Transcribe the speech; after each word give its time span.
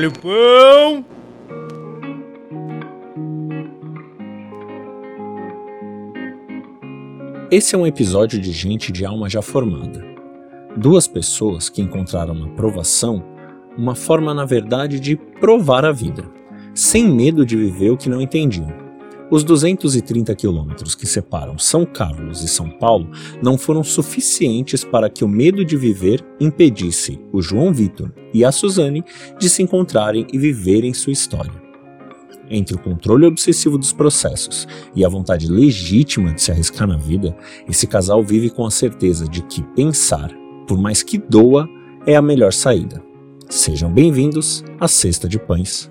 Olha 0.00 0.08
o 0.08 0.12
pão! 0.12 1.04
Esse 7.50 7.74
é 7.74 7.78
um 7.78 7.86
episódio 7.86 8.40
de 8.40 8.50
gente 8.50 8.90
de 8.90 9.04
alma 9.04 9.28
já 9.28 9.42
formada. 9.42 10.02
Duas 10.74 11.06
pessoas 11.06 11.68
que 11.68 11.82
encontraram 11.82 12.32
na 12.32 12.48
provação 12.48 13.22
uma 13.76 13.94
forma, 13.94 14.32
na 14.32 14.46
verdade, 14.46 14.98
de 14.98 15.16
provar 15.38 15.84
a 15.84 15.92
vida, 15.92 16.24
sem 16.74 17.06
medo 17.06 17.44
de 17.44 17.54
viver 17.54 17.90
o 17.90 17.96
que 17.98 18.08
não 18.08 18.22
entendiam. 18.22 18.72
Os 19.30 19.44
230 19.44 20.34
quilômetros 20.34 20.96
que 20.96 21.06
separam 21.06 21.56
São 21.56 21.86
Carlos 21.86 22.42
e 22.42 22.48
São 22.48 22.68
Paulo 22.68 23.08
não 23.40 23.56
foram 23.56 23.84
suficientes 23.84 24.82
para 24.82 25.08
que 25.08 25.24
o 25.24 25.28
medo 25.28 25.64
de 25.64 25.76
viver 25.76 26.24
impedisse 26.40 27.20
o 27.32 27.40
João 27.40 27.72
Vitor 27.72 28.12
e 28.34 28.44
a 28.44 28.50
Suzane 28.50 29.04
de 29.38 29.48
se 29.48 29.62
encontrarem 29.62 30.26
e 30.32 30.38
viverem 30.38 30.92
sua 30.92 31.12
história. 31.12 31.52
Entre 32.50 32.74
o 32.74 32.78
controle 32.80 33.24
obsessivo 33.24 33.78
dos 33.78 33.92
processos 33.92 34.66
e 34.96 35.04
a 35.04 35.08
vontade 35.08 35.46
legítima 35.46 36.32
de 36.32 36.42
se 36.42 36.50
arriscar 36.50 36.88
na 36.88 36.96
vida, 36.96 37.36
esse 37.68 37.86
casal 37.86 38.24
vive 38.24 38.50
com 38.50 38.66
a 38.66 38.70
certeza 38.72 39.28
de 39.28 39.42
que 39.42 39.62
pensar, 39.76 40.32
por 40.66 40.76
mais 40.76 41.04
que 41.04 41.16
doa, 41.16 41.68
é 42.04 42.16
a 42.16 42.22
melhor 42.22 42.52
saída. 42.52 43.00
Sejam 43.48 43.92
bem-vindos 43.92 44.64
à 44.80 44.88
Cesta 44.88 45.28
de 45.28 45.38
Pães. 45.38 45.88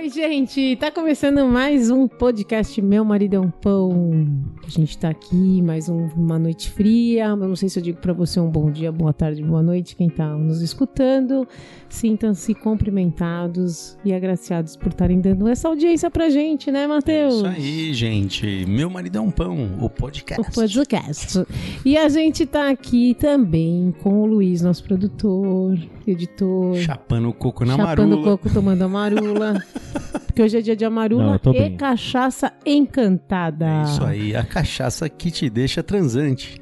Oi, 0.00 0.08
gente! 0.10 0.76
Tá 0.76 0.92
começando 0.92 1.44
mais 1.44 1.90
um 1.90 2.06
podcast 2.06 2.80
Meu 2.80 3.04
Marido 3.04 3.34
é 3.34 3.40
um 3.40 3.50
Pão. 3.50 4.28
A 4.64 4.70
gente 4.70 4.96
tá 4.96 5.08
aqui, 5.08 5.60
mais 5.60 5.88
um- 5.88 6.06
uma 6.16 6.38
noite 6.38 6.70
fria. 6.70 7.24
Eu 7.26 7.36
não 7.36 7.56
sei 7.56 7.68
se 7.68 7.80
eu 7.80 7.82
digo 7.82 7.98
pra 8.00 8.12
você 8.12 8.38
um 8.38 8.48
bom 8.48 8.70
dia, 8.70 8.92
boa 8.92 9.12
tarde, 9.12 9.42
boa 9.42 9.60
noite, 9.60 9.96
quem 9.96 10.08
tá 10.08 10.36
nos 10.36 10.62
escutando. 10.62 11.48
Sintam-se 11.88 12.54
cumprimentados 12.54 13.96
e 14.04 14.12
agraciados 14.12 14.76
por 14.76 14.88
estarem 14.88 15.20
dando 15.20 15.48
essa 15.48 15.68
audiência 15.68 16.10
pra 16.10 16.28
gente, 16.28 16.70
né, 16.70 16.86
Matheus? 16.86 17.36
Isso 17.36 17.46
aí, 17.46 17.94
gente. 17.94 18.66
Meu 18.66 18.90
marido 18.90 19.16
é 19.16 19.20
um 19.20 19.30
pão, 19.30 19.70
o 19.80 19.88
podcast. 19.88 20.40
O 20.40 20.52
podcast. 20.54 21.44
E 21.84 21.96
a 21.96 22.08
gente 22.08 22.44
tá 22.44 22.68
aqui 22.68 23.14
também 23.18 23.94
com 24.02 24.20
o 24.22 24.26
Luiz, 24.26 24.60
nosso 24.60 24.84
produtor, 24.84 25.78
editor. 26.06 26.76
Chapando 26.76 27.30
o 27.30 27.32
coco 27.32 27.64
na 27.64 27.74
Chapando 27.76 28.08
marula. 28.10 28.22
coco, 28.36 28.52
tomando 28.52 28.82
amarula. 28.82 29.54
Porque 30.26 30.42
hoje 30.42 30.58
é 30.58 30.60
dia 30.60 30.76
de 30.76 30.84
Não, 30.84 30.92
amarula 30.92 31.38
tô 31.38 31.50
e 31.52 31.58
bem. 31.58 31.76
cachaça 31.76 32.52
encantada. 32.64 33.66
É 33.66 33.82
isso 33.84 34.04
aí, 34.04 34.36
a 34.36 34.44
cachaça 34.44 35.08
que 35.08 35.30
te 35.30 35.48
deixa 35.48 35.82
transante. 35.82 36.60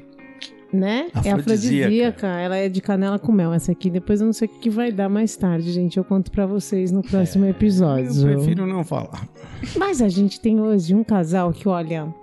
Né? 0.73 1.07
É 1.23 1.31
Afrodisíaca. 1.31 1.39
afrodisíaca. 1.41 2.27
Ela 2.27 2.57
é 2.57 2.67
de 2.69 2.81
canela 2.81 3.17
com 3.17 3.31
mel, 3.31 3.53
essa 3.53 3.71
aqui. 3.71 3.89
Depois 3.89 4.19
eu 4.19 4.25
não 4.25 4.33
sei 4.33 4.47
o 4.47 4.51
que 4.59 4.69
vai 4.69 4.91
dar 4.91 5.07
mais 5.09 5.35
tarde, 5.37 5.71
gente. 5.71 5.97
Eu 5.97 6.03
conto 6.03 6.29
pra 6.31 6.45
vocês 6.45 6.91
no 6.91 7.01
próximo 7.01 7.45
episódio. 7.45 8.29
Eu 8.29 8.35
prefiro 8.37 8.67
não 8.67 8.83
falar. 8.83 9.27
Mas 9.77 10.01
a 10.01 10.09
gente 10.09 10.39
tem 10.41 10.59
hoje 10.59 10.93
um 10.93 11.03
casal 11.05 11.53
que, 11.53 11.69
olha, 11.69 12.13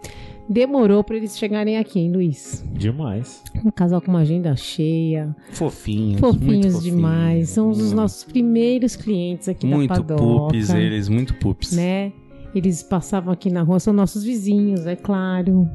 demorou 0.49 1.03
pra 1.03 1.17
eles 1.17 1.39
chegarem 1.39 1.79
aqui, 1.79 1.99
hein, 2.01 2.13
Luiz? 2.13 2.63
Demais. 2.73 3.43
Um 3.65 3.71
casal 3.71 4.01
com 4.03 4.11
uma 4.11 4.21
agenda 4.21 4.55
cheia, 4.57 5.35
Fofinhos, 5.53 6.21
muito 6.21 6.39
fofinhos 6.39 6.83
demais. 6.83 7.49
São 7.49 7.71
os 7.71 7.93
nossos 7.93 8.25
primeiros 8.25 8.95
clientes 8.95 9.49
aqui 9.49 9.67
Muito 9.67 9.89
da 9.89 9.95
Padoca. 9.97 10.23
pups 10.53 10.69
eles, 10.71 11.09
muito 11.09 11.35
pups. 11.37 11.73
né? 11.73 12.13
Eles 12.55 12.83
passavam 12.85 13.33
aqui 13.33 13.51
na 13.51 13.63
rua, 13.63 13.81
são 13.81 13.93
nossos 13.93 14.23
vizinhos, 14.23 14.87
é 14.87 14.95
claro. 14.95 15.69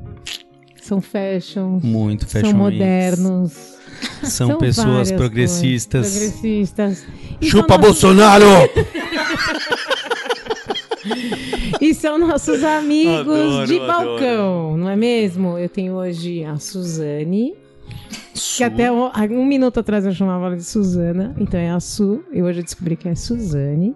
São 0.81 1.01
fashion, 1.01 1.79
Muito 1.83 2.25
fashion 2.27 2.49
são 2.51 2.57
modernos. 2.57 3.51
São, 4.23 4.57
pessoas 4.57 4.87
várias 4.87 5.11
progressistas. 5.11 6.09
coisas, 6.09 6.31
Progressistas. 6.31 7.05
E 7.41 7.49
Chupa 7.49 7.73
são 7.73 7.77
nossos- 7.77 8.01
Bolsonaro! 8.01 8.45
E 11.81 11.93
são 11.93 12.17
nossos 12.17 12.61
amigos 12.63 13.19
Adoro, 13.19 13.67
de 13.67 13.75
adoro. 13.79 13.87
balcão, 13.87 14.77
não 14.77 14.89
é 14.89 14.95
mesmo? 14.97 15.57
Eu 15.57 15.69
tenho 15.69 15.93
hoje 15.93 16.43
a 16.43 16.57
Suzane, 16.57 17.53
que 18.57 18.63
até 18.63 18.91
um, 18.91 19.09
um 19.31 19.45
minuto 19.45 19.79
atrás 19.79 20.05
eu 20.05 20.11
chamava 20.11 20.47
ela 20.47 20.55
de 20.55 20.63
Suzana, 20.63 21.35
então 21.39 21.59
é 21.59 21.69
a 21.69 21.79
Su, 21.79 22.23
e 22.31 22.41
hoje 22.41 22.59
eu 22.59 22.63
descobri 22.63 22.95
que 22.95 23.07
é 23.07 23.15
Suzane. 23.15 23.95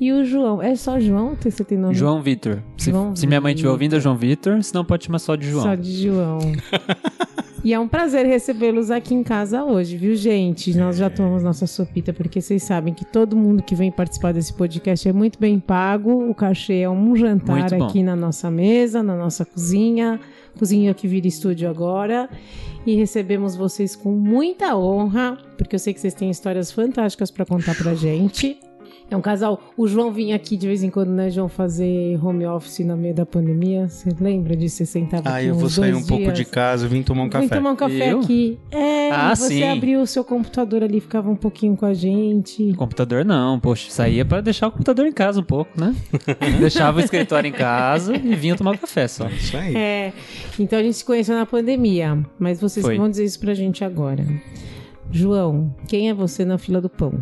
E 0.00 0.12
o 0.12 0.24
João, 0.24 0.62
é 0.62 0.74
só 0.76 0.98
João? 0.98 1.36
Você 1.40 1.64
tem 1.64 1.76
nome? 1.76 1.94
João 1.94 2.22
Vitor. 2.22 2.62
Se, 2.76 2.90
se 3.14 3.26
minha 3.26 3.40
mãe 3.40 3.52
estiver 3.52 3.70
ouvindo, 3.70 3.96
é 3.96 4.00
João 4.00 4.16
Vitor. 4.16 4.62
Se 4.62 4.74
não, 4.74 4.84
pode 4.84 5.04
chamar 5.04 5.18
só 5.18 5.36
de 5.36 5.50
João. 5.50 5.62
Só 5.62 5.74
de 5.74 6.02
João. 6.02 6.38
e 7.62 7.74
é 7.74 7.78
um 7.78 7.86
prazer 7.86 8.24
recebê-los 8.24 8.90
aqui 8.90 9.14
em 9.14 9.22
casa 9.22 9.62
hoje, 9.62 9.96
viu, 9.96 10.14
gente? 10.14 10.76
Nós 10.76 10.96
já 10.96 11.10
tomamos 11.10 11.42
nossa 11.42 11.66
sopita, 11.66 12.12
porque 12.12 12.40
vocês 12.40 12.62
sabem 12.62 12.94
que 12.94 13.04
todo 13.04 13.36
mundo 13.36 13.62
que 13.62 13.74
vem 13.74 13.90
participar 13.90 14.32
desse 14.32 14.54
podcast 14.54 15.08
é 15.08 15.12
muito 15.12 15.38
bem 15.38 15.58
pago. 15.58 16.30
O 16.30 16.34
cachê 16.34 16.78
é 16.80 16.90
um 16.90 17.14
jantar 17.14 17.72
aqui 17.74 18.02
na 18.02 18.16
nossa 18.16 18.50
mesa, 18.50 19.02
na 19.02 19.16
nossa 19.16 19.44
cozinha. 19.44 20.18
Cozinha 20.58 20.92
que 20.94 21.06
vira 21.06 21.26
estúdio 21.26 21.68
agora. 21.68 22.28
E 22.86 22.94
recebemos 22.94 23.54
vocês 23.54 23.94
com 23.94 24.12
muita 24.12 24.76
honra, 24.76 25.36
porque 25.58 25.74
eu 25.74 25.78
sei 25.78 25.92
que 25.92 26.00
vocês 26.00 26.14
têm 26.14 26.30
histórias 26.30 26.72
fantásticas 26.72 27.30
para 27.30 27.44
contar 27.44 27.74
pra 27.74 27.94
gente. 27.94 28.58
É 29.10 29.16
um 29.16 29.20
casal. 29.20 29.60
O 29.76 29.88
João 29.88 30.12
vinha 30.12 30.36
aqui 30.36 30.56
de 30.56 30.68
vez 30.68 30.84
em 30.84 30.88
quando, 30.90 31.08
né, 31.10 31.28
João, 31.30 31.48
fazer 31.48 32.16
home 32.24 32.46
office 32.46 32.78
no 32.86 32.96
meio 32.96 33.12
da 33.12 33.26
pandemia. 33.26 33.88
Você 33.88 34.08
lembra 34.20 34.54
disso? 34.56 34.76
Você 34.76 34.86
sentava 34.86 35.28
Ah, 35.28 35.36
aqui 35.38 35.46
eu 35.46 35.54
vou 35.56 35.68
sair 35.68 35.92
um 35.94 36.02
pouco 36.04 36.22
dias. 36.26 36.36
de 36.38 36.44
casa 36.44 36.86
e 36.86 36.88
vim 36.88 37.02
tomar 37.02 37.22
um 37.22 37.24
Vim 37.24 37.30
café. 37.30 37.56
tomar 37.56 37.72
um 37.72 37.76
café 37.76 38.12
Eu? 38.12 38.20
aqui. 38.20 38.56
É, 38.70 39.10
Ah, 39.10 39.34
você 39.34 39.48
sim. 39.48 39.62
abriu 39.68 40.00
o 40.00 40.06
seu 40.06 40.22
computador 40.22 40.84
ali, 40.84 41.00
ficava 41.00 41.28
um 41.28 41.34
pouquinho 41.34 41.76
com 41.76 41.86
a 41.86 41.92
gente. 41.92 42.72
Computador 42.74 43.24
não, 43.24 43.58
poxa, 43.58 43.90
saía 43.90 44.24
pra 44.24 44.40
deixar 44.40 44.68
o 44.68 44.70
computador 44.70 45.04
em 45.06 45.12
casa 45.12 45.40
um 45.40 45.44
pouco, 45.44 45.70
né? 45.80 45.92
Deixava 46.60 46.98
o 46.98 47.00
escritório 47.00 47.48
em 47.48 47.52
casa 47.52 48.14
e 48.16 48.36
vinha 48.36 48.54
tomar 48.54 48.70
um 48.70 48.76
café 48.76 49.08
só. 49.08 49.26
Isso 49.28 49.56
aí. 49.56 49.74
É, 49.74 50.12
então 50.56 50.78
a 50.78 50.82
gente 50.84 50.94
se 50.96 51.04
conheceu 51.04 51.34
na 51.34 51.44
pandemia, 51.46 52.16
mas 52.38 52.60
vocês 52.60 52.86
Foi. 52.86 52.96
vão 52.96 53.10
dizer 53.10 53.24
isso 53.24 53.40
pra 53.40 53.54
gente 53.54 53.82
agora. 53.82 54.24
João, 55.10 55.74
quem 55.88 56.08
é 56.08 56.14
você 56.14 56.44
na 56.44 56.58
fila 56.58 56.80
do 56.80 56.88
pão? 56.88 57.14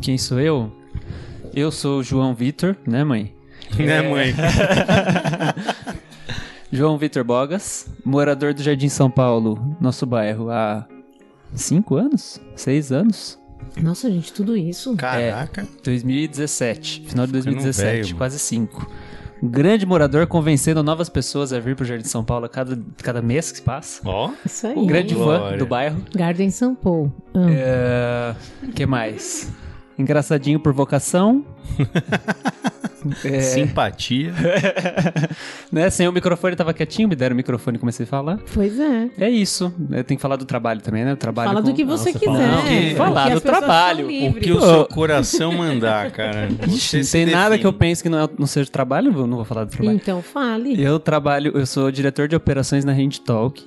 Quem 0.00 0.18
sou 0.18 0.40
eu? 0.40 0.72
Eu 1.54 1.70
sou 1.70 2.00
o 2.00 2.02
João 2.02 2.34
Vitor, 2.34 2.76
né, 2.86 3.04
mãe? 3.04 3.34
Né, 3.78 4.02
mãe? 4.02 4.34
João 6.70 6.96
Vitor 6.96 7.22
Bogas, 7.24 7.86
morador 8.04 8.54
do 8.54 8.62
Jardim 8.62 8.88
São 8.88 9.10
Paulo, 9.10 9.76
nosso 9.80 10.06
bairro, 10.06 10.50
há 10.50 10.86
cinco 11.54 11.96
anos? 11.96 12.40
Seis 12.56 12.90
anos? 12.92 13.38
Nossa, 13.80 14.10
gente, 14.10 14.32
tudo 14.32 14.56
isso. 14.56 14.96
Caraca. 14.96 15.66
2017, 15.84 17.04
final 17.08 17.26
de 17.26 17.32
Ficando 17.32 17.44
2017, 17.54 17.90
velho, 17.92 18.04
mano. 18.06 18.18
quase 18.18 18.38
cinco. 18.38 18.90
Um 19.42 19.48
grande 19.48 19.84
morador 19.84 20.26
convencendo 20.26 20.82
novas 20.82 21.08
pessoas 21.08 21.52
a 21.52 21.58
vir 21.60 21.76
pro 21.76 21.84
Jardim 21.84 22.04
São 22.08 22.24
Paulo 22.24 22.46
a 22.46 22.48
cada, 22.48 22.78
cada 23.02 23.20
mês 23.20 23.50
que 23.50 23.58
se 23.58 23.62
passa. 23.62 24.00
Ó. 24.04 24.30
Isso 24.46 24.66
aí. 24.66 24.76
Um 24.76 24.86
grande 24.86 25.14
fã 25.14 25.24
Glória. 25.24 25.58
do 25.58 25.66
bairro. 25.66 26.02
Garden 26.14 26.50
São 26.50 26.74
Paulo. 26.74 27.12
Ah, 27.34 27.46
É, 27.50 28.34
que 28.74 28.86
mais? 28.86 29.50
Engraçadinho 29.98 30.58
por 30.60 30.72
vocação. 30.72 31.44
É, 33.24 33.40
Simpatia. 33.40 34.32
né? 35.72 35.90
Sem 35.90 36.06
o 36.06 36.12
microfone, 36.12 36.54
tava 36.54 36.72
quietinho, 36.72 37.08
me 37.08 37.16
deram 37.16 37.34
o 37.34 37.36
microfone 37.36 37.76
e 37.76 37.80
comecei 37.80 38.04
a 38.04 38.06
falar. 38.06 38.38
Pois 38.54 38.78
é. 38.78 39.10
É 39.18 39.28
isso. 39.28 39.74
Eu 39.90 40.04
tenho 40.04 40.16
que 40.18 40.22
falar 40.22 40.36
do 40.36 40.44
trabalho 40.44 40.80
também, 40.80 41.04
né? 41.04 41.12
O 41.12 41.16
trabalho 41.16 41.48
Fala 41.50 41.62
com- 41.62 41.68
do 41.70 41.74
que 41.74 41.84
você 41.84 42.12
Nossa, 42.12 42.18
quiser. 42.20 42.32
fala- 42.32 42.56
Não, 42.56 42.62
que- 42.62 42.94
falar 42.94 43.28
do 43.34 43.40
trabalho. 43.40 44.06
O 44.06 44.34
que 44.34 44.52
o 44.52 44.60
seu 44.60 44.84
coração 44.86 45.50
mandar, 45.52 46.10
cara. 46.14 46.48
Você 46.68 46.98
Não 46.98 47.06
tem 47.10 47.26
nada 47.26 47.58
que 47.58 47.66
eu 47.66 47.72
pense 47.72 48.00
que 48.04 48.08
não, 48.08 48.20
é, 48.22 48.28
não 48.38 48.46
seja 48.46 48.70
trabalho, 48.70 49.12
eu 49.12 49.26
não 49.26 49.34
vou 49.38 49.44
falar 49.44 49.64
do 49.64 49.70
trabalho. 49.72 49.96
Então 49.96 50.22
fale. 50.22 50.80
Eu 50.80 51.00
trabalho, 51.00 51.50
eu 51.58 51.66
sou 51.66 51.90
diretor 51.90 52.28
de 52.28 52.36
operações 52.36 52.84
na 52.84 52.92
Hand 52.92 53.18
Talk. 53.26 53.64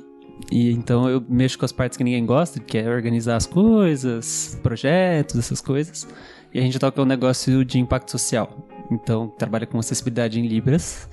E 0.51 0.71
então 0.71 1.09
eu 1.09 1.23
mexo 1.27 1.57
com 1.57 1.65
as 1.65 1.71
partes 1.71 1.97
que 1.97 2.03
ninguém 2.03 2.25
gosta, 2.25 2.59
que 2.59 2.77
é 2.77 2.89
organizar 2.89 3.35
as 3.35 3.45
coisas, 3.45 4.59
projetos, 4.61 5.37
essas 5.37 5.61
coisas. 5.61 6.07
E 6.53 6.59
a 6.59 6.79
Talk 6.79 6.97
é 6.97 7.01
um 7.01 7.05
negócio 7.05 7.65
de 7.65 7.79
impacto 7.79 8.11
social. 8.11 8.49
Então 8.91 9.27
trabalha 9.37 9.65
com 9.65 9.79
acessibilidade 9.79 10.39
em 10.39 10.47
Libras. 10.47 11.09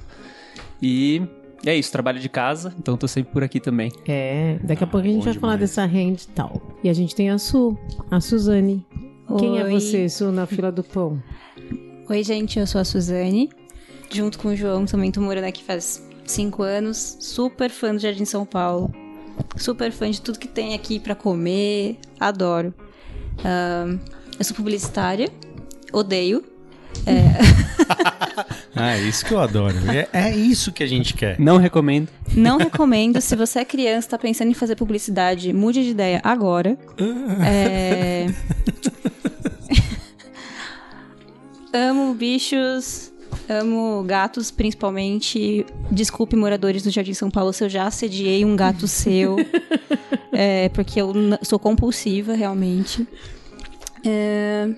E 0.81 1.23
é 1.65 1.77
isso, 1.77 1.93
trabalho 1.93 2.19
de 2.19 2.29
casa, 2.29 2.75
então 2.79 2.97
tô 2.97 3.07
sempre 3.07 3.33
por 3.33 3.43
aqui 3.43 3.61
também. 3.61 3.91
É, 4.07 4.59
daqui 4.63 4.85
a 4.85 4.87
pouco 4.87 5.07
a 5.07 5.11
gente 5.11 5.19
bom 5.19 5.25
vai 5.25 5.35
falar 5.35 5.53
demais. 5.55 5.71
dessa 5.71 5.85
hand 5.85 6.17
tal. 6.35 6.61
E 6.83 6.89
a 6.89 6.93
gente 6.93 7.15
tem 7.15 7.31
a 7.31 7.39
Su, 7.39 7.77
a 8.11 8.21
Suzane. 8.21 8.85
Quem 9.39 9.59
é 9.59 9.65
Oi. 9.65 9.73
você, 9.73 10.09
Su, 10.09 10.31
na 10.31 10.47
fila 10.47 10.71
do 10.71 10.83
pão? 10.83 11.23
Oi, 12.09 12.23
gente, 12.23 12.59
eu 12.59 12.67
sou 12.67 12.81
a 12.81 12.85
Suzane. 12.85 13.49
Junto 14.11 14.39
com 14.39 14.49
o 14.49 14.57
João, 14.57 14.85
também 14.85 15.11
tô 15.11 15.21
morando 15.21 15.45
aqui 15.45 15.63
faz 15.63 16.07
cinco 16.27 16.63
anos. 16.63 17.17
Super 17.21 17.71
fã 17.71 17.95
do 17.95 18.01
Jardim 18.01 18.25
São 18.25 18.45
Paulo. 18.45 18.93
Super 19.57 19.93
fã 19.93 20.11
de 20.11 20.21
tudo 20.21 20.39
que 20.39 20.49
tem 20.49 20.75
aqui 20.75 20.99
pra 20.99 21.15
comer. 21.15 21.99
Adoro. 22.19 22.75
Ahn, 23.45 23.99
eu 24.39 24.45
sou 24.45 24.57
publicitária. 24.57 25.29
Odeio. 25.93 26.45
Ah, 28.75 28.97
é 28.97 29.03
isso 29.03 29.25
que 29.27 29.33
eu 29.33 29.41
adoro. 29.41 29.77
É, 29.91 30.09
é 30.13 30.35
isso 30.35 30.73
que 30.73 30.83
a 30.83 30.87
gente 30.87 31.13
quer. 31.13 31.39
Não 31.39 31.59
recomendo. 31.59 32.09
Não 32.35 32.57
recomendo. 32.57 33.21
Se 33.21 33.37
você 33.37 33.59
é 33.59 33.65
criança, 33.67 34.09
tá 34.09 34.19
pensando 34.19 34.51
em 34.51 34.55
fazer 34.55 34.77
publicidade, 34.77 35.53
mude 35.53 35.85
de 35.85 35.91
ideia 35.91 36.21
agora. 36.25 36.79
É... 37.45 38.27
amo 41.73 42.15
bichos, 42.15 43.12
amo 43.49 44.03
gatos, 44.05 44.51
principalmente. 44.51 45.65
Desculpe, 45.91 46.37
moradores 46.37 46.83
do 46.83 46.91
Jardim 46.91 47.15
São 47.15 47.31
Paulo, 47.31 47.53
se 47.53 47.65
eu 47.65 47.69
já 47.69 47.87
assediei 47.87 48.45
um 48.45 48.55
gato 48.57 48.87
seu. 48.89 49.37
É, 50.33 50.69
porque 50.71 51.01
eu 51.01 51.13
sou 51.43 51.59
compulsiva, 51.59 52.35
realmente. 52.35 53.07
É, 54.05 54.69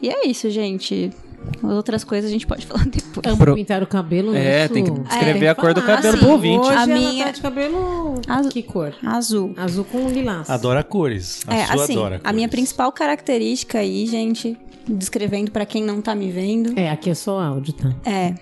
E 0.00 0.08
é 0.08 0.26
isso, 0.28 0.48
gente. 0.50 1.10
Outras 1.62 2.04
coisas 2.04 2.28
a 2.28 2.32
gente 2.32 2.46
pode 2.46 2.64
falar 2.66 2.84
depois. 2.84 3.26
Amo 3.26 3.36
Pro- 3.38 3.54
pintar 3.54 3.82
o 3.82 3.86
cabelo. 3.86 4.34
É, 4.34 4.64
isso- 4.64 4.74
tem 4.74 4.84
que 4.84 4.90
descrever 4.90 5.46
É, 5.46 5.48
a 5.48 5.54
cor 5.54 5.72
do 5.74 5.80
falar. 5.80 5.96
cabelo 5.96 6.14
assim, 6.14 6.24
pro 6.24 6.32
ouvinte. 6.34 6.58
Hoje 6.66 6.70
A 6.70 6.82
ela 6.82 6.86
minha- 6.86 7.24
tá 7.26 7.30
de 7.30 7.40
cabelo... 7.40 8.14
Azul. 8.28 8.50
Que 8.52 8.62
cor? 8.62 8.94
Azul. 9.04 9.54
Azul 9.56 9.84
com 9.84 10.08
lilás. 10.08 10.50
Adora 10.50 10.82
cores. 10.84 11.42
A 11.46 11.54
É, 11.54 11.66
sua 11.66 11.84
assim, 11.84 11.92
adora 11.94 12.16
a 12.16 12.18
cores. 12.20 12.34
minha 12.36 12.48
principal 12.48 12.92
característica 12.92 13.78
aí, 13.78 14.06
gente, 14.06 14.56
descrevendo 14.88 15.50
pra 15.50 15.64
quem 15.66 15.82
não 15.84 16.00
tá 16.00 16.14
me 16.14 16.30
vendo, 16.30 16.78
É, 16.78 16.90
aqui 16.90 17.10
é 17.10 17.14
só 17.14 17.38
áudio, 17.40 17.72
tá? 17.74 17.94
é. 18.04 18.34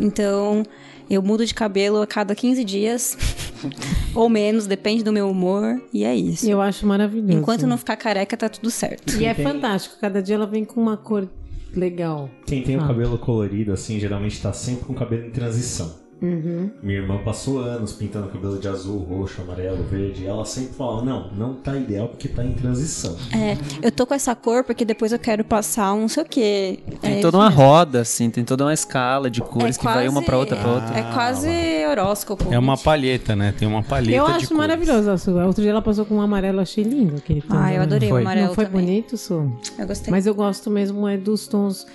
Então, 0.00 0.62
eu 1.08 1.22
mudo 1.22 1.44
de 1.46 1.54
cabelo 1.54 2.00
a 2.02 2.06
cada 2.06 2.34
15 2.34 2.64
dias, 2.64 3.16
ou 4.14 4.28
menos, 4.28 4.66
depende 4.66 5.02
do 5.02 5.12
meu 5.12 5.28
humor, 5.30 5.80
e 5.92 6.04
é 6.04 6.14
isso. 6.14 6.48
Eu 6.48 6.60
acho 6.60 6.86
maravilhoso. 6.86 7.32
Enquanto 7.32 7.66
não 7.66 7.78
ficar 7.78 7.96
careca, 7.96 8.36
tá 8.36 8.48
tudo 8.48 8.70
certo. 8.70 9.14
E 9.20 9.24
é 9.24 9.34
fantástico. 9.34 9.96
Cada 10.00 10.22
dia 10.22 10.34
ela 10.34 10.46
vem 10.46 10.64
com 10.64 10.80
uma 10.80 10.96
cor 10.96 11.28
legal. 11.74 12.28
Quem 12.46 12.62
tem 12.62 12.76
o 12.76 12.80
Ah. 12.82 12.86
cabelo 12.86 13.18
colorido, 13.18 13.72
assim, 13.72 13.98
geralmente 13.98 14.40
tá 14.40 14.52
sempre 14.52 14.84
com 14.84 14.92
o 14.92 14.96
cabelo 14.96 15.26
em 15.26 15.30
transição. 15.30 16.03
Uhum. 16.22 16.70
Minha 16.82 17.00
irmã 17.00 17.18
passou 17.24 17.58
anos 17.60 17.92
pintando 17.92 18.28
cabelo 18.28 18.58
de 18.58 18.68
azul, 18.68 18.98
roxo, 18.98 19.42
amarelo, 19.42 19.82
verde. 19.84 20.22
E 20.22 20.26
ela 20.26 20.44
sempre 20.44 20.74
falava: 20.74 21.04
não, 21.04 21.28
não 21.32 21.54
tá 21.54 21.76
ideal 21.76 22.08
porque 22.08 22.28
tá 22.28 22.44
em 22.44 22.52
transição. 22.52 23.16
É, 23.34 23.56
eu 23.86 23.90
tô 23.92 24.06
com 24.06 24.14
essa 24.14 24.34
cor 24.34 24.64
porque 24.64 24.84
depois 24.84 25.12
eu 25.12 25.18
quero 25.18 25.44
passar 25.44 25.92
um 25.92 26.02
não 26.02 26.08
sei 26.08 26.22
o 26.22 26.26
quê. 26.26 26.78
Tem 27.00 27.18
é 27.18 27.20
toda 27.20 27.38
uma 27.38 27.48
roda, 27.48 28.00
assim, 28.00 28.30
tem 28.30 28.44
toda 28.44 28.64
uma 28.64 28.72
escala 28.74 29.30
de 29.30 29.40
cores 29.40 29.76
É 29.76 29.78
que 29.78 29.84
vai 29.84 30.08
uma 30.08 30.22
pra 30.22 30.38
outra 30.38 30.56
pra 30.56 30.70
outra. 30.70 30.98
É 30.98 31.02
quase 31.12 31.48
horóscopo. 31.90 32.52
É 32.52 32.58
uma 32.58 32.76
palheta, 32.76 33.34
né? 33.34 33.54
Tem 33.58 33.66
uma 33.66 33.82
palheta 33.82 34.16
Eu 34.16 34.24
de 34.26 34.30
acho 34.32 34.48
cores. 34.48 34.58
maravilhoso 34.58 35.10
a 35.10 35.18
sua. 35.18 35.46
Outro 35.46 35.62
dia 35.62 35.70
ela 35.70 35.82
passou 35.82 36.04
com 36.04 36.16
um 36.16 36.20
amarelo, 36.20 36.60
achei 36.60 36.84
lindo 36.84 37.16
aquele 37.16 37.40
tom. 37.42 37.54
Ah, 37.56 37.72
eu 37.72 37.82
adorei 37.82 38.08
Foi. 38.08 38.18
o 38.20 38.22
amarelo 38.22 38.48
Não 38.48 38.54
foi 38.54 38.66
também. 38.66 38.84
bonito, 38.84 39.16
Su? 39.16 39.50
Eu 39.78 39.86
gostei. 39.86 40.10
Mas 40.10 40.26
eu 40.26 40.34
gosto 40.34 40.70
mesmo 40.70 41.08
é 41.08 41.16
dos 41.16 41.46
tons 41.46 41.86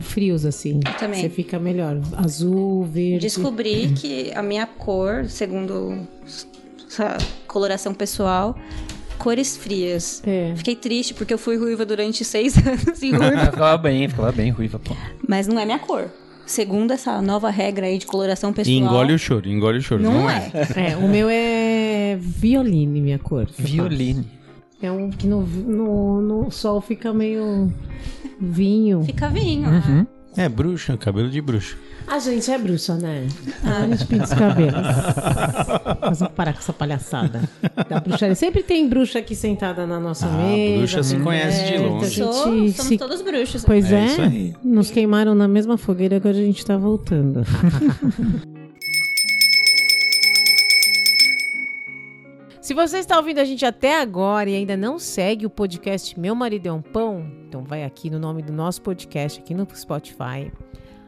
frios, 0.00 0.44
assim. 0.44 0.80
Eu 0.86 0.94
também. 0.94 1.20
Você 1.20 1.28
fica 1.28 1.58
melhor. 1.58 2.00
Azul, 2.16 2.84
verde. 2.84 3.20
Descobri 3.20 3.92
que 3.96 4.32
a 4.34 4.42
minha 4.42 4.66
cor, 4.66 5.26
segundo 5.26 5.98
essa 6.88 7.18
coloração 7.46 7.94
pessoal, 7.94 8.56
cores 9.18 9.56
frias. 9.56 10.22
É. 10.26 10.54
Fiquei 10.56 10.76
triste 10.76 11.14
porque 11.14 11.34
eu 11.34 11.38
fui 11.38 11.56
ruiva 11.56 11.84
durante 11.84 12.24
seis 12.24 12.56
anos 12.66 13.02
e 13.02 13.10
ruiva. 13.10 13.46
ficava 13.52 13.76
bem, 13.78 14.08
ficava 14.08 14.32
bem 14.32 14.50
ruiva, 14.50 14.78
pô. 14.78 14.96
Mas 15.26 15.46
não 15.46 15.58
é 15.58 15.64
minha 15.64 15.78
cor. 15.78 16.10
Segundo 16.46 16.92
essa 16.92 17.20
nova 17.20 17.50
regra 17.50 17.86
aí 17.86 17.98
de 17.98 18.06
coloração 18.06 18.54
pessoal. 18.54 18.74
Engole 18.74 19.12
o 19.12 19.18
choro, 19.18 19.50
engole 19.50 19.78
o 19.78 19.82
choro. 19.82 20.02
Não, 20.02 20.22
Não, 20.22 20.30
é. 20.30 20.50
É, 20.92 20.96
o 20.96 21.06
meu 21.06 21.28
é 21.30 22.16
violine, 22.18 23.02
minha 23.02 23.18
cor. 23.18 23.46
Violine. 23.58 24.26
É 24.80 24.90
um 24.92 25.10
que 25.10 25.26
no, 25.26 25.42
no, 25.42 26.20
no 26.20 26.50
sol 26.50 26.80
fica 26.80 27.12
meio 27.12 27.72
vinho. 28.40 29.02
Fica 29.04 29.28
vinho. 29.28 29.68
Uhum. 29.68 30.06
É 30.36 30.48
bruxa, 30.48 30.96
cabelo 30.96 31.28
de 31.28 31.40
bruxa. 31.40 31.76
A 32.06 32.18
gente 32.20 32.50
é 32.50 32.56
bruxa, 32.56 32.94
né? 32.94 33.26
A 33.64 33.86
gente 33.86 34.06
pinta 34.06 34.24
os 34.24 34.32
cabelos. 34.32 34.72
Mas 36.00 36.20
vamos 36.20 36.34
parar 36.34 36.52
com 36.54 36.60
essa 36.60 36.72
palhaçada 36.72 37.42
da 37.88 38.00
bruxaria. 38.00 38.34
Sempre 38.36 38.62
tem 38.62 38.88
bruxa 38.88 39.18
aqui 39.18 39.34
sentada 39.34 39.86
na 39.86 39.98
nossa 40.00 40.26
Ah, 40.26 40.30
mesa. 40.30 40.78
bruxa 40.78 41.02
se 41.02 41.16
conhece 41.18 41.64
de 41.66 41.72
perto, 41.72 41.88
longe. 41.88 42.04
A 42.06 42.08
gente 42.08 42.32
somos 42.34 42.74
se... 42.76 42.96
todos 42.96 43.20
bruxos. 43.20 43.64
Pois 43.64 43.92
É 43.92 43.96
é, 44.00 44.06
isso 44.06 44.22
aí. 44.22 44.54
nos 44.64 44.90
queimaram 44.90 45.34
na 45.34 45.48
mesma 45.48 45.76
fogueira 45.76 46.18
que 46.20 46.28
a 46.28 46.32
gente 46.32 46.64
tá 46.64 46.76
voltando. 46.78 47.42
Se 52.68 52.74
você 52.74 52.98
está 52.98 53.16
ouvindo 53.16 53.38
a 53.38 53.46
gente 53.46 53.64
até 53.64 53.98
agora 53.98 54.50
e 54.50 54.54
ainda 54.54 54.76
não 54.76 54.98
segue 54.98 55.46
o 55.46 55.50
podcast 55.50 56.20
Meu 56.20 56.34
Marido 56.34 56.66
é 56.66 56.72
um 56.72 56.82
Pão, 56.82 57.26
então 57.46 57.64
vai 57.64 57.82
aqui 57.82 58.10
no 58.10 58.18
nome 58.18 58.42
do 58.42 58.52
nosso 58.52 58.82
podcast, 58.82 59.40
aqui 59.40 59.54
no 59.54 59.66
Spotify. 59.74 60.52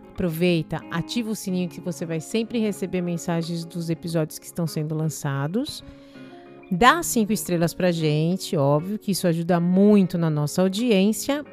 Aproveita, 0.09 0.81
ativa 0.91 1.31
o 1.31 1.37
sininho 1.37 1.69
que 1.69 1.79
você 1.79 2.07
vai 2.07 2.19
sempre 2.19 2.59
receber 2.59 3.03
mensagens 3.03 3.67
dos 3.67 3.91
episódios 3.91 4.39
que 4.39 4.47
estão 4.47 4.67
sendo 4.67 4.95
lançados. 4.95 5.85
Dá 6.71 7.03
cinco 7.03 7.31
estrelas 7.31 7.75
pra 7.75 7.93
gente, 7.93 8.57
óbvio 8.57 8.99
que 8.99 9.11
isso 9.11 9.29
ajuda 9.29 9.61
muito 9.61 10.17
na 10.17 10.31
nossa 10.31 10.63
audiência. 10.63 11.45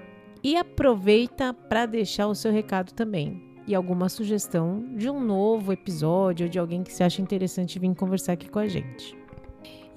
E 0.41 0.55
aproveita 0.55 1.53
para 1.53 1.85
deixar 1.85 2.27
o 2.27 2.33
seu 2.33 2.53
recado 2.53 2.93
também. 2.93 3.43
E 3.67 3.75
alguma 3.75 4.07
sugestão 4.07 4.85
de 4.95 5.09
um 5.09 5.19
novo 5.19 5.73
episódio 5.73 6.45
ou 6.45 6.49
de 6.49 6.57
alguém 6.57 6.81
que 6.81 6.93
você 6.93 7.03
acha 7.03 7.21
interessante 7.21 7.77
vir 7.77 7.93
conversar 7.93 8.31
aqui 8.31 8.49
com 8.49 8.59
a 8.59 8.69
gente. 8.69 9.26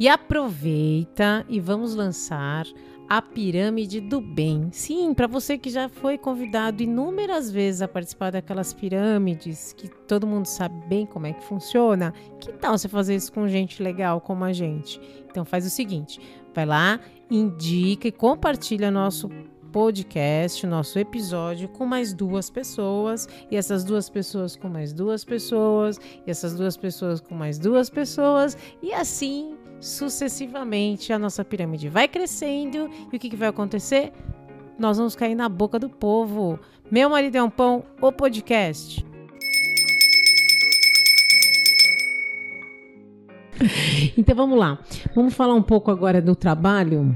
E 0.00 0.08
aproveita 0.08 1.44
e 1.46 1.60
vamos 1.60 1.94
lançar 1.94 2.64
a 3.06 3.20
Pirâmide 3.20 4.00
do 4.00 4.18
Bem. 4.18 4.70
Sim, 4.72 5.12
para 5.12 5.26
você 5.26 5.58
que 5.58 5.68
já 5.68 5.90
foi 5.90 6.16
convidado 6.16 6.82
inúmeras 6.82 7.50
vezes 7.50 7.82
a 7.82 7.88
participar 7.88 8.32
daquelas 8.32 8.72
pirâmides, 8.72 9.74
que 9.74 9.90
todo 10.06 10.26
mundo 10.26 10.46
sabe 10.46 10.74
bem 10.86 11.04
como 11.04 11.26
é 11.26 11.34
que 11.34 11.44
funciona, 11.44 12.14
que 12.40 12.50
tal 12.50 12.78
você 12.78 12.88
fazer 12.88 13.14
isso 13.14 13.30
com 13.30 13.46
gente 13.46 13.82
legal 13.82 14.22
como 14.22 14.42
a 14.42 14.54
gente? 14.54 14.98
Então 15.28 15.44
faz 15.44 15.66
o 15.66 15.70
seguinte, 15.70 16.18
vai 16.54 16.64
lá, 16.64 16.98
indica 17.30 18.08
e 18.08 18.12
compartilha 18.12 18.90
nosso 18.90 19.28
podcast, 19.70 20.66
nosso 20.66 20.98
episódio 20.98 21.68
com 21.68 21.84
mais 21.84 22.14
duas 22.14 22.48
pessoas, 22.48 23.28
e 23.50 23.56
essas 23.56 23.84
duas 23.84 24.08
pessoas 24.08 24.56
com 24.56 24.68
mais 24.68 24.94
duas 24.94 25.24
pessoas, 25.24 26.00
e 26.26 26.30
essas 26.30 26.54
duas 26.54 26.76
pessoas 26.76 27.20
com 27.20 27.34
mais 27.34 27.58
duas 27.58 27.90
pessoas, 27.90 28.56
e 28.82 28.94
assim 28.94 29.56
sucessivamente 29.80 31.12
a 31.12 31.18
nossa 31.18 31.44
pirâmide 31.44 31.88
vai 31.88 32.06
crescendo 32.06 32.90
e 33.12 33.16
o 33.16 33.18
que, 33.18 33.30
que 33.30 33.36
vai 33.36 33.48
acontecer? 33.48 34.12
Nós 34.78 34.96
vamos 34.96 35.16
cair 35.16 35.34
na 35.34 35.48
boca 35.48 35.78
do 35.78 35.88
povo. 35.88 36.58
Meu 36.90 37.10
marido 37.10 37.36
é 37.36 37.42
um 37.42 37.50
pão, 37.50 37.84
o 38.00 38.12
podcast. 38.12 39.04
Então 44.16 44.34
vamos 44.34 44.58
lá. 44.58 44.78
Vamos 45.14 45.34
falar 45.34 45.54
um 45.54 45.62
pouco 45.62 45.90
agora 45.90 46.20
do 46.20 46.34
trabalho. 46.34 47.14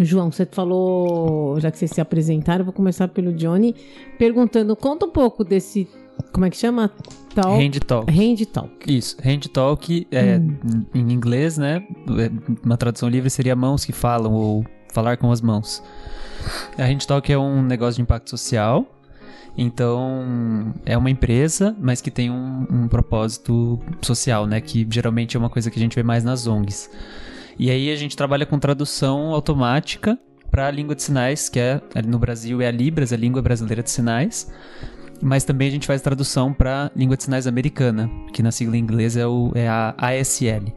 João, 0.00 0.30
você 0.30 0.46
falou, 0.46 1.58
já 1.60 1.70
que 1.70 1.78
vocês 1.78 1.90
se 1.90 2.00
apresentaram, 2.00 2.60
eu 2.60 2.64
vou 2.66 2.72
começar 2.72 3.08
pelo 3.08 3.32
Johnny, 3.32 3.74
perguntando, 4.16 4.74
conta 4.76 5.06
um 5.06 5.10
pouco 5.10 5.44
desse, 5.44 5.88
como 6.32 6.46
é 6.46 6.50
que 6.50 6.56
chama? 6.56 6.90
Talk, 7.34 7.64
Hand 7.64 7.80
Talk. 7.86 8.10
Hand 8.10 8.46
Talk. 8.52 8.70
Isso, 8.86 9.16
Hand 9.24 9.48
Talk 9.52 10.06
é 10.10 10.40
em 10.94 11.12
inglês, 11.12 11.58
né? 11.58 11.86
É, 12.08 12.30
Uma 12.64 12.76
tradução 12.76 13.08
livre 13.08 13.30
seria 13.30 13.54
mãos 13.54 13.84
que 13.84 13.92
falam 13.92 14.32
ou 14.32 14.64
falar 14.92 15.16
com 15.16 15.30
as 15.30 15.40
mãos. 15.40 15.82
A 16.76 16.84
Hand 16.84 17.06
Talk 17.06 17.32
é 17.32 17.38
um 17.38 17.62
negócio 17.62 17.96
de 17.96 18.02
impacto 18.02 18.30
social. 18.30 18.94
Então, 19.56 20.72
é 20.86 20.96
uma 20.96 21.10
empresa, 21.10 21.76
mas 21.80 22.00
que 22.00 22.12
tem 22.12 22.30
um, 22.30 22.64
um 22.70 22.88
propósito 22.88 23.78
social, 24.00 24.46
né? 24.46 24.60
Que 24.60 24.86
geralmente 24.88 25.36
é 25.36 25.40
uma 25.40 25.50
coisa 25.50 25.68
que 25.70 25.78
a 25.78 25.82
gente 25.82 25.96
vê 25.96 26.02
mais 26.02 26.22
nas 26.22 26.46
ONGs. 26.46 26.88
E 27.58 27.70
aí 27.70 27.90
a 27.90 27.96
gente 27.96 28.16
trabalha 28.16 28.46
com 28.46 28.56
tradução 28.56 29.34
automática 29.34 30.16
para 30.48 30.68
a 30.68 30.70
língua 30.70 30.94
de 30.94 31.02
sinais, 31.02 31.48
que 31.48 31.58
é 31.58 31.80
no 32.06 32.18
Brasil 32.18 32.60
é 32.62 32.68
a 32.68 32.70
Libras, 32.70 33.12
a 33.12 33.16
língua 33.16 33.42
brasileira 33.42 33.82
de 33.82 33.90
sinais. 33.90 34.48
Mas 35.20 35.44
também 35.44 35.68
a 35.68 35.70
gente 35.70 35.86
faz 35.86 36.00
tradução 36.00 36.52
para 36.52 36.90
língua 36.94 37.16
de 37.16 37.24
sinais 37.24 37.46
americana, 37.46 38.08
que 38.32 38.42
na 38.42 38.50
sigla 38.52 38.76
em 38.76 38.80
inglês 38.80 39.16
é, 39.16 39.26
o, 39.26 39.50
é 39.54 39.66
a 39.68 39.94
ASL. 39.98 40.72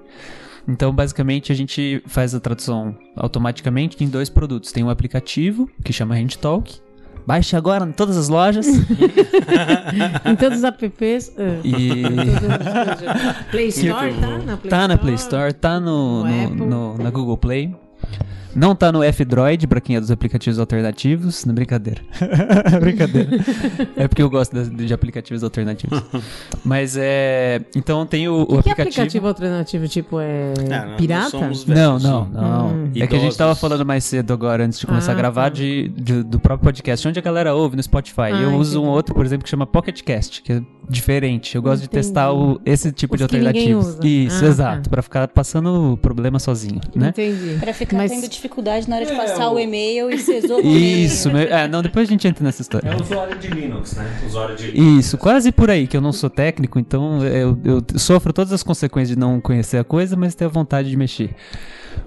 Então, 0.67 0.91
basicamente, 0.93 1.51
a 1.51 1.55
gente 1.55 2.01
faz 2.05 2.33
a 2.35 2.39
tradução 2.39 2.95
automaticamente 3.15 4.03
em 4.03 4.07
dois 4.07 4.29
produtos. 4.29 4.71
Tem 4.71 4.83
um 4.83 4.89
aplicativo 4.89 5.69
que 5.83 5.91
chama 5.93 6.15
HandTalk. 6.15 6.79
Baixe 7.25 7.55
agora 7.55 7.85
em 7.85 7.91
todas 7.91 8.17
as 8.17 8.29
lojas. 8.29 8.65
Em 10.25 10.35
todos 10.35 10.57
os 10.59 10.63
apps. 10.63 11.31
ah, 11.37 11.61
e 11.63 12.03
Play 13.51 13.67
Store, 13.67 14.13
tá? 14.13 14.37
Na 14.39 14.57
Play 14.57 14.69
tá 14.69 14.87
na 14.87 14.97
Play 14.97 15.15
Store, 15.15 15.53
tá 15.53 15.79
no, 15.79 16.23
no 16.23 16.49
no- 16.49 16.65
no- 16.65 16.97
na 16.97 17.09
Google 17.11 17.37
Play. 17.37 17.75
Não 18.55 18.75
tá 18.75 18.91
no 18.91 19.01
F-Droid, 19.03 19.67
pra 19.67 19.79
quem 19.81 19.95
é 19.95 19.99
dos 19.99 20.11
aplicativos 20.11 20.59
alternativos. 20.59 21.45
Não, 21.45 21.53
brincadeira. 21.55 22.01
brincadeira. 22.79 23.29
É 23.95 24.07
porque 24.07 24.21
eu 24.21 24.29
gosto 24.29 24.53
de, 24.63 24.85
de 24.87 24.93
aplicativos 24.93 25.43
alternativos. 25.43 26.01
Mas 26.63 26.95
é. 26.97 27.61
Então 27.75 28.05
tem 28.05 28.27
o, 28.27 28.41
o 28.41 28.45
Que 28.45 28.53
aplicativo. 28.71 28.81
aplicativo 28.81 29.27
alternativo, 29.27 29.87
tipo, 29.87 30.19
é 30.19 30.53
Ah, 30.71 30.85
nós 30.85 30.97
pirata? 30.97 31.31
Não, 31.37 31.41
velhos, 31.41 31.65
não, 31.67 31.99
sim. 31.99 32.05
não. 32.33 32.67
Hum. 32.67 32.91
É 32.95 33.07
que 33.07 33.15
a 33.15 33.19
gente 33.19 33.37
tava 33.37 33.55
falando 33.55 33.85
mais 33.85 34.03
cedo 34.03 34.33
agora, 34.33 34.65
antes 34.65 34.79
de 34.79 34.85
começar 34.87 35.11
Ah, 35.11 35.15
a 35.15 35.17
gravar, 35.17 35.43
tá. 35.43 35.49
de, 35.49 35.87
de- 35.89 36.23
do 36.23 36.39
próprio 36.39 36.65
podcast, 36.65 37.07
onde 37.07 37.19
a 37.19 37.21
galera 37.21 37.53
ouve 37.55 37.75
no 37.75 37.83
Spotify. 37.83 38.21
Ah, 38.33 38.41
eu 38.41 38.55
uso 38.55 38.79
um 38.79 38.83
entendi. 38.83 38.95
outro, 38.95 39.15
por 39.15 39.25
exemplo, 39.25 39.43
que 39.43 39.49
chama 39.49 39.65
Pocket 39.65 40.01
Cast, 40.03 40.41
que 40.41 40.53
é 40.53 40.61
diferente. 40.91 41.55
Eu 41.55 41.61
gosto 41.61 41.83
Entendi. 41.85 42.01
de 42.01 42.07
testar 42.07 42.33
o- 42.33 42.59
esse 42.65 42.91
tipo 42.91 43.15
Os 43.15 43.19
de 43.19 43.73
usa. 43.75 43.99
Isso, 44.05 44.43
Ah, 44.43 44.47
exato. 44.47 44.83
tá. 44.83 44.89
Pra 44.89 45.01
ficar 45.01 45.27
passando 45.29 45.97
problema 46.01 46.37
sozinho, 46.39 46.81
né? 46.95 47.09
Entendi. 47.09 47.57
Pra 47.59 47.73
ficar 47.73 47.97
Mas- 47.97 48.11
tendo 48.11 48.27
dificuldade 48.27 48.89
na 48.89 48.97
hora 48.97 49.05
de 49.05 49.13
passar 49.15 49.49
o 49.49 49.57
e-mail 49.59 50.09
e 50.11 50.17
ser. 50.17 50.41
Isso, 50.63 51.31
meu- 51.31 51.41
é, 51.43 51.67
não, 51.67 51.81
depois 51.81 52.07
a 52.07 52.11
gente 52.11 52.27
entra 52.27 52.43
nessa 52.43 52.61
história. 52.61 52.89
É 52.89 52.95
usuário 52.95 53.37
de 53.37 53.47
Linux, 53.47 53.93
né? 53.95 54.21
Usuário 54.27 54.55
de 54.55 54.71
Linux. 54.71 55.05
Isso, 55.05 55.17
quase 55.17 55.51
por 55.51 55.69
aí, 55.69 55.87
que 55.87 55.95
eu 55.95 56.01
não 56.01 56.11
sou 56.11 56.29
técnico, 56.29 56.77
então 56.77 57.23
eu, 57.25 57.57
eu 57.63 57.81
sofro 57.97 58.33
todas 58.33 58.51
as 58.51 58.61
consequências 58.63 59.15
de 59.15 59.19
não 59.19 59.39
conhecer 59.39 59.77
a 59.77 59.83
coisa, 59.83 60.15
mas 60.15 60.35
tenho 60.35 60.49
vontade 60.49 60.89
de 60.89 60.97
mexer. 60.97 61.33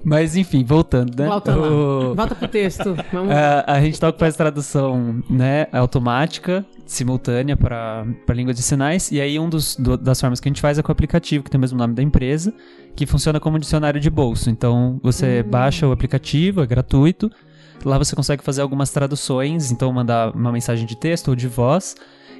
Mas 0.04 0.36
enfim, 0.36 0.64
voltando, 0.64 1.16
né? 1.20 1.26
Volta 1.28 1.54
lá. 1.54 1.68
O- 1.68 2.14
Volta 2.14 2.34
pro 2.34 2.48
texto. 2.48 2.94
Vamos 3.12 3.30
a, 3.34 3.64
a 3.66 3.80
gente 3.80 3.98
talk 3.98 4.18
faz 4.18 4.36
tradução 4.36 5.22
né, 5.30 5.66
automática, 5.72 6.64
simultânea 6.86 7.56
para 7.56 8.04
língua 8.30 8.52
de 8.52 8.62
sinais, 8.62 9.10
e 9.10 9.20
aí 9.20 9.38
um 9.38 9.48
dos, 9.48 9.76
do- 9.76 9.96
das 9.96 10.20
formas 10.20 10.40
que 10.40 10.48
a 10.48 10.50
gente 10.50 10.60
faz 10.60 10.78
é 10.78 10.82
com 10.82 10.90
o 10.90 10.92
aplicativo, 10.92 11.42
que 11.44 11.50
tem 11.50 11.58
o 11.58 11.60
mesmo 11.60 11.78
nome 11.78 11.94
da 11.94 12.02
empresa, 12.02 12.52
que 12.94 13.06
funciona 13.06 13.40
como 13.40 13.56
um 13.56 13.60
dicionário 13.60 14.00
de 14.00 14.10
bolso. 14.10 14.50
Então 14.50 15.00
você 15.02 15.42
baixa 15.42 15.86
o 15.88 15.92
aplicativo, 15.92 16.62
é 16.62 16.66
gratuito, 16.66 17.30
lá 17.84 17.96
você 17.98 18.14
consegue 18.14 18.42
fazer 18.44 18.60
algumas 18.62 18.90
traduções, 18.90 19.70
então 19.72 19.92
mandar 19.92 20.34
uma 20.34 20.52
mensagem 20.52 20.86
de 20.86 20.96
texto 20.96 21.28
ou 21.28 21.34
de 21.36 21.48
voz. 21.48 21.96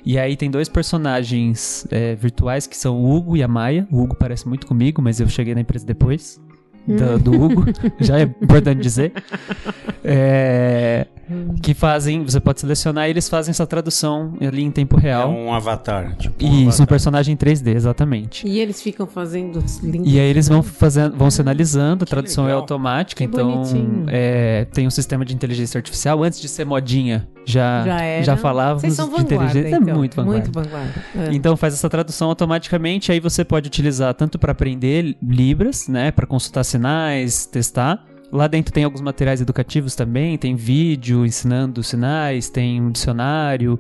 E 0.07 0.19
aí 0.19 0.37
tem 0.37 0.51
dois 0.51 0.69
personagens 0.69 1.87
é, 1.91 2.15
virtuais 2.15 2.67
que 2.67 2.77
são 2.77 2.97
o 2.99 3.11
Hugo 3.17 3.37
e 3.39 3.43
a 3.43 3.49
Maia. 3.49 3.89
O 3.91 4.03
Hugo 4.03 4.15
parece 4.15 4.47
muito 4.47 4.67
comigo, 4.67 5.01
mas 5.01 5.19
eu 5.19 5.29
cheguei 5.29 5.55
na 5.55 5.63
empresa 5.63 5.87
depois 5.87 6.39
do, 6.87 7.19
do 7.19 7.43
Hugo, 7.43 7.65
já 8.01 8.19
é 8.19 8.23
importante 8.23 8.81
dizer. 8.81 9.13
É, 10.03 11.07
que 11.63 11.73
fazem, 11.73 12.23
você 12.25 12.39
pode 12.39 12.61
selecionar 12.61 13.07
e 13.07 13.11
eles 13.11 13.29
fazem 13.29 13.51
essa 13.51 13.67
tradução 13.67 14.35
ali 14.41 14.63
em 14.63 14.71
tempo 14.71 14.99
É 14.99 15.03
real. 15.03 15.31
um 15.31 15.53
avatar. 15.53 16.15
Tipo, 16.17 16.45
um 16.45 16.49
Isso, 16.49 16.63
um 16.65 16.69
avatar. 16.69 16.87
personagem 16.87 17.37
3D, 17.37 17.75
exatamente. 17.75 18.47
E 18.47 18.59
eles 18.61 18.83
ficam 18.83 19.07
fazendo. 19.07 19.65
E 20.05 20.21
aí 20.21 20.27
eles 20.29 20.49
vão 20.49 20.63
fazendo, 20.63 21.17
vão 21.17 21.31
sinalizando, 21.31 22.05
a 22.05 22.07
tradução 22.07 22.45
é 22.45 22.49
legal. 22.49 22.61
automática, 22.61 23.19
Que 23.19 23.25
então 23.25 23.63
é, 24.09 24.67
tem 24.73 24.87
um 24.87 24.91
sistema 24.91 25.25
de 25.25 25.35
inteligência 25.35 25.79
artificial. 25.79 26.23
Antes 26.23 26.41
de 26.41 26.49
ser 26.49 26.67
modinha, 26.67 27.27
já, 27.47 27.85
Já 27.85 28.03
era. 28.03 28.23
já 28.25 28.37
falávamos 28.37 28.83
Vocês 28.83 28.95
são 28.95 29.09
de 29.09 29.21
inteligência. 29.21 29.77
então. 29.77 29.95
É 29.95 29.97
muito 29.99 30.17
vanguarda. 30.17 30.43
Muito 30.45 30.53
vanguarda. 30.53 31.05
É. 31.17 31.35
Então 31.35 31.57
faz 31.57 31.73
essa 31.75 31.89
tradução 31.89 32.29
automaticamente, 32.29 33.11
aí 33.13 33.21
você 33.21 33.45
pode 33.45 33.67
utilizar 33.69 34.13
tanto 34.15 34.39
para 34.39 34.53
aprender 34.53 35.17
Libras, 35.23 35.89
né, 35.89 36.11
para 36.11 36.27
consultar 36.27 36.65
sinais, 36.75 37.47
testar. 37.47 38.05
Lá 38.33 38.49
dentro 38.49 38.73
tem 38.73 38.83
alguns 38.83 39.01
materiais 39.01 39.41
educativos 39.41 39.95
também, 39.95 40.37
tem 40.37 40.57
vídeo 40.57 41.25
ensinando 41.25 41.83
sinais, 41.83 42.49
tem 42.49 42.81
um 42.83 42.91
dicionário. 42.91 43.79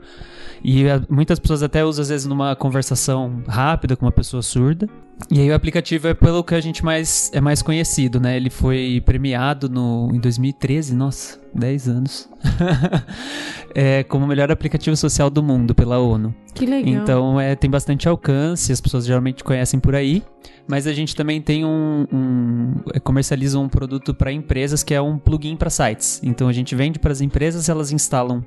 E 0.62 0.88
ah, 0.88 1.02
muitas 1.10 1.38
pessoas 1.38 1.62
até 1.62 1.84
usam 1.84 2.02
às 2.02 2.08
vezes 2.08 2.26
numa 2.26 2.54
conversação 2.54 3.42
rápida 3.48 3.96
com 3.96 4.06
uma 4.06 4.12
pessoa 4.12 4.42
surda. 4.42 4.88
E 5.30 5.40
aí 5.40 5.50
o 5.50 5.54
aplicativo 5.54 6.08
é 6.08 6.14
pelo 6.14 6.42
que 6.42 6.54
a 6.54 6.60
gente 6.60 6.84
mais 6.84 7.30
é 7.32 7.40
mais 7.40 7.62
conhecido, 7.62 8.20
né? 8.20 8.36
Ele 8.36 8.50
foi 8.50 9.02
premiado 9.04 9.68
no, 9.68 10.10
em 10.12 10.18
2013, 10.18 10.94
nossa, 10.94 11.40
10 11.54 11.88
anos. 11.88 12.28
é, 13.74 14.02
como 14.04 14.24
o 14.24 14.28
melhor 14.28 14.50
aplicativo 14.50 14.96
social 14.96 15.30
do 15.30 15.42
mundo 15.42 15.74
pela 15.74 15.98
ONU. 15.98 16.34
Que 16.52 16.66
legal. 16.66 17.02
Então 17.02 17.40
é, 17.40 17.54
tem 17.54 17.70
bastante 17.70 18.08
alcance, 18.08 18.72
as 18.72 18.80
pessoas 18.80 19.06
geralmente 19.06 19.42
conhecem 19.42 19.80
por 19.80 19.94
aí. 19.94 20.22
Mas 20.66 20.86
a 20.86 20.92
gente 20.92 21.14
também 21.14 21.42
tem 21.42 21.64
um, 21.64 22.06
um 22.12 22.74
é, 22.92 22.98
comercializa 22.98 23.58
um 23.58 23.68
produto 23.68 24.14
para 24.14 24.32
empresas 24.32 24.82
que 24.82 24.94
é 24.94 25.00
um 25.00 25.18
plugin 25.18 25.56
para 25.56 25.70
sites. 25.70 26.20
Então 26.22 26.48
a 26.48 26.52
gente 26.52 26.74
vende 26.74 26.98
para 26.98 27.12
as 27.12 27.20
empresas, 27.20 27.68
elas 27.68 27.92
instalam 27.92 28.42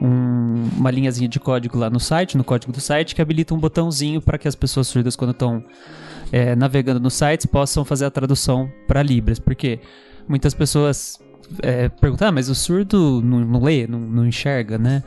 um- 0.00 0.68
uma 0.76 0.90
linhazinha 0.90 1.28
de 1.28 1.38
código 1.40 1.78
lá 1.78 1.90
no 1.90 2.00
site, 2.00 2.36
no 2.36 2.44
código 2.44 2.72
do 2.72 2.80
site, 2.80 3.14
que 3.14 3.20
habilita 3.22 3.54
um 3.54 3.58
botãozinho 3.58 4.20
para 4.20 4.38
que 4.38 4.48
as 4.48 4.54
pessoas 4.54 4.86
surdas 4.88 5.16
quando 5.16 5.30
estão 5.32 5.62
é, 6.32 6.54
navegando 6.54 7.00
nos 7.00 7.14
sites 7.14 7.44
possam 7.46 7.84
fazer 7.84 8.04
a 8.04 8.10
tradução 8.10 8.70
para 8.86 9.02
libras, 9.02 9.38
porque 9.40 9.80
muitas 10.28 10.54
pessoas 10.54 11.18
é, 11.60 11.88
perguntam, 11.88 12.28
ah, 12.28 12.32
mas 12.32 12.48
o 12.48 12.54
surdo 12.54 13.20
não, 13.24 13.40
não 13.40 13.60
lê, 13.64 13.84
não, 13.88 13.98
não 13.98 14.24
enxerga, 14.24 14.78
né? 14.78 15.02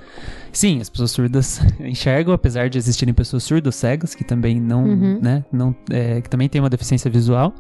Sim, 0.52 0.82
as 0.82 0.90
pessoas 0.90 1.12
surdas 1.12 1.62
enxergam, 1.80 2.34
apesar 2.34 2.70
de 2.70 2.78
existirem 2.78 3.14
pessoas 3.14 3.44
surdas 3.44 3.76
cegas 3.76 4.14
que 4.14 4.26
também 4.26 4.60
não, 4.60 4.84
Uhum. 4.84 5.20
né, 5.22 5.46
não, 5.50 5.74
é, 5.90 6.20
que 6.20 6.30
também 6.30 6.50
têm 6.50 6.60
uma 6.62 6.70
deficiência 6.70 7.10
visual, 7.10 7.54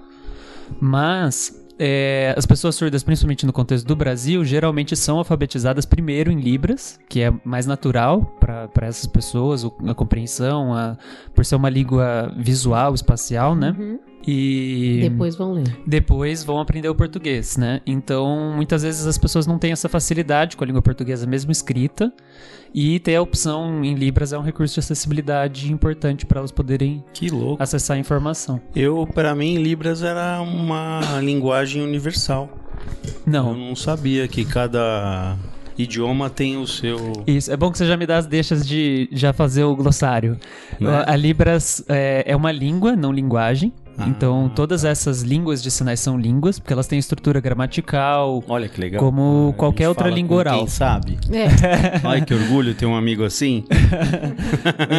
mas 0.81 1.62
é, 1.79 2.33
as 2.37 2.45
pessoas 2.45 2.75
surdas, 2.75 3.03
principalmente 3.03 3.45
no 3.45 3.53
contexto 3.53 3.85
do 3.87 3.95
Brasil, 3.95 4.43
geralmente 4.45 4.95
são 4.95 5.17
alfabetizadas 5.17 5.85
primeiro 5.85 6.31
em 6.31 6.39
Libras, 6.39 6.99
que 7.09 7.21
é 7.21 7.33
mais 7.43 7.65
natural 7.65 8.21
para 8.39 8.69
essas 8.87 9.05
pessoas, 9.07 9.65
a 9.87 9.93
compreensão, 9.93 10.73
a- 10.73 10.97
por 11.33 11.43
ser 11.45 11.55
uma 11.55 11.69
língua 11.69 12.33
visual, 12.37 12.93
espacial, 12.93 13.55
né? 13.55 13.75
Uhum. 13.77 13.99
E 14.25 14.99
Depois 15.01 15.35
vão 15.35 15.51
ler. 15.51 15.63
depois 15.85 16.43
vão 16.45 16.57
aprender 16.61 16.87
o 16.87 16.95
português, 16.95 17.57
né? 17.57 17.81
Então, 17.85 18.53
muitas 18.55 18.81
vezes 18.81 19.05
as 19.05 19.17
pessoas 19.17 19.45
não 19.45 19.57
têm 19.59 19.73
essa 19.73 19.89
facilidade 19.89 20.55
com 20.55 20.63
a 20.63 20.67
língua 20.67 20.81
portuguesa 20.81 21.27
mesmo 21.27 21.51
escrita, 21.51 22.13
e 22.73 22.99
ter 22.99 23.15
a 23.15 23.21
opção 23.21 23.83
em 23.83 23.93
Libras 23.95 24.33
é 24.33 24.37
um 24.37 24.41
recurso 24.41 24.73
de 24.73 24.79
acessibilidade 24.79 25.71
importante 25.71 26.25
para 26.25 26.39
elas 26.39 26.51
poderem 26.51 27.03
Que 27.13 27.29
louco. 27.29 27.61
acessar 27.61 27.97
a 27.97 27.99
informação. 27.99 28.59
Eu, 28.75 29.07
pra 29.13 29.35
mim, 29.35 29.57
Libras 29.57 30.01
era 30.03 30.41
uma 30.41 31.19
linguagem 31.21 31.81
universal. 31.83 32.49
Eu 33.05 33.13
Não. 33.31 33.53
não 33.53 33.75
sabia 33.75 34.27
que 34.27 34.43
cada 34.43 35.37
idioma 35.77 36.29
tem 36.29 36.57
o 36.57 36.67
seu. 36.67 37.23
Isso, 37.25 37.51
é 37.51 37.57
bom 37.57 37.71
que 37.71 37.77
você 37.77 37.85
já 37.85 37.95
me 37.97 38.05
dá 38.05 38.17
as 38.17 38.25
deixas 38.25 38.67
de 38.67 39.07
já 39.11 39.33
fazer 39.33 39.63
o 39.63 39.75
glossário. 39.75 40.37
Né? 40.79 41.03
A 41.07 41.15
Libras 41.15 41.83
é, 41.87 42.23
é 42.27 42.35
uma 42.35 42.51
língua, 42.51 42.95
não 42.95 43.11
linguagem. 43.11 43.71
Ah, 43.97 44.07
então, 44.07 44.51
todas 44.55 44.83
essas 44.83 45.21
línguas 45.21 45.61
de 45.61 45.69
sinais 45.69 45.99
são 45.99 46.17
línguas, 46.17 46.57
porque 46.59 46.73
elas 46.73 46.87
têm 46.87 46.97
estrutura 46.97 47.39
gramatical, 47.39 48.43
Olha 48.47 48.67
que 48.67 48.79
legal. 48.81 48.99
como 48.99 49.21
A 49.21 49.45
gente 49.51 49.55
qualquer 49.57 49.87
outra 49.89 50.05
fala 50.05 50.15
língua 50.15 50.29
com 50.35 50.39
oral. 50.39 50.57
Quem 50.59 50.67
sabe? 50.67 51.17
É. 51.31 51.47
Ai, 52.07 52.21
que 52.25 52.33
orgulho 52.33 52.73
ter 52.73 52.85
um 52.85 52.95
amigo 52.95 53.23
assim. 53.23 53.63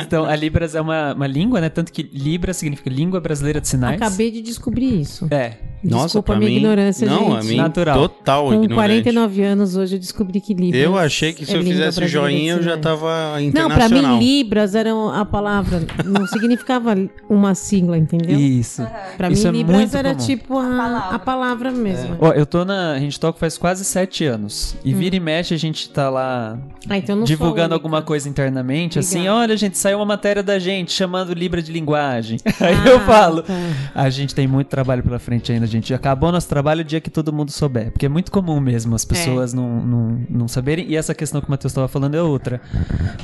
Então, 0.05 0.25
a 0.25 0.35
Libras 0.37 0.75
é 0.75 0.81
uma, 0.81 1.13
uma 1.15 1.27
língua, 1.27 1.61
né? 1.61 1.69
Tanto 1.69 1.93
que 1.93 2.03
Libras 2.03 2.57
significa 2.57 2.91
Língua 2.91 3.21
Brasileira 3.21 3.61
de 3.61 3.69
Sinais. 3.69 4.01
Acabei 4.01 4.31
de 4.31 4.41
descobrir 4.43 5.01
isso. 5.01 5.27
É. 5.31 5.55
Nossa, 5.83 6.05
Desculpa 6.07 6.33
a 6.33 6.37
minha 6.37 6.51
mim. 6.51 6.57
ignorância, 6.57 7.07
não, 7.07 7.33
gente. 7.33 7.41
a 7.41 7.43
mim 7.45 7.57
Natural. 7.57 7.97
total 8.09 8.45
Com 8.47 8.55
ignorante. 8.65 8.75
49 8.75 9.43
anos, 9.43 9.77
hoje 9.77 9.97
eu 9.97 10.01
descobri 10.01 10.41
que 10.41 10.55
Libras. 10.55 10.83
Eu 10.83 10.97
achei 10.97 11.33
que 11.35 11.45
se 11.45 11.53
é 11.55 11.59
eu 11.59 11.63
fizesse 11.63 12.07
joinha 12.09 12.55
eu 12.55 12.63
já 12.63 12.79
tava 12.79 13.33
Não, 13.33 13.41
internacional. 13.41 13.89
pra 13.89 14.17
mim, 14.17 14.19
Libras 14.19 14.75
era 14.75 14.91
a 15.15 15.25
palavra. 15.27 15.83
Não 16.05 16.27
significava 16.27 16.97
uma 17.29 17.55
sigla, 17.55 17.99
entendeu? 17.99 18.39
Isso. 18.39 18.84
Pra 19.17 19.31
Isso 19.31 19.43
mim, 19.45 19.49
é 19.49 19.53
Libras 19.59 19.77
muito 19.79 19.97
era 19.97 20.15
comum. 20.15 20.27
tipo 20.27 20.59
a, 20.59 20.63
palavra. 20.63 21.17
a 21.17 21.19
palavra 21.19 21.71
mesmo. 21.71 22.17
Ó, 22.21 22.33
eu 22.33 22.45
tô 22.47 22.65
na 22.65 22.97
Rede 22.97 23.19
Talk 23.19 23.39
faz 23.39 23.57
quase 23.59 23.85
sete 23.85 24.25
anos. 24.25 24.77
E 24.85 24.93
vira 24.95 25.17
e 25.17 25.21
mexe 25.21 25.55
a 25.55 25.57
gente 25.57 25.89
tá 25.91 26.11
lá 26.11 26.59
Ah, 26.89 26.99
então 26.99 27.21
a 27.23 27.25
divulgando 27.25 27.75
alguma 27.75 28.03
coisa 28.03 28.29
internamente, 28.29 28.99
assim, 28.99 29.19
Obrigada. 29.21 29.39
olha, 29.41 29.57
gente, 29.57 29.79
saiu 29.79 29.99
uma 29.99 30.05
matéria 30.07 30.43
da 30.43 30.59
gente 30.59 30.93
chamando 30.93 31.33
Libra 31.33 31.63
de 31.63 31.71
linguagem. 31.73 32.39
Aí 32.61 32.75
Ah, 32.75 32.89
eu 32.89 33.01
falo, 33.01 33.43
tá. 33.43 33.53
a 33.95 34.11
gente 34.11 34.35
tem 34.35 34.47
muito 34.47 34.69
trabalho 34.69 35.03
pela 35.03 35.19
frente 35.19 35.53
ainda, 35.53 35.67
gente. 35.67 35.93
Acabou 35.95 36.33
nosso 36.33 36.49
trabalho 36.49 36.81
o 36.81 36.85
dia 36.85 37.01
que 37.01 37.11
todo 37.11 37.33
mundo 37.33 37.51
souber. 37.51 37.91
Porque 37.93 38.07
é 38.07 38.09
muito 38.09 38.33
comum 38.33 38.59
mesmo 38.61 38.95
as 38.95 39.05
pessoas 39.05 39.53
não, 39.55 39.81
não, 39.85 40.21
não 40.29 40.49
saberem. 40.49 40.87
E 40.89 40.97
essa 40.97 41.15
questão 41.15 41.41
que 41.41 41.47
o 41.47 41.51
Matheus 41.51 41.71
estava 41.73 41.87
falando 41.89 42.15
é 42.17 42.23
outra. 42.23 42.61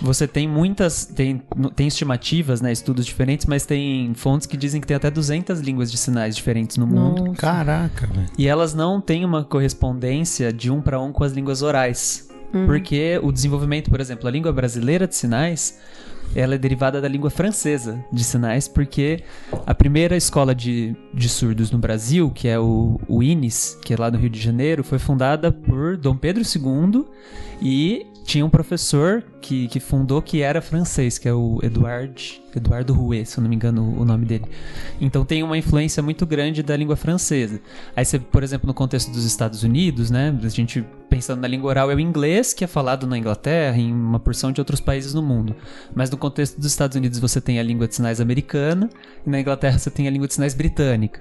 Você 0.02 0.26
tem 0.28 0.46
muitas. 0.46 1.04
Tem, 1.04 1.42
tem 1.74 1.86
estimativas, 1.88 2.60
né? 2.60 2.70
Estudos 2.72 3.04
diferentes, 3.06 3.46
mas 3.46 3.66
tem 3.66 4.12
fontes 4.14 4.46
que 4.46 4.56
dizem 4.56 4.80
que 4.80 4.86
tem 4.86 4.96
até 4.96 5.10
200 5.10 5.49
línguas 5.58 5.90
de 5.90 5.98
sinais 5.98 6.36
diferentes 6.36 6.76
no 6.76 6.86
mundo. 6.86 7.24
Nossa. 7.24 7.40
Caraca, 7.40 8.06
velho. 8.06 8.28
E 8.38 8.46
elas 8.46 8.74
não 8.74 9.00
têm 9.00 9.24
uma 9.24 9.42
correspondência 9.42 10.52
de 10.52 10.70
um 10.70 10.80
para 10.80 11.00
um 11.00 11.12
com 11.12 11.24
as 11.24 11.32
línguas 11.32 11.62
orais. 11.62 12.30
Porque 12.66 13.20
o 13.22 13.30
desenvolvimento, 13.30 13.90
por 13.90 14.00
exemplo, 14.00 14.26
a 14.26 14.30
língua 14.30 14.52
brasileira 14.52 15.06
de 15.06 15.14
sinais, 15.14 15.78
ela 16.34 16.54
é 16.54 16.58
derivada 16.58 17.00
da 17.00 17.08
língua 17.08 17.30
francesa 17.30 18.04
de 18.12 18.22
sinais, 18.24 18.68
porque 18.68 19.22
a 19.66 19.74
primeira 19.74 20.16
escola 20.16 20.54
de, 20.54 20.96
de 21.12 21.28
surdos 21.28 21.70
no 21.70 21.78
Brasil, 21.78 22.30
que 22.30 22.48
é 22.48 22.58
o, 22.58 23.00
o 23.08 23.22
INES, 23.22 23.78
que 23.82 23.94
é 23.94 23.96
lá 23.96 24.10
no 24.10 24.18
Rio 24.18 24.30
de 24.30 24.40
Janeiro, 24.40 24.82
foi 24.84 24.98
fundada 24.98 25.52
por 25.52 25.96
Dom 25.96 26.16
Pedro 26.16 26.42
II 26.42 27.04
e 27.62 28.06
tinha 28.30 28.46
um 28.46 28.50
professor 28.50 29.24
que, 29.40 29.66
que 29.66 29.80
fundou 29.80 30.22
que 30.22 30.40
era 30.40 30.62
francês, 30.62 31.18
que 31.18 31.28
é 31.28 31.34
o 31.34 31.58
Eduard, 31.64 32.40
Eduardo 32.54 32.92
Rouet, 32.92 33.26
se 33.26 33.36
eu 33.36 33.42
não 33.42 33.50
me 33.50 33.56
engano 33.56 34.00
o 34.00 34.04
nome 34.04 34.24
dele. 34.24 34.44
Então 35.00 35.24
tem 35.24 35.42
uma 35.42 35.58
influência 35.58 36.00
muito 36.00 36.24
grande 36.24 36.62
da 36.62 36.76
língua 36.76 36.94
francesa. 36.94 37.60
Aí 37.96 38.04
você, 38.04 38.20
por 38.20 38.44
exemplo, 38.44 38.68
no 38.68 38.74
contexto 38.74 39.10
dos 39.10 39.24
Estados 39.24 39.64
Unidos, 39.64 40.12
né, 40.12 40.32
a 40.44 40.48
gente 40.48 40.84
pensando 41.08 41.40
na 41.40 41.48
língua 41.48 41.70
oral 41.70 41.90
é 41.90 41.94
o 41.96 41.98
inglês, 41.98 42.54
que 42.54 42.62
é 42.62 42.68
falado 42.68 43.04
na 43.04 43.18
Inglaterra 43.18 43.76
e 43.76 43.82
em 43.82 43.92
uma 43.92 44.20
porção 44.20 44.52
de 44.52 44.60
outros 44.60 44.80
países 44.80 45.12
no 45.12 45.22
mundo. 45.22 45.56
Mas 45.92 46.08
no 46.08 46.16
contexto 46.16 46.56
dos 46.56 46.70
Estados 46.70 46.96
Unidos 46.96 47.18
você 47.18 47.40
tem 47.40 47.58
a 47.58 47.64
língua 47.64 47.88
de 47.88 47.96
sinais 47.96 48.20
americana 48.20 48.88
e 49.26 49.28
na 49.28 49.40
Inglaterra 49.40 49.76
você 49.76 49.90
tem 49.90 50.06
a 50.06 50.10
língua 50.10 50.28
de 50.28 50.34
sinais 50.34 50.54
britânica. 50.54 51.20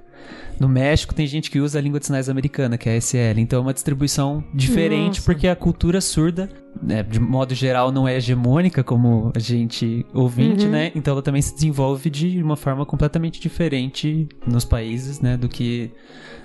No 0.60 0.68
México 0.68 1.13
tem 1.16 1.25
gente 1.25 1.50
que 1.50 1.60
usa 1.60 1.80
a 1.80 1.82
língua 1.82 2.00
de 2.00 2.06
sinais 2.08 2.28
americana, 2.28 2.78
que 2.78 2.89
é 2.89 2.94
a 2.94 2.96
SL. 2.98 3.38
Então 3.39 3.60
é 3.60 3.62
uma 3.62 3.74
distribuição 3.74 4.44
diferente, 4.54 5.16
Nossa. 5.18 5.22
porque 5.24 5.48
a 5.48 5.56
cultura 5.56 6.01
surda, 6.01 6.50
né, 6.84 7.01
de 7.01 7.20
modo 7.20 7.56
geral, 7.56 7.92
não 7.92 8.08
é 8.08 8.18
hegemônica 8.18 8.84
como 8.84 9.32
a 9.36 9.39
gente 9.39 10.06
ouvinte, 10.13 10.66
Uhum. 10.66 10.72
né? 10.72 10.92
Então 10.96 11.13
ela 11.13 11.22
também 11.22 11.42
se 11.42 11.54
desenvolve 11.54 12.10
de 12.10 12.44
uma 12.44 12.58
forma 12.58 12.86
completamente 12.86 13.39
diferente 13.39 14.28
nos 14.46 14.66
países, 14.66 15.22
né, 15.22 15.38
do 15.38 15.48
que 15.48 15.92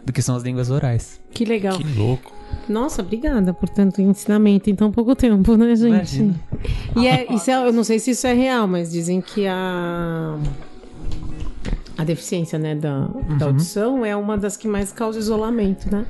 do 0.04 0.12
que 0.12 0.21
são 0.21 0.37
as 0.37 0.42
línguas 0.42 0.68
orais. 0.71 1.18
Que 1.33 1.47
legal. 1.47 1.78
Que 1.78 1.99
louco. 1.99 2.30
Nossa, 2.68 3.00
obrigada 3.00 3.54
por 3.54 3.71
tanto 3.71 4.02
ensinamento 4.02 4.68
em 4.68 4.75
tão 4.75 4.92
pouco 4.92 5.16
tempo, 5.16 5.56
né, 5.56 5.75
gente? 5.75 5.88
Imagina. 6.18 6.35
E 6.94 7.06
é, 7.09 7.26
isso 7.35 7.50
é, 7.50 7.54
eu 7.66 7.73
não 7.73 7.83
sei 7.83 7.99
se 7.99 8.11
isso 8.11 8.26
é 8.26 8.35
real, 8.35 8.68
mas 8.68 8.92
dizem 8.92 9.23
que 9.23 9.47
a 9.47 10.38
a 11.96 12.04
deficiência, 12.04 12.58
né, 12.58 12.74
da, 12.74 13.08
Uhum. 13.08 13.38
da 13.38 13.46
audição 13.46 14.04
é 14.04 14.14
uma 14.16 14.36
das 14.36 14.56
que 14.56 14.66
mais 14.68 14.92
causa 14.92 15.18
isolamento, 15.18 15.90
né? 15.90 16.04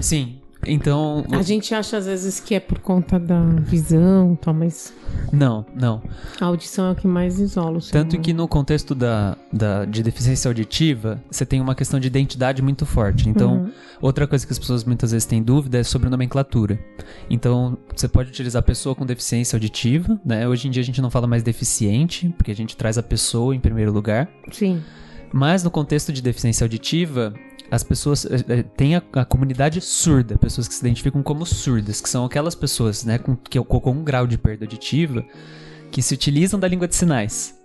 Sim. 0.00 0.36
Então, 0.66 1.24
A 1.32 1.40
gente 1.40 1.74
acha 1.74 1.96
às 1.96 2.04
vezes 2.04 2.38
que 2.38 2.54
é 2.54 2.60
por 2.60 2.80
conta 2.80 3.18
da 3.18 3.40
visão, 3.60 4.36
tal, 4.36 4.52
mas 4.52 4.92
não, 5.32 5.64
não. 5.74 6.02
a 6.38 6.44
audição 6.44 6.88
é 6.88 6.92
o 6.92 6.94
que 6.94 7.06
mais 7.06 7.40
isola 7.40 7.78
o 7.78 7.80
Tanto 7.80 8.10
humano. 8.12 8.22
que 8.22 8.34
no 8.34 8.46
contexto 8.46 8.94
da, 8.94 9.38
da, 9.50 9.86
de 9.86 10.02
deficiência 10.02 10.50
auditiva, 10.50 11.18
você 11.30 11.46
tem 11.46 11.62
uma 11.62 11.74
questão 11.74 11.98
de 11.98 12.08
identidade 12.08 12.60
muito 12.60 12.84
forte. 12.84 13.26
Então, 13.26 13.54
Uhum. 13.54 13.70
outra 14.02 14.26
coisa 14.26 14.46
que 14.46 14.52
as 14.52 14.58
pessoas 14.58 14.84
muitas 14.84 15.12
vezes 15.12 15.24
têm 15.24 15.42
dúvida 15.42 15.78
é 15.78 15.82
sobre 15.82 16.10
nomenclatura. 16.10 16.78
Então, 17.30 17.78
você 17.96 18.06
pode 18.06 18.28
utilizar 18.28 18.62
pessoa 18.62 18.94
com 18.94 19.06
deficiência 19.06 19.56
auditiva, 19.56 20.20
né? 20.22 20.46
Hoje 20.46 20.68
em 20.68 20.70
dia 20.70 20.82
a 20.82 20.84
gente 20.84 21.00
não 21.00 21.08
fala 21.10 21.26
mais 21.26 21.42
deficiente, 21.42 22.28
porque 22.36 22.50
a 22.50 22.56
gente 22.56 22.76
traz 22.76 22.98
a 22.98 23.02
pessoa 23.02 23.56
em 23.56 23.60
primeiro 23.60 23.90
lugar. 23.92 24.28
Sim. 24.52 24.82
Mas 25.32 25.62
no 25.62 25.70
contexto 25.70 26.12
de 26.12 26.20
deficiência 26.20 26.64
auditiva, 26.64 27.32
as 27.70 27.84
pessoas 27.84 28.24
eh, 28.24 28.44
eh, 28.48 28.62
têm 28.62 28.96
a, 28.96 29.02
a 29.12 29.24
comunidade 29.24 29.80
surda, 29.80 30.36
pessoas 30.36 30.66
que 30.66 30.74
se 30.74 30.80
identificam 30.80 31.22
como 31.22 31.46
surdas, 31.46 32.00
que 32.00 32.08
são 32.08 32.24
aquelas 32.24 32.54
pessoas, 32.54 33.04
né, 33.04 33.18
com, 33.18 33.36
que, 33.36 33.60
com 33.62 33.90
um 33.92 34.02
grau 34.02 34.26
de 34.26 34.36
perda 34.36 34.64
auditiva, 34.64 35.24
que 35.90 36.02
se 36.02 36.12
utilizam 36.12 36.58
da 36.58 36.66
língua 36.66 36.88
de 36.88 36.96
sinais, 36.96 37.56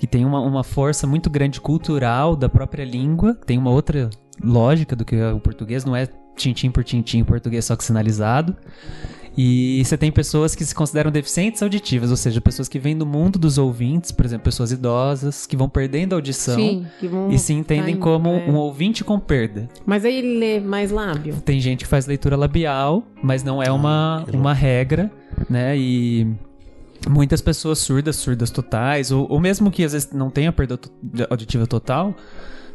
que 0.00 0.06
tem 0.06 0.24
uma, 0.24 0.40
uma 0.40 0.64
força 0.64 1.06
muito 1.06 1.28
grande 1.28 1.60
cultural 1.60 2.34
da 2.34 2.48
própria 2.48 2.84
língua, 2.84 3.34
tem 3.46 3.58
uma 3.58 3.70
outra 3.70 4.08
lógica 4.42 4.96
do 4.96 5.04
que 5.04 5.20
o 5.20 5.38
português, 5.38 5.84
não 5.84 5.94
é 5.94 6.08
tintim 6.34 6.70
por 6.70 6.82
tintim 6.82 7.22
português 7.22 7.66
só 7.66 7.76
que 7.76 7.84
sinalizado. 7.84 8.56
E 9.36 9.82
você 9.84 9.96
tem 9.96 10.12
pessoas 10.12 10.54
que 10.54 10.64
se 10.64 10.74
consideram 10.74 11.10
deficientes 11.10 11.62
auditivas, 11.62 12.10
ou 12.10 12.16
seja, 12.16 12.40
pessoas 12.40 12.68
que 12.68 12.78
vêm 12.78 12.96
do 12.96 13.06
mundo 13.06 13.38
dos 13.38 13.56
ouvintes, 13.56 14.12
por 14.12 14.26
exemplo, 14.26 14.44
pessoas 14.44 14.72
idosas, 14.72 15.46
que 15.46 15.56
vão 15.56 15.68
perdendo 15.68 16.12
a 16.12 16.16
audição 16.16 16.56
Sim. 16.56 16.86
que 17.00 17.08
vão 17.08 17.30
e 17.30 17.38
se 17.38 17.52
entendem 17.52 17.96
como 17.96 18.28
é. 18.28 18.44
um 18.48 18.56
ouvinte 18.56 19.02
com 19.02 19.18
perda. 19.18 19.68
Mas 19.86 20.04
aí 20.04 20.16
ele 20.16 20.38
lê 20.38 20.60
mais 20.60 20.90
lábio. 20.90 21.36
Tem 21.44 21.60
gente 21.60 21.84
que 21.84 21.86
faz 21.86 22.06
leitura 22.06 22.36
labial, 22.36 23.02
mas 23.22 23.42
não 23.42 23.62
é 23.62 23.70
uma, 23.70 24.24
uma 24.32 24.52
regra, 24.52 25.10
né? 25.48 25.76
E 25.78 26.26
muitas 27.08 27.40
pessoas 27.40 27.78
surdas, 27.78 28.16
surdas 28.16 28.50
totais, 28.50 29.10
ou, 29.10 29.26
ou 29.30 29.40
mesmo 29.40 29.70
que 29.70 29.82
às 29.82 29.92
vezes 29.92 30.10
não 30.12 30.30
tenha 30.30 30.52
perda 30.52 30.78
auditiva 31.30 31.66
total, 31.66 32.14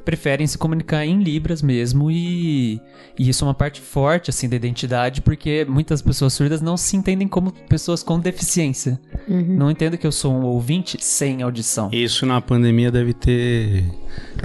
preferem 0.08 0.48
se 0.48 0.58
comunicar 0.58 1.06
em 1.06 1.22
libras 1.22 1.62
mesmo 1.62 2.10
e, 2.10 2.80
e 3.20 3.28
isso 3.28 3.44
é 3.44 3.48
uma 3.50 3.54
parte 3.54 3.82
forte 3.82 4.30
assim 4.30 4.48
da 4.48 4.56
identidade 4.56 5.20
porque 5.20 5.66
muitas 5.68 6.02
pessoas 6.02 6.32
surdas 6.32 6.62
não 6.62 6.78
se 6.78 6.96
entendem 6.96 7.28
como 7.28 7.52
pessoas 7.52 8.04
com 8.04 8.18
deficiência. 8.18 8.98
Uhum. 9.28 9.58
Não 9.58 9.70
entendem 9.70 10.00
que 10.00 10.08
eu 10.08 10.12
sou 10.14 10.34
um 10.34 10.46
ouvinte 10.46 10.98
sem 11.02 11.42
audição. 11.42 11.90
Isso 11.92 12.26
na 12.26 12.40
pandemia 12.40 12.90
deve 12.90 13.12
ter 13.12 13.84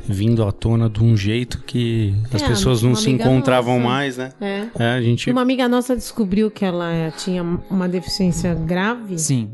vindo 0.04 0.42
à 0.42 0.50
tona 0.50 0.90
de 0.90 1.00
um 1.00 1.16
jeito 1.16 1.62
que 1.64 2.12
as 2.32 2.42
É, 2.42 2.48
pessoas 2.48 2.82
não 2.82 2.96
se 2.96 3.08
encontravam 3.08 3.76
nossa. 3.78 3.88
mais, 3.88 4.16
né? 4.16 4.32
É. 4.40 4.66
É, 4.76 4.88
a 4.94 5.00
gente, 5.00 5.30
Uma 5.30 5.42
amiga 5.42 5.68
nossa 5.68 5.94
descobriu 5.94 6.50
que 6.50 6.64
ela 6.64 7.12
tinha 7.16 7.44
uma 7.70 7.88
deficiência 7.88 8.52
grave. 8.52 9.16
Sim. 9.16 9.52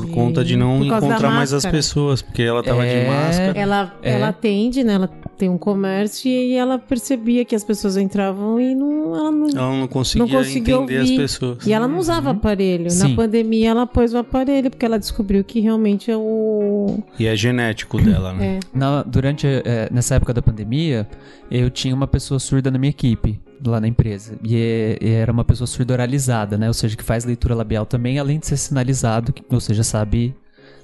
Por 0.00 0.06
de- 0.06 0.12
conta 0.12 0.44
de 0.44 0.56
não 0.56 0.84
encontrar 0.84 1.30
mais 1.30 1.52
as 1.52 1.64
pessoas, 1.66 2.22
porque 2.22 2.42
ela 2.42 2.62
tava 2.62 2.84
É. 2.84 3.02
de 3.04 3.08
máscara. 3.10 3.58
Ela, 3.58 3.94
É. 4.02 4.12
ela 4.12 4.28
atende, 4.28 4.82
né? 4.84 4.94
Ela 4.94 5.08
tem 5.36 5.48
um 5.48 5.58
comércio 5.58 6.28
e 6.30 6.54
ela 6.54 6.78
percebia 6.78 7.44
que 7.44 7.54
as 7.54 7.62
pessoas 7.62 7.96
entravam 7.96 8.60
e 8.60 8.74
não, 8.74 9.14
ela 9.16 9.30
não. 9.30 9.48
Ela 9.48 9.76
não 9.78 9.86
conseguia, 9.88 10.26
Não 10.26 10.32
conseguia 10.44 10.74
entender 10.74 10.96
as 10.96 11.02
ouvir. 11.02 11.16
pessoas. 11.16 11.66
E 11.66 11.72
ela 11.72 11.86
não 11.86 11.98
usava 11.98 12.30
aparelho. 12.30 12.84
Na 12.84 12.90
Sim. 12.90 13.14
pandemia 13.14 13.70
ela 13.70 13.86
pôs 13.86 14.12
o 14.14 14.18
aparelho 14.18 14.70
porque 14.70 14.84
ela 14.84 14.98
descobriu 14.98 15.44
que 15.44 15.60
realmente 15.60 16.10
é 16.10 16.16
o. 16.16 16.98
E 17.18 17.26
é 17.26 17.36
genético 17.36 18.00
dela, 18.00 18.32
né? 18.32 18.56
É. 18.56 18.60
Na- 18.78 19.02
durante 19.02 19.46
eh, 19.46 19.88
nessa 19.92 20.14
época 20.16 20.32
da 20.34 20.42
pandemia, 20.42 21.06
eu 21.50 21.70
tinha 21.70 21.94
uma 21.94 22.06
pessoa 22.06 22.38
surda 22.40 22.70
na 22.70 22.78
minha 22.78 22.90
equipe 22.90 23.40
lá 23.64 23.80
na 23.80 23.88
empresa 23.88 24.36
e, 24.42 24.56
é- 24.56 24.98
e 25.00 25.10
era 25.10 25.32
uma 25.32 25.44
pessoa 25.44 25.66
surda 25.66 25.92
oralizada, 25.94 26.56
né? 26.58 26.68
Ou 26.68 26.74
seja, 26.74 26.96
que 26.96 27.02
faz 27.04 27.24
leitura 27.24 27.54
labial 27.54 27.86
também, 27.86 28.18
além 28.18 28.38
de 28.38 28.46
ser 28.46 28.56
sinalizado, 28.56 29.32
ou 29.50 29.60
seja, 29.60 29.82
sabe 29.82 30.34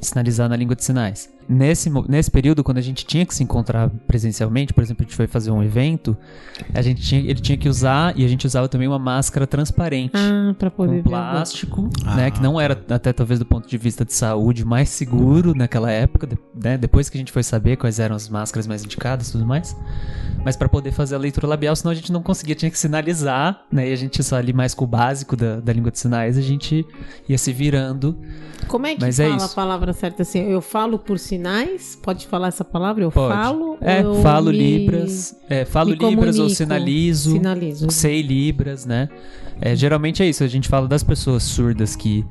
sinalizar 0.01 0.49
na 0.49 0.57
língua 0.57 0.77
de 0.77 0.85
sinais. 0.85 1.29
Nesse, 1.49 1.91
nesse 2.09 2.31
período, 2.31 2.65
quando 2.65 2.79
a 2.79 2.81
gente 2.83 3.05
tinha 3.05 3.25
que 3.27 3.35
se 3.35 3.43
encontrar 3.43 3.91
presencialmente, 4.07 4.73
por 4.73 4.83
exemplo, 4.83 5.03
a 5.03 5.05
gente 5.07 5.17
foi 5.17 5.27
fazer 5.27 5.51
um 5.51 5.63
evento, 5.63 6.17
a 6.73 6.81
gente 6.83 7.03
tinha, 7.03 7.21
ele 7.21 7.41
tinha 7.41 7.59
que 7.59 7.69
usar 7.69 8.19
e 8.19 8.25
a 8.25 8.29
gente 8.29 8.47
usava 8.47 8.69
também 8.69 8.89
uma 8.89 8.99
máscara 8.99 9.47
transparente 9.47 10.13
Ah, 10.17 10.55
pra 10.59 10.71
poder 10.71 11.03
com 11.03 11.11
plástico, 11.11 11.89
Ah. 12.05 12.15
né? 12.17 12.31
Que 12.31 12.43
não 12.43 12.61
era 12.61 12.81
até 12.91 13.13
talvez 13.13 13.39
do 13.39 13.47
ponto 13.47 13.69
de 13.69 13.77
vista 13.77 14.05
de 14.05 14.13
saúde 14.15 14.65
mais 14.65 14.89
seguro 14.89 15.55
naquela 15.55 15.91
época, 15.91 16.29
né? 16.55 16.79
Depois 16.79 17.09
que 17.09 17.17
a 17.17 17.21
gente 17.21 17.33
foi 17.33 17.43
saber 17.43 17.77
quais 17.77 17.99
eram 18.01 18.17
as 18.17 18.29
máscaras 18.29 18.67
mais 18.67 18.85
indicadas 18.85 19.29
e 19.29 19.33
tudo 19.33 19.47
mais. 19.47 19.77
Mas 20.45 20.57
para 20.57 20.69
poder 20.69 20.93
fazer 20.93 21.15
a 21.15 21.19
leitura 21.19 21.47
labial, 21.47 21.75
senão 21.75 21.91
a 21.93 21.95
gente 21.95 22.13
não 22.13 22.23
conseguia, 22.23 22.55
tinha 22.55 22.71
que 22.71 22.79
sinalizar, 22.79 23.63
né? 23.73 23.89
E 23.89 23.93
a 23.93 23.97
gente 23.97 24.23
só 24.23 24.37
ali 24.37 24.53
mais 24.53 24.75
com 24.75 24.85
o 24.85 24.89
básico 24.89 25.37
da, 25.37 25.61
da 25.61 25.73
língua 25.73 25.91
de 25.91 25.99
sinais, 25.99 26.37
a 26.37 26.43
gente 26.43 26.87
ia 27.29 27.39
se 27.39 27.53
virando. 27.53 28.17
Como 28.69 28.87
é 28.87 28.95
que 28.95 29.01
Mas 29.01 29.19
é 29.21 29.25
fala 29.25 29.37
isso. 29.37 29.47
a 29.47 29.49
palavra 29.55 29.93
certa 29.93 30.23
assim? 30.23 30.41
Eu 30.41 30.61
falo 30.61 30.99
por 30.99 31.19
sinais? 31.37 31.99
Pode 32.01 32.27
falar 32.27 32.49
essa 32.49 32.65
palavra? 32.65 33.05
Eu 33.05 33.11
Pode. 33.11 33.35
falo? 33.35 33.77
É, 33.81 34.03
eu 34.03 34.15
falo 34.23 34.51
me- 34.51 34.59
libras, 34.59 35.37
é, 35.49 35.65
falo 35.65 35.91
me 35.91 35.97
libras 35.97 36.39
ou 36.39 36.49
sinalizo. 36.49 37.33
Sinalizo. 37.33 37.91
sei 37.91 38.23
libras, 38.23 38.87
né? 38.87 39.09
É, 39.61 39.75
geralmente 39.77 40.23
é 40.23 40.27
isso, 40.29 40.43
a 40.43 40.49
gente 40.49 40.69
fala 40.69 40.87
das 40.89 41.03
pessoas 41.03 41.43
surdas 41.43 41.95
que, 41.97 42.25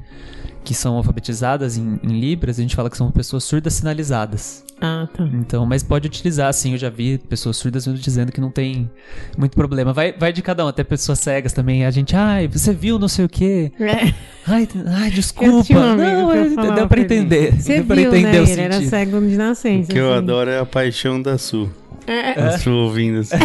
que 0.64 0.74
são 0.74 0.96
alfabetizadas 0.96 1.78
em, 1.78 2.00
em 2.04 2.20
libras, 2.20 2.58
a 2.58 2.62
gente 2.62 2.76
fala 2.76 2.90
que 2.90 2.98
são 2.98 3.12
pessoas 3.12 3.44
surdas 3.44 3.74
sinalizadas. 3.74 4.64
Ah, 4.82 5.08
tá. 5.16 5.24
Então, 5.34 5.66
mas 5.66 5.82
pode 5.84 6.08
utilizar, 6.08 6.54
sim, 6.54 6.74
eu 6.74 6.78
já 6.78 6.90
vi 6.90 7.18
pessoas 7.18 7.56
surdas 7.58 7.86
dizendo 7.86 8.32
que 8.32 8.42
não 8.42 8.50
tem 8.52 8.90
muito 9.38 9.56
problema. 9.56 9.94
Vai, 9.94 10.12
vai 10.12 10.34
de 10.34 10.42
cada 10.42 10.66
um, 10.66 10.68
até 10.68 10.84
pessoas 10.84 11.20
cegas 11.20 11.54
também. 11.54 11.86
A 11.86 11.92
gente, 11.92 12.16
ai, 12.16 12.48
você 12.48 12.74
viu 12.74 13.00
não 13.00 13.08
sei 13.08 13.26
o 13.26 13.30
quê. 13.30 13.72
É. 13.80 14.14
Ai, 14.46 14.68
ai 14.88 15.08
Eu 15.08 15.12
desculpa. 15.12 15.80
um 15.80 15.96
não, 15.96 16.36
eu 16.36 16.76
deu 16.76 16.88
pra 16.88 17.00
entender. 17.00 17.54
Você 17.60 17.76
deu 17.76 17.86
pra 17.86 17.96
viu, 17.96 18.08
entender 18.10 18.32
né? 18.32 18.42
o 18.42 18.44
Ele 18.44 18.62
era 18.62 18.82
cego 18.82 19.22
de 19.22 19.38
nascença. 19.38 19.90
O 19.90 19.94
que 19.94 20.00
eu 20.00 20.10
assim. 20.10 20.18
adoro 20.18 20.50
é 20.50 20.60
a 20.60 20.66
paixão 20.66 21.22
da 21.22 21.38
Su. 21.38 21.70
É. 22.06 22.32
A 22.42 22.58
Su 22.58 22.72
ouvindo 22.72 23.20
assim. 23.20 23.38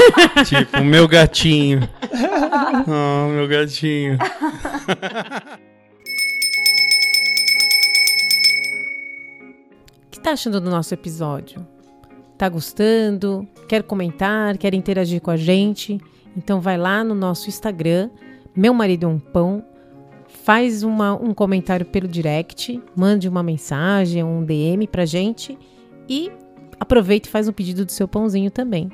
tipo, 0.46 0.82
meu 0.82 1.06
gatinho. 1.06 1.86
Oh, 2.86 3.28
meu 3.34 3.46
gatinho. 3.46 4.16
tá 10.26 10.32
achando 10.32 10.60
do 10.60 10.68
nosso 10.68 10.92
episódio? 10.92 11.64
Tá 12.36 12.48
gostando? 12.48 13.46
Quer 13.68 13.84
comentar? 13.84 14.58
Quer 14.58 14.74
interagir 14.74 15.20
com 15.20 15.30
a 15.30 15.36
gente? 15.36 16.00
Então 16.36 16.60
vai 16.60 16.76
lá 16.76 17.04
no 17.04 17.14
nosso 17.14 17.48
Instagram, 17.48 18.10
Meu 18.54 18.74
Marido 18.74 19.04
é 19.04 19.08
um 19.08 19.20
Pão, 19.20 19.62
faz 20.26 20.82
uma- 20.82 21.14
um 21.14 21.32
comentário 21.32 21.86
pelo 21.86 22.08
direct, 22.08 22.82
mande 22.96 23.28
uma 23.28 23.40
mensagem, 23.42 24.24
um 24.24 24.44
DM 24.44 24.86
pra 24.88 25.04
gente 25.06 25.56
e 26.08 26.28
aproveita 26.80 27.28
e 27.28 27.30
faz 27.30 27.46
um 27.46 27.52
pedido 27.52 27.84
do 27.84 27.92
seu 27.92 28.08
pãozinho 28.08 28.50
também. 28.50 28.90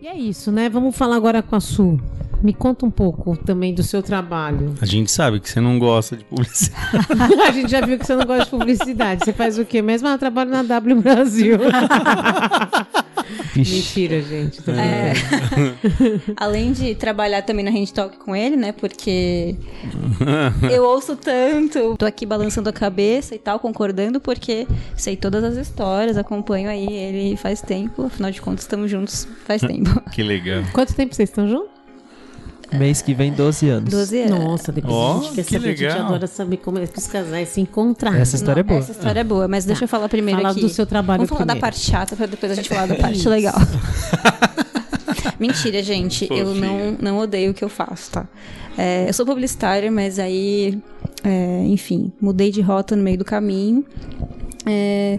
E 0.00 0.06
é 0.06 0.16
isso, 0.16 0.52
né? 0.52 0.68
Vamos 0.68 0.96
falar 0.96 1.16
agora 1.16 1.42
com 1.42 1.56
a 1.56 1.60
Su. 1.60 1.98
Me 2.42 2.54
conta 2.54 2.86
um 2.86 2.90
pouco 2.90 3.36
também 3.36 3.74
do 3.74 3.82
seu 3.82 4.02
trabalho. 4.02 4.74
A 4.80 4.86
gente 4.86 5.10
sabe 5.10 5.40
que 5.40 5.48
você 5.48 5.60
não 5.60 5.78
gosta 5.78 6.16
de 6.16 6.24
publicidade. 6.24 6.96
A 7.46 7.50
gente 7.50 7.70
já 7.70 7.80
viu 7.80 7.98
que 7.98 8.06
você 8.06 8.14
não 8.14 8.24
gosta 8.24 8.44
de 8.44 8.50
publicidade. 8.50 9.24
Você 9.24 9.32
faz 9.32 9.58
o 9.58 9.64
quê 9.64 9.82
mesmo? 9.82 10.08
Ah, 10.08 10.12
eu 10.12 10.18
trabalho 10.18 10.50
na 10.50 10.62
W 10.62 11.02
Brasil. 11.02 11.58
Mentira, 13.54 14.22
gente. 14.22 14.60
É. 14.70 15.12
Além 16.36 16.72
de 16.72 16.94
trabalhar 16.94 17.42
também 17.42 17.64
na 17.64 17.70
Hand 17.70 17.92
Talk 17.92 18.16
com 18.18 18.34
ele, 18.34 18.56
né? 18.56 18.72
Porque 18.72 19.54
eu 20.70 20.84
ouço 20.84 21.16
tanto, 21.16 21.96
tô 21.96 22.06
aqui 22.06 22.24
balançando 22.24 22.68
a 22.68 22.72
cabeça 22.72 23.34
e 23.34 23.38
tal, 23.38 23.58
concordando, 23.58 24.20
porque 24.20 24.66
sei 24.96 25.16
todas 25.16 25.44
as 25.44 25.56
histórias, 25.56 26.16
acompanho 26.16 26.68
aí 26.68 26.86
ele 26.86 27.36
faz 27.36 27.60
tempo, 27.60 28.04
afinal 28.04 28.30
de 28.30 28.40
contas 28.40 28.62
estamos 28.62 28.90
juntos 28.90 29.26
faz 29.44 29.60
tempo. 29.60 30.00
Que 30.10 30.22
legal. 30.22 30.62
Quanto 30.72 30.94
tempo 30.94 31.14
vocês 31.14 31.28
estão 31.28 31.48
juntos? 31.48 31.79
Mês 32.72 33.02
que 33.02 33.12
vem, 33.14 33.32
12 33.32 33.68
anos. 33.68 33.90
12 33.90 34.22
anos. 34.22 34.38
Nossa, 34.38 34.70
depois 34.72 34.94
Ó, 34.94 35.18
a 35.18 35.22
gente 35.22 35.34
quer 35.34 35.44
que 35.44 35.52
saber, 35.54 35.66
a 35.66 35.70
gente 35.72 35.82
legal. 35.82 36.06
adora 36.06 36.26
saber 36.26 36.56
como 36.58 36.78
é 36.78 36.86
que 36.86 36.98
os 36.98 37.06
casais 37.08 37.48
se 37.48 37.60
encontraram. 37.60 38.16
Essa 38.18 38.36
história 38.36 38.60
é 38.60 38.62
boa. 38.62 38.78
Essa 38.80 38.92
história 38.92 39.20
é 39.20 39.24
boa, 39.24 39.48
mas 39.48 39.64
deixa 39.64 39.84
eu 39.84 39.88
falar 39.88 40.08
primeiro 40.08 40.40
Fala 40.40 40.52
aqui. 40.52 40.60
do 40.60 40.68
seu 40.68 40.86
trabalho 40.86 41.18
Vamos 41.18 41.30
falar 41.30 41.40
da 41.40 41.54
primeiro. 41.54 41.60
parte 41.60 41.80
chata 41.80 42.14
pra 42.14 42.26
depois 42.26 42.52
a 42.52 42.54
gente 42.54 42.68
falar 42.68 42.86
da 42.86 42.94
parte 42.96 43.18
Isso. 43.18 43.28
legal. 43.28 43.54
Mentira, 45.38 45.82
gente. 45.82 46.28
Eu 46.30 46.54
não, 46.54 46.96
não 47.00 47.18
odeio 47.18 47.50
o 47.50 47.54
que 47.54 47.64
eu 47.64 47.68
faço, 47.68 48.10
tá? 48.12 48.28
É, 48.76 49.08
eu 49.08 49.12
sou 49.12 49.24
publicitária, 49.26 49.90
mas 49.90 50.18
aí, 50.18 50.78
é, 51.24 51.62
enfim, 51.66 52.12
mudei 52.20 52.50
de 52.50 52.60
rota 52.60 52.94
no 52.94 53.02
meio 53.02 53.18
do 53.18 53.24
caminho. 53.24 53.84
É, 54.66 55.18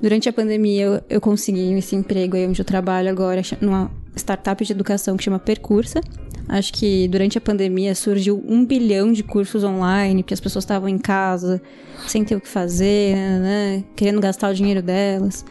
durante 0.00 0.28
a 0.28 0.32
pandemia, 0.32 0.84
eu, 0.84 1.00
eu 1.10 1.20
consegui 1.20 1.72
esse 1.74 1.94
emprego 1.96 2.36
aí 2.36 2.46
onde 2.46 2.60
eu 2.60 2.64
trabalho 2.64 3.10
agora, 3.10 3.42
numa 3.60 3.90
startup 4.16 4.64
de 4.64 4.72
educação 4.72 5.16
que 5.16 5.24
chama 5.24 5.38
Percursa. 5.38 6.00
Acho 6.48 6.72
que 6.72 7.06
durante 7.08 7.36
a 7.36 7.40
pandemia 7.40 7.94
surgiu 7.94 8.42
um 8.48 8.64
bilhão 8.64 9.12
de 9.12 9.22
cursos 9.22 9.62
online, 9.62 10.22
porque 10.22 10.34
as 10.34 10.40
pessoas 10.40 10.64
estavam 10.64 10.88
em 10.88 10.98
casa, 10.98 11.60
sem 12.06 12.24
ter 12.24 12.36
o 12.36 12.40
que 12.40 12.48
fazer, 12.48 13.14
né, 13.16 13.84
querendo 13.94 14.20
gastar 14.20 14.50
o 14.50 14.54
dinheiro 14.54 14.80
delas. 14.80 15.44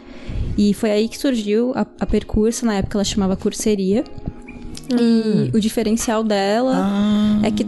E 0.57 0.73
foi 0.73 0.91
aí 0.91 1.07
que 1.07 1.17
surgiu 1.17 1.71
a, 1.75 1.86
a 1.99 2.05
Percursa, 2.05 2.65
na 2.65 2.75
época 2.75 2.97
ela 2.97 3.03
chamava 3.03 3.36
Curseria. 3.36 4.03
E 4.89 5.55
o 5.55 5.60
diferencial 5.60 6.23
dela 6.23 6.89
é 7.43 7.51
que 7.51 7.65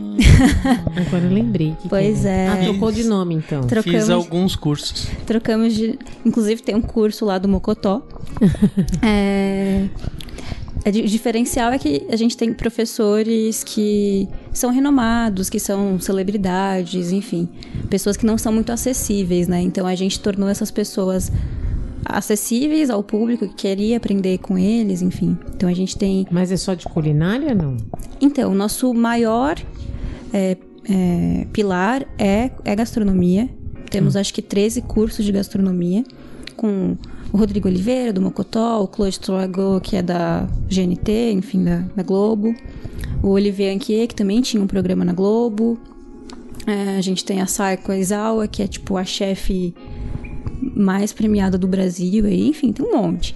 Agora 1.08 1.26
eu 1.26 1.32
lembrei. 1.32 1.76
que 1.82 1.90
Pois 1.90 2.22
que 2.22 2.28
é. 2.28 2.48
Ah, 2.48 2.58
trocou 2.64 2.92
de 2.92 3.04
nome 3.04 3.36
então. 3.36 3.64
Fiz 3.64 3.70
trocamos, 3.70 4.10
alguns 4.10 4.56
cursos. 4.56 5.08
trocamos 5.26 5.74
de. 5.74 6.00
Inclusive 6.26 6.62
tem 6.62 6.76
um 6.76 6.82
curso 6.82 7.26
lá 7.26 7.38
do 7.38 7.48
Mocotó. 7.48 8.02
é, 9.04 9.88
é 10.86 10.90
o 10.90 11.08
diferencial 11.08 11.72
é 11.72 11.78
que 11.78 12.06
a 12.10 12.16
gente 12.16 12.38
tem 12.38 12.54
professores 12.54 13.64
que 13.64 14.28
são 14.54 14.72
renomados, 14.72 15.50
que 15.50 15.60
são 15.60 16.00
celebridades, 16.00 17.12
enfim, 17.12 17.50
pessoas 17.90 18.16
que 18.16 18.26
não 18.26 18.38
são 18.38 18.52
muito 18.52 18.72
acessíveis, 18.72 19.48
né? 19.48 19.62
Então 19.62 19.86
a 19.86 19.96
gente 19.96 20.20
tornou 20.20 20.48
essas 20.48 20.72
pessoas 20.72 21.32
acessíveis 22.06 22.90
ao 22.90 23.04
público 23.04 23.48
que 23.48 23.56
queria 23.56 23.98
aprender 23.98 24.38
com 24.40 24.58
eles, 24.58 25.02
enfim. 25.02 25.38
Então 25.56 25.68
a 25.68 25.74
gente 25.74 25.98
tem 25.98 26.26
Mas 26.32 26.52
é 26.52 26.58
só 26.58 26.74
de 26.74 26.86
culinária, 26.86 27.54
não? 27.54 27.78
Então, 28.22 28.52
o 28.52 28.56
nosso 28.56 28.94
maior 28.94 29.58
é, 30.34 30.58
é, 30.90 31.48
pilar 31.52 32.06
é, 32.18 32.52
é 32.66 32.76
gastronomia. 32.76 33.50
Temos, 33.90 34.16
acho 34.16 34.34
que, 34.34 34.42
13 34.42 34.82
cursos 34.84 35.26
de 35.26 35.32
gastronomia, 35.32 36.04
com 36.56 36.96
o 37.32 37.38
Rodrigo 37.38 37.68
Oliveira, 37.68 38.12
do 38.12 38.22
Mocotó, 38.22 38.82
o 38.82 38.88
Claude 38.88 39.20
Troagot, 39.20 39.82
que 39.82 39.96
é 39.96 40.02
da 40.02 40.48
GNT, 40.70 41.32
enfim, 41.34 41.64
da, 41.64 41.84
da 41.96 42.04
Globo, 42.04 42.56
o 43.22 43.30
Olivier 43.30 43.76
Anquier, 43.76 44.08
que 44.08 44.16
também 44.16 44.42
tinha 44.42 44.62
um 44.62 44.68
programa 44.68 45.06
na 45.06 45.14
Globo. 45.14 45.80
É, 46.66 46.98
a 46.98 47.02
gente 47.02 47.24
tem 47.24 47.42
a 47.42 47.46
Saiko 47.46 47.92
Aizawa, 47.92 48.48
que 48.48 48.62
é, 48.64 48.68
tipo, 48.68 48.98
a 48.98 49.04
chefe 49.04 49.74
mais 50.76 51.14
premiada 51.14 51.58
do 51.58 51.68
Brasil, 51.68 52.28
e, 52.28 52.48
enfim, 52.48 52.72
tem 52.72 52.86
um 52.86 52.96
monte. 52.96 53.36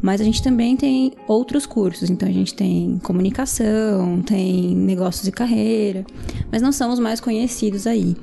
Mas 0.00 0.20
a 0.20 0.24
gente 0.24 0.42
também 0.42 0.76
tem 0.76 1.12
outros 1.26 1.66
cursos, 1.66 2.08
então 2.08 2.28
a 2.28 2.32
gente 2.32 2.54
tem 2.54 2.98
comunicação, 3.02 4.22
tem 4.22 4.74
negócios 4.76 5.26
e 5.26 5.32
carreira, 5.32 6.04
mas 6.52 6.62
não 6.62 6.70
são 6.70 6.92
os 6.92 7.00
mais 7.00 7.20
conhecidos 7.20 7.86
aí. 7.86 8.16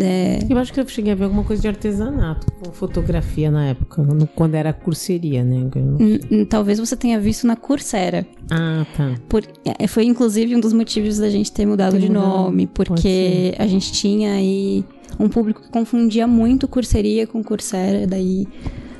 É, 0.00 0.40
Eu 0.48 0.58
acho 0.58 0.72
que 0.72 0.80
eu 0.80 0.88
cheguei 0.88 1.12
a 1.12 1.14
ver 1.14 1.24
alguma 1.24 1.44
coisa 1.44 1.62
de 1.62 1.68
artesanato, 1.68 2.46
com 2.60 2.72
fotografia 2.72 3.50
na 3.50 3.66
época, 3.66 4.02
no- 4.02 4.26
quando 4.26 4.54
era 4.56 4.72
curseria, 4.72 5.44
né? 5.44 5.68
Hum, 5.76 6.18
hum, 6.30 6.44
talvez 6.44 6.78
você 6.80 6.96
tenha 6.96 7.20
visto 7.20 7.46
na 7.46 7.54
Coursera. 7.54 8.26
Ah, 8.50 8.84
tá. 8.96 9.14
Por- 9.28 9.44
é, 9.64 9.86
foi 9.86 10.04
inclusive 10.04 10.56
um 10.56 10.60
dos 10.60 10.72
motivos 10.72 11.18
da 11.18 11.30
gente 11.30 11.52
ter 11.52 11.64
mudado 11.64 11.92
Ter 11.92 12.00
de 12.00 12.08
mudado, 12.08 12.24
nome, 12.24 12.66
porque 12.66 13.54
a 13.58 13.66
gente 13.68 13.92
tinha 13.92 14.32
aí 14.32 14.84
um 15.20 15.28
público 15.28 15.62
que 15.62 15.68
confundia 15.70 16.26
muito 16.26 16.66
Curseria 16.66 17.24
com 17.26 17.42
Coursera, 17.44 18.04
daí 18.06 18.48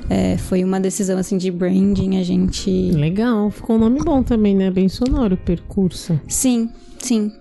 é, 0.09 0.37
foi 0.37 0.63
uma 0.63 0.79
decisão 0.79 1.17
assim 1.17 1.37
de 1.37 1.51
branding, 1.51 2.17
a 2.17 2.23
gente 2.23 2.69
Legal, 2.91 3.49
ficou 3.51 3.75
um 3.75 3.79
nome 3.79 3.99
bom 4.01 4.23
também, 4.23 4.55
né? 4.55 4.71
Bem 4.71 4.87
sonoro, 4.87 5.35
percurso. 5.35 6.17
Sim, 6.27 6.69
sim. 6.99 7.33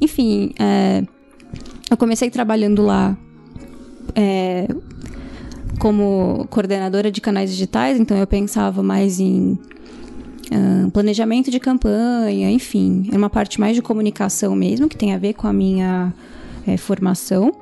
Enfim, 0.00 0.52
é, 0.60 1.02
eu 1.90 1.96
comecei 1.96 2.30
trabalhando 2.30 2.82
lá 2.82 3.16
é, 4.14 4.68
como 5.78 6.46
coordenadora 6.50 7.10
de 7.10 7.20
canais 7.20 7.50
digitais, 7.50 7.98
então 7.98 8.16
eu 8.16 8.26
pensava 8.26 8.82
mais 8.82 9.20
em 9.20 9.58
ah, 10.50 10.88
planejamento 10.92 11.50
de 11.50 11.60
campanha, 11.60 12.50
enfim, 12.50 13.08
é 13.12 13.16
uma 13.16 13.30
parte 13.30 13.60
mais 13.60 13.74
de 13.74 13.82
comunicação 13.82 14.54
mesmo, 14.54 14.88
que 14.88 14.96
tem 14.96 15.14
a 15.14 15.18
ver 15.18 15.34
com 15.34 15.46
a 15.46 15.52
minha 15.52 16.12
é, 16.66 16.76
formação. 16.76 17.52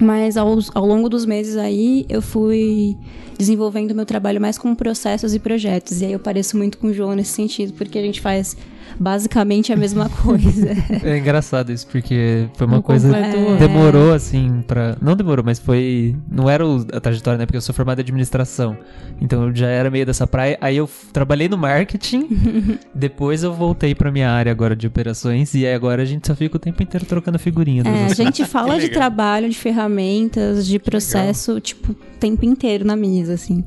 Mas 0.00 0.36
ao, 0.36 0.58
ao 0.74 0.86
longo 0.86 1.08
dos 1.08 1.24
meses 1.24 1.56
aí, 1.56 2.06
eu 2.08 2.22
fui 2.22 2.96
desenvolvendo 3.36 3.94
meu 3.94 4.06
trabalho 4.06 4.40
mais 4.40 4.58
com 4.58 4.74
processos 4.74 5.34
e 5.34 5.38
projetos. 5.38 6.00
E 6.00 6.06
aí 6.06 6.12
eu 6.12 6.18
pareço 6.18 6.56
muito 6.56 6.78
com 6.78 6.88
o 6.88 6.92
João 6.92 7.14
nesse 7.14 7.32
sentido, 7.32 7.72
porque 7.72 7.98
a 7.98 8.02
gente 8.02 8.20
faz 8.20 8.56
basicamente 8.98 9.72
a 9.72 9.76
mesma 9.76 10.08
coisa. 10.22 10.68
É 11.04 11.18
engraçado 11.18 11.70
isso, 11.72 11.86
porque 11.86 12.46
foi 12.54 12.66
uma 12.66 12.78
Um 12.78 12.82
coisa. 12.82 13.08
completo- 13.12 13.56
Demorou, 13.58 14.12
assim, 14.12 14.62
pra. 14.66 14.96
Não 15.00 15.14
demorou, 15.16 15.44
mas 15.44 15.58
foi. 15.58 16.16
Não 16.30 16.48
era 16.48 16.66
o- 16.66 16.86
a 16.92 17.00
trajetória, 17.00 17.38
né? 17.38 17.46
Porque 17.46 17.56
eu 17.56 17.60
sou 17.62 17.74
formado 17.74 17.98
em 17.98 18.02
administração. 18.02 18.76
Então 19.20 19.44
eu 19.48 19.54
já 19.54 19.66
era 19.68 19.90
meio 19.90 20.06
dessa 20.06 20.26
praia. 20.26 20.56
Aí 20.60 20.76
eu 20.76 20.88
trabalhei 21.12 21.48
no 21.48 21.56
marketing. 21.58 22.28
depois 22.94 23.42
eu 23.42 23.52
voltei 23.52 23.94
pra 23.94 24.10
minha 24.10 24.30
área 24.30 24.50
agora 24.52 24.74
de 24.76 24.86
operações. 24.86 25.54
E 25.54 25.66
aí 25.66 25.74
agora 25.74 26.02
a 26.02 26.04
gente 26.04 26.26
só 26.26 26.34
fica 26.34 26.56
o 26.56 26.60
tempo 26.60 26.82
inteiro 26.82 27.04
trocando 27.06 27.38
figurinha. 27.38 27.82
É, 27.86 28.04
a 28.06 28.14
gente 28.14 28.44
fala 28.46 28.78
de 28.78 28.88
trabalho, 28.88 29.48
de 29.48 29.56
ferramentas, 29.56 30.66
de 30.66 30.78
processo, 30.78 31.60
tipo, 31.60 31.92
o 31.92 31.96
tempo 32.18 32.44
inteiro 32.44 32.84
na 32.84 32.96
mesa, 32.96 33.34
assim. 33.34 33.64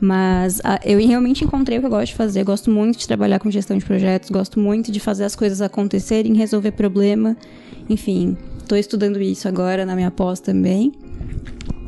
Mas 0.00 0.60
ah, 0.64 0.78
eu 0.84 0.98
realmente 1.06 1.44
encontrei 1.44 1.78
o 1.78 1.80
que 1.80 1.86
eu 1.86 1.90
gosto 1.90 2.06
de 2.08 2.14
fazer. 2.14 2.40
Eu 2.40 2.44
gosto 2.44 2.70
muito 2.70 2.98
de 2.98 3.06
trabalhar 3.06 3.38
com 3.38 3.50
gestão 3.50 3.78
de 3.78 3.84
projetos, 3.84 4.28
gosto 4.30 4.53
muito 4.58 4.90
de 4.92 5.00
fazer 5.00 5.24
as 5.24 5.34
coisas 5.36 5.60
acontecerem, 5.60 6.34
resolver 6.34 6.72
problema. 6.72 7.36
Enfim, 7.88 8.36
estou 8.58 8.76
estudando 8.78 9.20
isso 9.20 9.46
agora 9.48 9.84
na 9.84 9.94
minha 9.94 10.10
pós 10.10 10.40
também. 10.40 10.92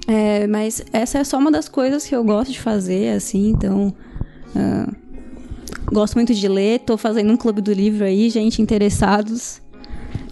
É, 0.06 0.46
mas 0.46 0.84
essa 0.92 1.18
é 1.18 1.24
só 1.24 1.38
uma 1.38 1.50
das 1.50 1.68
coisas 1.68 2.06
que 2.06 2.14
eu 2.14 2.22
gosto 2.22 2.52
de 2.52 2.60
fazer, 2.60 3.14
assim, 3.16 3.48
então. 3.50 3.92
ah, 4.54 4.88
gosto 5.92 6.14
muito 6.14 6.32
de 6.34 6.48
ler, 6.48 6.80
tô 6.80 6.96
fazendo 6.96 7.32
um 7.32 7.36
clube 7.36 7.60
do 7.60 7.72
livro 7.72 8.04
aí, 8.04 8.28
gente, 8.30 8.60
interessados. 8.62 9.60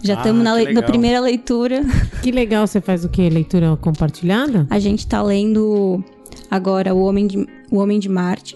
Já 0.01 0.15
Ah, 0.15 0.17
estamos 0.17 0.43
na, 0.43 0.53
lei- 0.53 0.65
na 0.65 0.69
legal. 0.71 0.83
primeira 0.83 1.19
leitura. 1.19 1.81
Que 2.21 2.31
legal, 2.31 2.65
você 2.65 2.79
faz 2.81 3.03
o 3.05 3.09
quê? 3.09 3.29
Leitura 3.29 3.75
compartilhada? 3.77 4.65
A 4.69 4.79
gente 4.79 5.05
tá 5.05 5.21
lendo 5.21 6.03
agora 6.49 6.93
O 6.95 7.03
Homem 7.03 7.27
de, 7.27 7.45
o 7.71 7.77
Homem 7.77 7.99
de 7.99 8.07
Marte, 8.09 8.55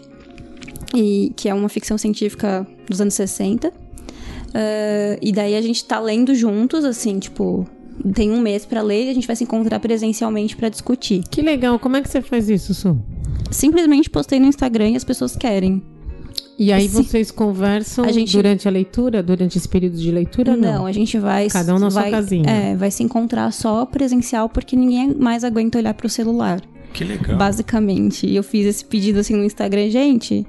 e, 0.95 1.31
que 1.35 1.47
é 1.49 1.53
uma 1.53 1.69
ficção 1.69 1.97
científica 1.97 2.65
dos 2.89 2.99
anos 3.01 3.13
60. 3.13 3.71
Ah, 4.53 5.17
e 5.21 5.31
daí 5.31 5.55
a 5.55 5.61
gente 5.61 5.83
tá 5.85 5.99
lendo 5.99 6.33
juntos, 6.33 6.83
assim, 6.83 7.19
tipo, 7.19 7.67
tem 8.13 8.31
um 8.31 8.39
mês 8.39 8.65
pra 8.65 8.81
ler 8.81 9.05
e 9.05 9.09
a 9.09 9.13
gente 9.13 9.27
vai 9.27 9.35
se 9.35 9.43
encontrar 9.43 9.79
presencialmente 9.79 10.55
pra 10.55 10.69
discutir. 10.69 11.23
Que 11.29 11.41
legal, 11.41 11.77
como 11.79 11.97
é 11.97 12.01
que 12.01 12.09
você 12.09 12.21
faz 12.21 12.49
isso, 12.49 12.73
Su? 12.73 12.97
Simplesmente 13.51 14.09
postei 14.09 14.39
no 14.39 14.45
Instagram 14.47 14.89
e 14.89 14.95
as 14.95 15.03
pessoas 15.03 15.35
querem. 15.35 15.81
E 16.57 16.73
aí 16.73 16.89
Sim. 16.89 17.03
vocês 17.03 17.31
conversam 17.31 18.03
A 18.03 18.11
gente- 18.11 18.33
durante 18.33 18.67
a 18.67 18.71
leitura, 18.71 19.23
durante 19.23 19.57
esse 19.57 19.67
período 19.67 19.95
de 19.97 20.11
leitura? 20.11 20.57
Não, 20.57 20.85
a 20.85 20.91
gente 20.91 21.17
vai. 21.17 21.47
Cada 21.47 21.73
um 21.73 21.79
na 21.79 21.89
sua 21.89 22.01
vai, 22.01 22.11
casinha. 22.11 22.49
É, 22.49 22.75
vai 22.75 22.91
se 22.91 23.01
encontrar 23.01 23.51
só 23.53 23.85
presencial 23.85 24.49
porque 24.49 24.75
ninguém 24.75 25.13
mais 25.15 25.45
aguenta 25.45 25.77
olhar 25.77 25.93
pro 25.93 26.09
celular. 26.09 26.61
Que 26.93 27.05
legal. 27.05 27.37
Basicamente. 27.37 28.27
E 28.27 28.35
eu 28.35 28.43
fiz 28.43 28.65
esse 28.65 28.83
pedido 28.83 29.19
assim 29.19 29.35
no 29.35 29.43
Instagram, 29.45 29.89
gente. 29.89 30.45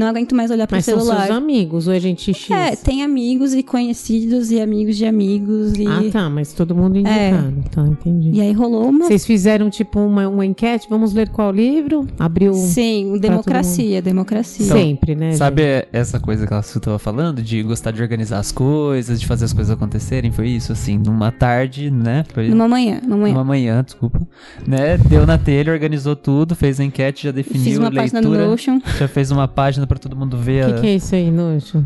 Não 0.00 0.06
aguento 0.06 0.34
mais 0.34 0.50
olhar 0.50 0.66
pro 0.66 0.76
Mas 0.78 0.86
são 0.86 0.98
celular. 0.98 1.26
seus 1.26 1.36
amigos, 1.36 1.86
ou 1.86 1.92
é 1.92 2.00
gente 2.00 2.32
X? 2.32 2.50
É, 2.50 2.74
tem 2.74 3.02
amigos 3.02 3.52
e 3.52 3.62
conhecidos 3.62 4.50
e 4.50 4.58
amigos 4.58 4.96
de 4.96 5.04
amigos. 5.04 5.74
E, 5.74 5.86
Ah, 5.86 6.00
tá, 6.10 6.30
mas 6.30 6.54
todo 6.54 6.74
mundo 6.74 6.96
indicado. 6.96 7.62
Tá, 7.70 7.86
entendi. 7.86 8.30
e 8.32 8.40
aí 8.40 8.50
rolou 8.52 8.88
uma. 8.88 9.06
Vocês 9.06 9.26
fizeram 9.26 9.68
tipo 9.68 10.00
uma, 10.00 10.26
uma 10.26 10.46
enquete, 10.46 10.86
vamos 10.88 11.12
ler 11.12 11.28
qual 11.28 11.52
livro? 11.52 12.06
Abriu 12.18 12.54
Sim, 12.54 13.18
democracia, 13.20 14.00
democracia. 14.00 14.64
Então, 14.64 14.76
sempre, 14.78 15.14
né? 15.14 15.32
Sabe 15.32 15.86
essa 15.92 16.18
coisa 16.18 16.46
que 16.46 16.54
a 16.54 16.62
Su 16.62 16.80
tava 16.80 16.98
falando? 16.98 17.42
De 17.42 17.62
gostar 17.62 17.90
de 17.90 18.00
organizar 18.00 18.38
as 18.38 18.50
coisas, 18.50 19.20
de 19.20 19.26
fazer 19.26 19.44
as 19.44 19.52
coisas 19.52 19.70
acontecerem? 19.70 20.32
Foi 20.32 20.48
isso, 20.48 20.72
assim, 20.72 20.96
numa 20.96 21.30
tarde, 21.30 21.90
né? 21.90 22.24
Foi 22.32 22.48
Numa 22.48 22.66
manhã, 22.66 23.02
numa 23.02 23.16
manhã. 23.18 23.34
Uma 23.34 23.44
manhã, 23.44 23.82
desculpa. 23.84 24.18
Né? 24.66 24.96
Deu 24.96 25.26
na 25.26 25.36
telha, 25.36 25.70
organizou 25.70 26.16
tudo, 26.16 26.54
fez 26.56 26.80
a 26.80 26.84
enquete, 26.84 27.24
já 27.24 27.32
definiu 27.32 27.64
Fiz 27.64 27.76
uma 27.76 27.90
leitura. 27.90 28.02
página 28.02 28.20
no 28.22 28.48
Notion. 28.50 28.80
Já 28.98 29.06
fez 29.06 29.30
uma 29.30 29.46
página 29.46 29.86
pra 29.90 29.98
todo 29.98 30.14
mundo 30.16 30.36
ver. 30.36 30.64
O 30.64 30.68
a- 30.68 30.72
que, 30.74 30.80
que 30.82 30.86
é 30.86 30.94
isso 30.94 31.14
aí, 31.14 31.30
nojo? 31.30 31.84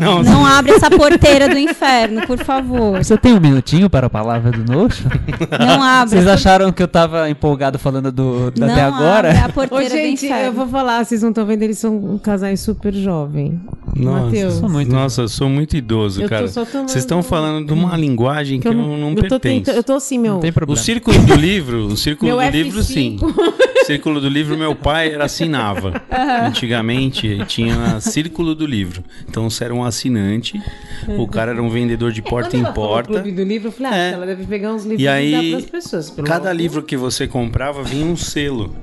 Não, 0.00 0.22
Não 0.22 0.44
abre 0.46 0.72
essa 0.72 0.90
porteira 0.90 1.48
do 1.48 1.58
inferno, 1.58 2.26
por 2.26 2.38
favor. 2.38 3.02
Você 3.02 3.16
tem 3.16 3.32
um 3.32 3.40
minutinho 3.40 3.88
para 3.88 4.06
a 4.06 4.10
palavra 4.10 4.50
do 4.50 4.70
Noxo? 4.70 5.04
Não 5.58 5.82
abre. 5.82 6.16
Vocês 6.16 6.26
acharam 6.26 6.70
que 6.72 6.82
eu 6.82 6.88
tava 6.88 7.28
empolgado 7.30 7.78
falando 7.78 8.12
do, 8.12 8.50
do 8.50 8.60
não 8.60 8.68
até 8.70 8.82
agora? 8.82 9.30
abre 9.30 9.42
a 9.42 9.46
Ô, 9.48 9.52
porteira 9.52 9.94
gente, 9.94 10.20
do 10.20 10.26
eu 10.26 10.36
inferno. 10.38 10.52
vou 10.52 10.68
falar, 10.68 11.04
vocês 11.04 11.22
não 11.22 11.30
estão 11.30 11.46
vendo, 11.46 11.62
eles 11.62 11.78
são 11.78 12.18
casais 12.22 12.60
super 12.60 12.92
jovens. 12.94 13.58
Nossa, 13.96 14.24
Matheus. 14.26 14.54
Sou 14.54 14.68
muito- 14.68 14.92
Nossa, 14.92 15.20
eu 15.22 15.28
sou 15.28 15.48
muito 15.48 15.76
idoso, 15.76 16.22
Eu 16.22 16.28
cara. 16.28 16.46
Vocês 16.46 16.96
estão 16.96 17.22
falando 17.22 17.66
de 17.66 17.72
uma 17.72 17.96
linguagem 17.96 18.60
que 18.60 18.68
eu 18.68 18.74
não, 18.74 18.96
não 18.96 19.08
eu 19.10 19.14
tô 19.16 19.20
pertenço. 19.22 19.40
tentando, 19.64 19.76
eu 19.76 19.82
tô 19.82 19.94
assim, 19.94 20.18
meu. 20.18 20.34
Não 20.34 20.40
tem 20.40 20.50
O 20.50 20.52
problema. 20.52 20.80
círculo 20.82 21.18
do 21.18 21.34
livro, 21.34 21.86
o 21.86 21.96
círculo 21.96 22.30
Meu 22.36 22.40
do 22.50 22.56
livro, 22.56 22.80
F5. 22.80 22.84
sim. 22.84 23.16
O 23.20 23.86
círculo 23.86 24.20
do 24.20 24.28
livro, 24.28 24.56
meu 24.56 24.74
pai 24.74 25.12
era 25.14 25.24
assinava. 25.24 25.94
Antigamente 26.46 27.37
tinha 27.46 28.00
círculo 28.00 28.54
do 28.54 28.66
livro. 28.66 29.02
Então 29.28 29.48
você 29.48 29.64
era 29.64 29.74
um 29.74 29.84
assinante, 29.84 30.60
o 31.18 31.26
cara 31.26 31.52
era 31.52 31.62
um 31.62 31.68
vendedor 31.70 32.12
de 32.12 32.22
porta 32.22 32.50
Quando 32.50 32.68
em 32.68 32.72
porta. 32.72 33.12
Clube 33.14 33.32
do 33.32 33.42
livro, 33.44 33.68
eu 33.68 33.72
falei, 33.72 33.92
ah, 33.92 33.96
É. 33.96 34.10
ela 34.12 34.26
deve 34.26 34.44
pegar 34.46 34.72
uns 34.72 34.82
livros 34.84 35.00
E 35.00 35.04
e 35.04 35.08
aí, 35.08 35.32
dar 35.52 35.58
pras 35.58 35.70
pessoas. 35.70 36.10
Cada 36.24 36.50
amor. 36.50 36.60
livro 36.60 36.82
que 36.82 36.96
você 36.96 37.26
comprava 37.26 37.82
vinha 37.82 38.06
um 38.06 38.16
selo. 38.16 38.74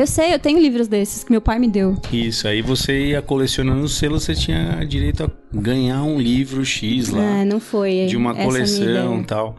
Eu 0.00 0.06
sei, 0.06 0.32
eu 0.32 0.38
tenho 0.38 0.58
livros 0.58 0.88
desses 0.88 1.22
que 1.22 1.30
meu 1.30 1.42
pai 1.42 1.58
me 1.58 1.68
deu. 1.68 1.94
Isso, 2.10 2.48
aí 2.48 2.62
você 2.62 3.08
ia 3.08 3.20
colecionando 3.20 3.82
os 3.82 3.98
selos, 3.98 4.22
você 4.24 4.34
tinha 4.34 4.82
direito 4.88 5.24
a 5.24 5.30
ganhar 5.52 6.02
um 6.02 6.18
livro 6.18 6.64
X 6.64 7.10
lá. 7.10 7.20
Ah, 7.40 7.44
não 7.44 7.60
foi. 7.60 8.06
de 8.06 8.16
uma 8.16 8.34
coleção 8.34 9.20
e 9.20 9.24
tal. 9.24 9.56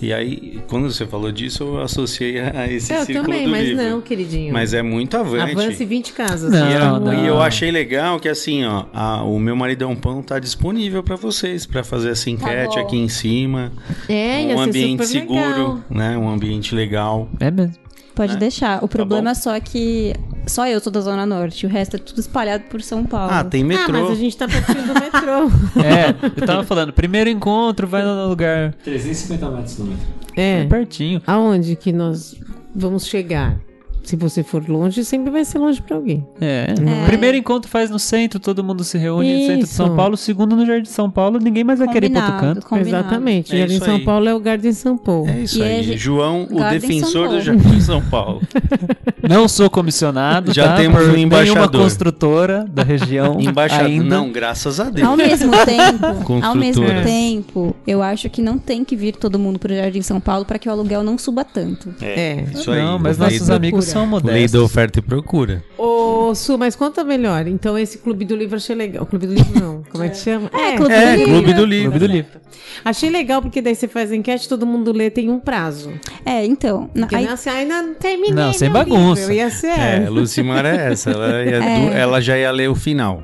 E 0.00 0.12
aí, 0.12 0.60
quando 0.66 0.90
você 0.90 1.06
falou 1.06 1.30
disso, 1.30 1.62
eu 1.62 1.80
associei 1.82 2.40
a 2.40 2.66
esse 2.72 2.92
Eu 2.92 3.04
círculo 3.04 3.26
também, 3.28 3.44
do 3.44 3.50
mas 3.50 3.68
livro. 3.68 3.84
não, 3.84 4.00
queridinho. 4.00 4.52
Mas 4.52 4.72
é 4.72 4.82
muito 4.82 5.14
avante. 5.16 5.52
Avance 5.52 5.84
20 5.84 6.12
casas. 6.14 6.50
Não, 6.50 6.70
E, 6.70 6.72
era- 6.72 6.98
não. 6.98 7.24
e 7.24 7.26
eu 7.26 7.40
achei 7.42 7.70
legal 7.70 8.18
que 8.18 8.28
assim, 8.30 8.64
ó, 8.64 8.86
a- 8.94 9.22
o 9.22 9.38
meu 9.38 9.54
maridão 9.54 9.94
pão 9.94 10.22
tá 10.22 10.38
disponível 10.38 11.02
pra 11.02 11.16
vocês, 11.16 11.66
pra 11.66 11.84
fazer 11.84 12.10
essa 12.12 12.30
enquete 12.30 12.76
bom. 12.76 12.80
aqui 12.80 12.96
em 12.96 13.08
cima. 13.08 13.70
É, 14.08 14.42
ia 14.48 14.54
um 14.54 14.58
ser 14.58 14.68
ambiente 14.70 15.04
super 15.06 15.20
seguro, 15.20 15.38
legal. 15.44 15.80
né? 15.90 16.16
Um 16.16 16.28
ambiente 16.30 16.74
legal. 16.74 17.28
É 17.38 17.50
mesmo. 17.50 17.74
Pode 18.14 18.36
deixar. 18.36 18.82
O 18.84 18.88
problema 18.88 19.24
bom. 19.24 19.30
é 19.30 19.34
só 19.34 19.58
que 19.60 20.14
só 20.46 20.66
eu 20.66 20.80
sou 20.80 20.92
da 20.92 21.00
Zona 21.00 21.24
Norte. 21.24 21.64
O 21.66 21.68
resto 21.68 21.96
é 21.96 21.98
tudo 21.98 22.20
espalhado 22.20 22.64
por 22.64 22.82
São 22.82 23.04
Paulo. 23.04 23.32
Ah, 23.32 23.42
tem 23.44 23.62
Ah, 23.62 23.66
metrô. 23.66 23.92
mas 23.92 24.10
a 24.10 24.14
gente 24.14 24.36
tá 24.36 24.46
pertinho 24.46 24.86
do 24.86 24.94
metrô. 24.94 25.50
É, 25.82 26.14
eu 26.40 26.46
tava 26.46 26.64
falando, 26.64 26.92
primeiro 26.92 27.30
encontro, 27.30 27.86
vai 27.86 28.02
no 28.02 28.28
lugar 28.28 28.74
350 28.84 29.50
metros 29.50 29.76
do 29.76 29.84
metro. 29.84 30.06
É. 30.36 30.64
pertinho. 30.66 31.22
Aonde 31.26 31.76
que 31.76 31.92
nós 31.92 32.34
vamos 32.74 33.06
chegar? 33.06 33.56
Se 34.02 34.16
você 34.16 34.42
for 34.42 34.68
longe, 34.68 35.04
sempre 35.04 35.30
vai 35.30 35.44
ser 35.44 35.58
longe 35.58 35.80
pra 35.80 35.96
alguém. 35.96 36.26
É. 36.40 36.74
É. 36.76 37.06
Primeiro 37.06 37.36
encontro 37.36 37.70
faz 37.70 37.88
no 37.90 37.98
centro, 37.98 38.40
todo 38.40 38.62
mundo 38.64 38.82
se 38.82 38.98
reúne 38.98 39.32
no 39.34 39.46
centro 39.46 39.66
de 39.66 39.66
São 39.72 39.86
Isso. 39.86 39.96
Paulo. 39.96 40.16
Segundo 40.16 40.56
no 40.56 40.66
Jardim 40.66 40.82
de 40.82 40.88
São 40.88 41.10
Paulo, 41.10 41.38
ninguém 41.38 41.62
mais 41.64 41.78
vai 41.78 41.88
querer 41.88 42.06
ir 42.06 42.10
pra 42.10 42.20
outro 42.22 42.32
Combinado, 42.32 42.54
canto. 42.60 42.68
combinado. 42.68 43.04
Exatamente. 43.06 43.54
É 43.54 43.58
Jardim 43.60 43.74
isso 43.76 43.84
São 43.84 43.94
aí. 43.96 44.04
Paulo 44.04 44.28
é 44.28 44.34
o 44.34 44.40
Garden 44.40 44.72
São 44.72 44.96
Paulo. 44.98 45.28
É 45.28 45.40
isso 45.40 45.58
E 45.58 45.62
aí. 45.62 45.92
é 45.92 45.96
João, 45.96 46.48
o 46.50 46.56
Garden 46.56 46.80
defensor 46.80 47.10
São 47.10 47.22
do 47.22 47.28
Paulo. 47.28 47.40
Jardim 47.42 47.80
São 47.80 48.02
Paulo. 48.02 48.42
Não 49.28 49.46
sou 49.46 49.70
comissionado, 49.70 50.52
Já 50.52 50.68
tá? 50.70 50.76
temos 50.76 51.00
um 51.00 51.12
nenhuma 51.12 51.20
embaixador. 51.44 51.80
construtora 51.82 52.64
da 52.68 52.82
região 52.82 53.38
Embaixador. 53.40 53.86
ainda. 53.86 54.04
Não, 54.16 54.32
graças 54.32 54.80
a 54.80 54.90
Deus. 54.90 55.06
Ao 55.06 55.16
mesmo 55.16 55.52
tempo, 55.64 56.06
ao 56.42 56.54
mesmo 56.56 56.82
Construtora. 56.82 57.02
tempo, 57.04 57.76
eu 57.86 58.02
acho 58.02 58.28
que 58.28 58.42
não 58.42 58.58
tem 58.58 58.84
que 58.84 58.96
vir 58.96 59.14
todo 59.14 59.38
mundo 59.38 59.60
pro 59.60 59.72
Jardim 59.72 60.02
São 60.02 60.20
Paulo 60.20 60.44
para 60.44 60.58
que 60.58 60.68
o 60.68 60.72
aluguel 60.72 61.04
não 61.04 61.16
suba 61.16 61.44
tanto. 61.44 61.94
É. 62.02 62.44
Isso 62.52 62.70
aí. 62.72 62.82
Não, 62.82 62.98
mas 62.98 63.16
nossos 63.16 63.48
amigos 63.48 63.91
são 63.92 64.20
Lei 64.24 64.48
da 64.48 64.60
oferta 64.62 64.98
e 64.98 65.02
procura. 65.02 65.62
Ô, 65.78 66.34
Su, 66.34 66.56
mas 66.58 66.74
conta 66.76 67.04
melhor. 67.04 67.46
Então, 67.46 67.78
esse 67.78 67.98
Clube 67.98 68.24
do 68.24 68.34
Livro 68.34 68.54
eu 68.54 68.58
achei 68.58 68.74
legal. 68.74 69.02
O 69.02 69.06
Clube 69.06 69.26
do 69.26 69.34
Livro 69.34 69.60
não. 69.60 69.82
Como 69.90 70.02
é 70.04 70.08
que 70.08 70.16
chama? 70.16 70.50
É, 70.52 70.76
Clube 70.76 70.92
É, 70.92 71.12
do 71.12 71.16
Livro. 71.18 71.32
Clube 71.32 71.54
do 71.54 71.64
Livro. 71.64 71.90
Clube 71.90 72.06
do 72.06 72.12
Livro. 72.12 72.40
Achei 72.84 73.10
legal 73.10 73.40
porque 73.42 73.60
daí 73.60 73.74
você 73.74 73.86
faz 73.88 74.10
a 74.10 74.16
enquete, 74.16 74.48
todo 74.48 74.66
mundo 74.66 74.92
lê, 74.92 75.10
tem 75.10 75.28
um 75.30 75.38
prazo. 75.38 75.92
É, 76.24 76.44
então, 76.44 76.90
na- 76.94 77.02
Porque 77.02 77.16
aí- 77.16 77.24
não 77.24 77.30
é 77.30 77.34
assim, 77.34 77.50
ainda 77.50 77.82
não 77.82 77.94
terminei. 77.94 78.32
Não, 78.34 78.52
sem 78.52 78.70
bagunça. 78.70 79.20
livro. 79.20 79.34
Eu 79.34 79.36
ia 79.36 79.50
ser. 79.50 79.78
É, 79.78 80.08
Lucimar 80.08 80.64
é 80.64 80.92
essa. 80.92 81.10
Ela, 81.10 81.42
ia 81.44 81.56
É. 81.62 81.80
do- 81.80 81.92
ela 81.94 82.20
já 82.20 82.36
ia 82.38 82.50
ler 82.50 82.68
o 82.70 82.74
final. 82.74 83.22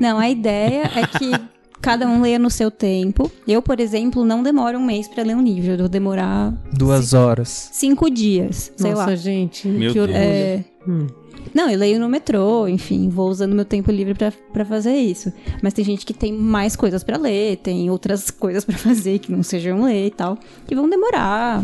não, 0.00 0.18
a 0.18 0.28
ideia 0.28 0.90
é 0.96 1.06
que 1.06 1.30
cada 1.80 2.06
um 2.06 2.20
leia 2.20 2.38
no 2.38 2.50
seu 2.50 2.70
tempo. 2.70 3.30
Eu, 3.46 3.62
por 3.62 3.80
exemplo, 3.80 4.24
não 4.24 4.42
demoro 4.42 4.78
um 4.78 4.84
mês 4.84 5.08
para 5.08 5.22
ler 5.22 5.34
um 5.36 5.42
livro, 5.42 5.72
eu 5.72 5.78
vou 5.78 5.88
demorar 5.88 6.52
Duas 6.72 7.12
horas. 7.14 7.70
cinco 7.72 8.10
dias, 8.10 8.72
sei 8.76 8.90
Nossa, 8.92 9.10
lá. 9.10 9.16
gente, 9.16 9.66
Meu 9.68 9.92
que 9.92 9.98
Deus. 9.98 10.08
orgulho. 10.08 10.16
É, 10.24 10.64
Hum. 10.88 11.06
Não, 11.54 11.68
eu 11.68 11.78
leio 11.78 11.98
no 11.98 12.08
metrô, 12.08 12.68
enfim, 12.68 13.08
vou 13.08 13.28
usando 13.28 13.54
meu 13.54 13.64
tempo 13.64 13.90
livre 13.90 14.14
pra, 14.14 14.32
pra 14.52 14.64
fazer 14.64 14.94
isso. 14.94 15.32
Mas 15.62 15.72
tem 15.74 15.84
gente 15.84 16.06
que 16.06 16.14
tem 16.14 16.32
mais 16.32 16.76
coisas 16.76 17.02
pra 17.02 17.16
ler, 17.18 17.56
tem 17.58 17.90
outras 17.90 18.30
coisas 18.30 18.64
pra 18.64 18.76
fazer 18.78 19.18
que 19.18 19.32
não 19.32 19.42
sejam 19.42 19.82
ler 19.84 20.06
e 20.06 20.10
tal, 20.10 20.38
que 20.66 20.74
vão 20.74 20.88
demorar 20.88 21.62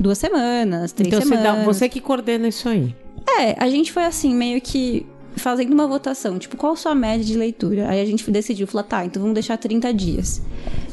duas 0.00 0.18
semanas, 0.18 0.92
três 0.92 1.08
Então, 1.08 1.20
você, 1.20 1.28
semanas. 1.36 1.58
dá, 1.58 1.64
você 1.64 1.88
que 1.88 2.00
coordena 2.00 2.48
isso 2.48 2.68
aí. 2.68 2.94
É, 3.38 3.54
a 3.62 3.68
gente 3.70 3.92
foi 3.92 4.04
assim, 4.06 4.34
meio 4.34 4.60
que 4.60 5.06
fazendo 5.36 5.72
uma 5.72 5.86
votação, 5.86 6.38
tipo, 6.38 6.56
qual 6.56 6.74
sua 6.76 6.94
média 6.94 7.24
de 7.24 7.36
leitura? 7.36 7.88
Aí 7.88 8.00
a 8.00 8.04
gente 8.04 8.28
decidiu, 8.30 8.66
falou, 8.66 8.84
tá, 8.86 9.04
então 9.04 9.20
vamos 9.20 9.34
deixar 9.34 9.56
30 9.56 9.92
dias. 9.94 10.42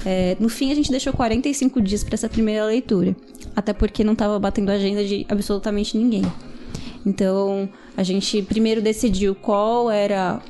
É, 0.05 0.35
no 0.39 0.49
fim, 0.49 0.71
a 0.71 0.75
gente 0.75 0.91
deixou 0.91 1.11
45 1.13 1.81
dias 1.81 2.03
pra 2.03 2.13
essa 2.15 2.29
primeira 2.29 2.65
leitura. 2.65 3.15
Até 3.55 3.73
porque 3.73 4.03
não 4.03 4.13
tava 4.15 4.37
batendo 4.37 4.69
a 4.69 4.73
agenda 4.73 5.03
de 5.03 5.25
absolutamente 5.29 5.97
ninguém. 5.97 6.23
Então, 7.05 7.67
a 7.95 8.03
gente 8.03 8.41
primeiro 8.43 8.81
decidiu 8.81 9.33
qual 9.35 9.89
era 9.89 10.41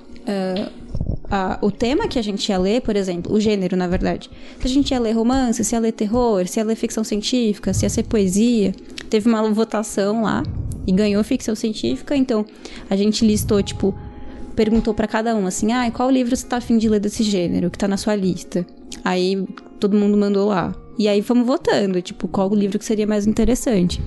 a- 1.30 1.58
o 1.62 1.72
tema 1.72 2.08
que 2.08 2.18
a 2.18 2.22
gente 2.22 2.48
ia 2.50 2.58
ler, 2.58 2.82
por 2.82 2.96
exemplo, 2.96 3.34
o 3.34 3.40
gênero, 3.40 3.76
na 3.78 3.88
verdade. 3.88 4.30
Se 4.60 4.66
a 4.68 4.70
gente 4.70 4.92
ia 4.92 5.00
ler 5.00 5.12
romance, 5.14 5.64
se 5.64 5.76
ia 5.76 5.80
ler 5.80 5.92
terror, 5.92 6.48
se 6.48 6.60
ia 6.60 6.64
ler 6.64 6.76
ficção 6.76 7.04
científica, 7.04 7.74
se 7.74 7.86
ia 7.86 7.90
ser 7.90 8.04
poesia. 8.04 8.74
Teve 9.10 9.28
uma 9.30 9.42
votação 9.52 10.24
lá 10.24 10.44
e 10.86 10.92
ganhou 10.92 11.24
ficção 11.24 11.56
científica, 11.56 12.16
então 12.16 12.46
a 12.90 12.96
gente 12.96 13.26
listou, 13.26 13.62
tipo, 13.62 13.94
perguntou 14.56 14.94
pra 14.94 15.08
cada 15.08 15.36
um 15.36 15.46
assim: 15.46 15.72
"Ah, 15.72 15.90
qual 15.92 16.10
livro 16.10 16.36
você 16.36 16.46
tá 16.46 16.58
afim 16.58 16.78
de 16.78 16.88
ler 16.90 17.00
desse 17.00 17.24
gênero 17.24 17.70
que 17.70 17.78
tá 17.78 17.88
na 17.88 17.98
sua 17.98 18.16
lista?". 18.16 18.66
Aí 19.04 19.46
todo 19.80 19.98
mundo 19.98 20.18
mandou 20.18 20.48
lá. 20.48 20.74
E 20.98 21.08
aí 21.08 21.22
fomos 21.22 21.46
votando, 21.46 22.02
tipo, 22.02 22.28
qual 22.28 22.50
o 22.50 22.56
livro 22.56 22.80
que 22.80 22.86
seria 22.86 23.06
mais 23.06 23.28
interessante. 23.28 24.02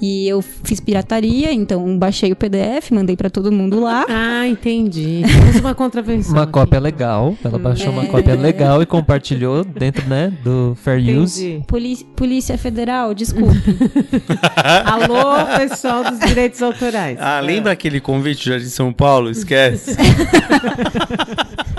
E 0.00 0.26
eu 0.26 0.40
fiz 0.40 0.80
pirataria, 0.80 1.52
então 1.52 1.98
baixei 1.98 2.32
o 2.32 2.36
PDF, 2.36 2.90
mandei 2.90 3.16
pra 3.16 3.28
todo 3.28 3.52
mundo 3.52 3.80
lá. 3.80 4.06
Ah, 4.40 4.46
entendi. 4.48 5.22
Temos 5.26 5.56
uma 5.60 5.74
contravenção. 5.74 6.32
Uma 6.32 6.44
aqui. 6.44 6.52
cópia 6.52 6.80
legal. 6.80 7.36
Ela 7.44 7.58
baixou 7.58 7.92
uma 7.92 8.04
É. 8.04 8.06
cópia 8.06 8.34
legal 8.34 8.80
e 8.82 8.86
compartilhou 8.86 9.62
dentro, 9.64 10.08
né, 10.08 10.32
do 10.42 10.74
Fair 10.82 10.98
Use. 11.18 11.44
Entendi. 11.46 11.64
Poli- 11.66 12.06
Polícia 12.16 12.56
Federal, 12.56 13.12
desculpe. 13.12 13.54
Alô, 14.86 15.58
pessoal 15.58 16.04
dos 16.04 16.18
direitos 16.20 16.62
autorais. 16.62 17.18
Ah, 17.20 17.40
lembra 17.40 17.72
aquele 17.72 18.00
convite 18.00 18.44
do 18.44 18.52
Jardim 18.52 18.66
São 18.68 18.92
Paulo? 18.92 19.30
Esquece. 19.30 19.94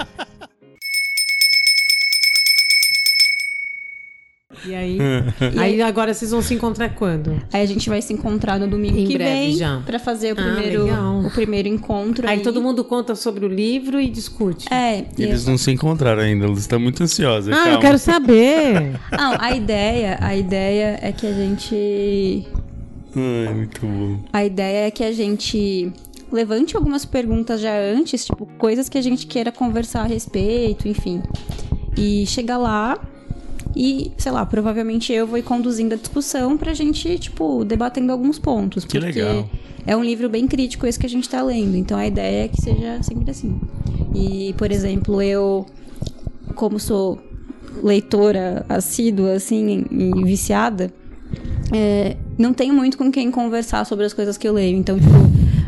E 4.65 4.75
aí? 4.75 4.97
aí 5.57 5.81
agora 5.81 6.13
vocês 6.13 6.31
vão 6.31 6.41
se 6.41 6.53
encontrar 6.53 6.89
quando? 6.95 7.41
aí 7.51 7.61
a 7.61 7.65
gente 7.65 7.89
vai 7.89 8.01
se 8.01 8.13
encontrar 8.13 8.59
no 8.59 8.67
domingo 8.67 8.97
Em 8.97 9.07
que 9.07 9.13
breve 9.17 9.31
vem 9.47 9.55
já. 9.57 9.81
pra 9.85 9.97
fazer 9.99 10.35
o 10.35 10.39
Ah, 10.39 10.43
primeiro, 10.53 10.83
legal. 10.85 11.19
o 11.19 11.31
primeiro 11.31 11.67
encontro. 11.67 12.27
Aí 12.29 12.39
todo 12.41 12.61
mundo 12.61 12.83
conta 12.83 13.15
sobre 13.15 13.45
o 13.45 13.47
livro 13.47 13.99
e 13.99 14.09
discute. 14.09 14.71
É, 14.71 15.05
e 15.17 15.23
Eles 15.23 15.45
não 15.45 15.57
se 15.57 15.71
encontraram 15.71 16.21
ainda, 16.21 16.45
eles 16.45 16.59
estão 16.59 16.79
muito 16.79 17.01
ansiosos. 17.03 17.51
Ah, 17.51 17.55
calma. 17.57 17.71
eu 17.73 17.79
quero 17.79 17.97
saber. 17.97 18.99
Não, 19.11 19.35
a 19.39 19.55
ideia, 19.55 20.17
a 20.21 20.35
ideia 20.35 20.99
é 21.01 21.11
que 21.11 21.25
a 21.27 21.33
gente 21.33 22.45
Ai, 23.15 23.53
muito 23.53 23.85
bom. 23.85 24.19
A 24.31 24.45
ideia 24.45 24.87
é 24.87 24.91
que 24.91 25.03
a 25.03 25.11
gente 25.11 25.91
levante 26.31 26.77
algumas 26.77 27.03
perguntas 27.03 27.59
já 27.59 27.73
antes, 27.77 28.25
tipo, 28.25 28.45
coisas 28.57 28.87
que 28.87 28.97
a 28.97 29.01
gente 29.01 29.27
queira 29.27 29.51
conversar 29.51 30.01
a 30.03 30.05
respeito, 30.07 30.87
enfim. 30.87 31.21
E 31.97 32.25
chegar 32.25 32.57
lá 32.57 32.97
e, 33.75 34.11
sei 34.17 34.31
lá, 34.31 34.45
provavelmente 34.45 35.13
eu 35.13 35.25
vou 35.25 35.37
ir 35.37 35.43
conduzindo 35.43 35.93
a 35.93 35.97
discussão 35.97 36.57
pra 36.57 36.73
gente, 36.73 37.17
tipo, 37.17 37.63
debatendo 37.63 38.11
alguns 38.11 38.37
pontos. 38.37 38.85
Que 38.85 38.99
porque 38.99 39.21
legal. 39.21 39.49
é 39.85 39.95
um 39.95 40.03
livro 40.03 40.29
bem 40.29 40.47
crítico 40.47 40.85
esse 40.85 40.99
que 40.99 41.05
a 41.05 41.09
gente 41.09 41.29
tá 41.29 41.41
lendo. 41.41 41.75
Então 41.75 41.97
a 41.97 42.05
ideia 42.05 42.45
é 42.45 42.47
que 42.47 42.61
seja 42.61 43.01
sempre 43.01 43.31
assim. 43.31 43.59
E, 44.13 44.53
por 44.57 44.71
exemplo, 44.71 45.21
eu, 45.21 45.65
como 46.55 46.79
sou 46.79 47.19
leitora 47.81 48.65
assídua, 48.67 49.33
assim, 49.33 49.85
e 49.89 50.23
viciada, 50.23 50.91
é, 51.73 52.17
não 52.37 52.53
tenho 52.53 52.73
muito 52.73 52.97
com 52.97 53.09
quem 53.09 53.31
conversar 53.31 53.85
sobre 53.85 54.05
as 54.05 54.13
coisas 54.13 54.37
que 54.37 54.47
eu 54.47 54.53
leio. 54.53 54.77
Então, 54.77 54.99
tipo, 54.99 55.11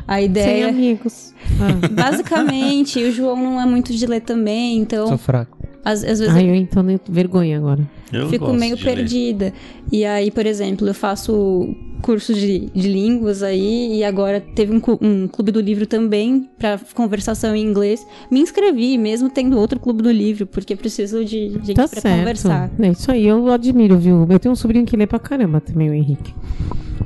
a 0.07 0.15
Sem 0.15 0.25
ideia. 0.25 0.69
amigos. 0.69 1.33
Ah. 1.59 1.87
Basicamente, 1.87 2.97
o 3.03 3.11
João 3.11 3.35
não 3.35 3.61
é 3.61 3.65
muito 3.65 3.93
de 3.93 4.07
ler 4.07 4.21
também, 4.21 4.77
então, 4.77 5.07
Sou 5.07 5.17
fraco. 5.19 5.62
Às, 5.83 6.03
às 6.03 6.19
vezes 6.19 6.29
Ai, 6.35 6.49
eu 6.49 6.55
então 6.55 6.83
tenho 6.85 6.99
vergonha 7.09 7.57
agora. 7.57 7.81
Eu 8.11 8.29
fico 8.29 8.45
gosto 8.45 8.59
meio 8.59 8.75
de 8.75 8.83
ler. 8.85 8.95
perdida. 8.95 9.53
E 9.91 10.05
aí, 10.05 10.29
por 10.31 10.45
exemplo, 10.45 10.87
eu 10.87 10.93
faço 10.93 11.75
curso 12.01 12.33
de, 12.33 12.69
de 12.73 12.87
línguas 12.89 13.41
aí 13.41 13.95
e 13.97 14.03
agora 14.03 14.41
teve 14.41 14.73
um, 14.73 14.81
um 15.01 15.27
clube 15.27 15.51
do 15.51 15.59
livro 15.61 15.87
também 15.87 16.49
pra 16.59 16.79
conversação 16.93 17.55
em 17.55 17.65
inglês. 17.65 18.05
Me 18.29 18.39
inscrevi, 18.41 18.97
mesmo 18.97 19.29
tendo 19.29 19.57
outro 19.57 19.79
clube 19.79 20.03
do 20.03 20.11
livro, 20.11 20.45
porque 20.45 20.75
preciso 20.75 21.23
de 21.25 21.49
gente 21.49 21.73
Tá 21.73 21.87
pra 21.87 22.01
certo. 22.01 22.17
conversar. 22.19 22.69
É 22.79 22.89
isso 22.89 23.11
aí, 23.11 23.25
eu 23.27 23.47
admiro, 23.51 23.97
viu? 23.97 24.27
Eu 24.29 24.39
tenho 24.39 24.51
um 24.53 24.55
sobrinho 24.55 24.85
que 24.85 24.95
lê 24.97 25.07
pra 25.07 25.17
caramba 25.19 25.59
também, 25.61 25.89
o 25.89 25.93
Henrique. 25.93 26.33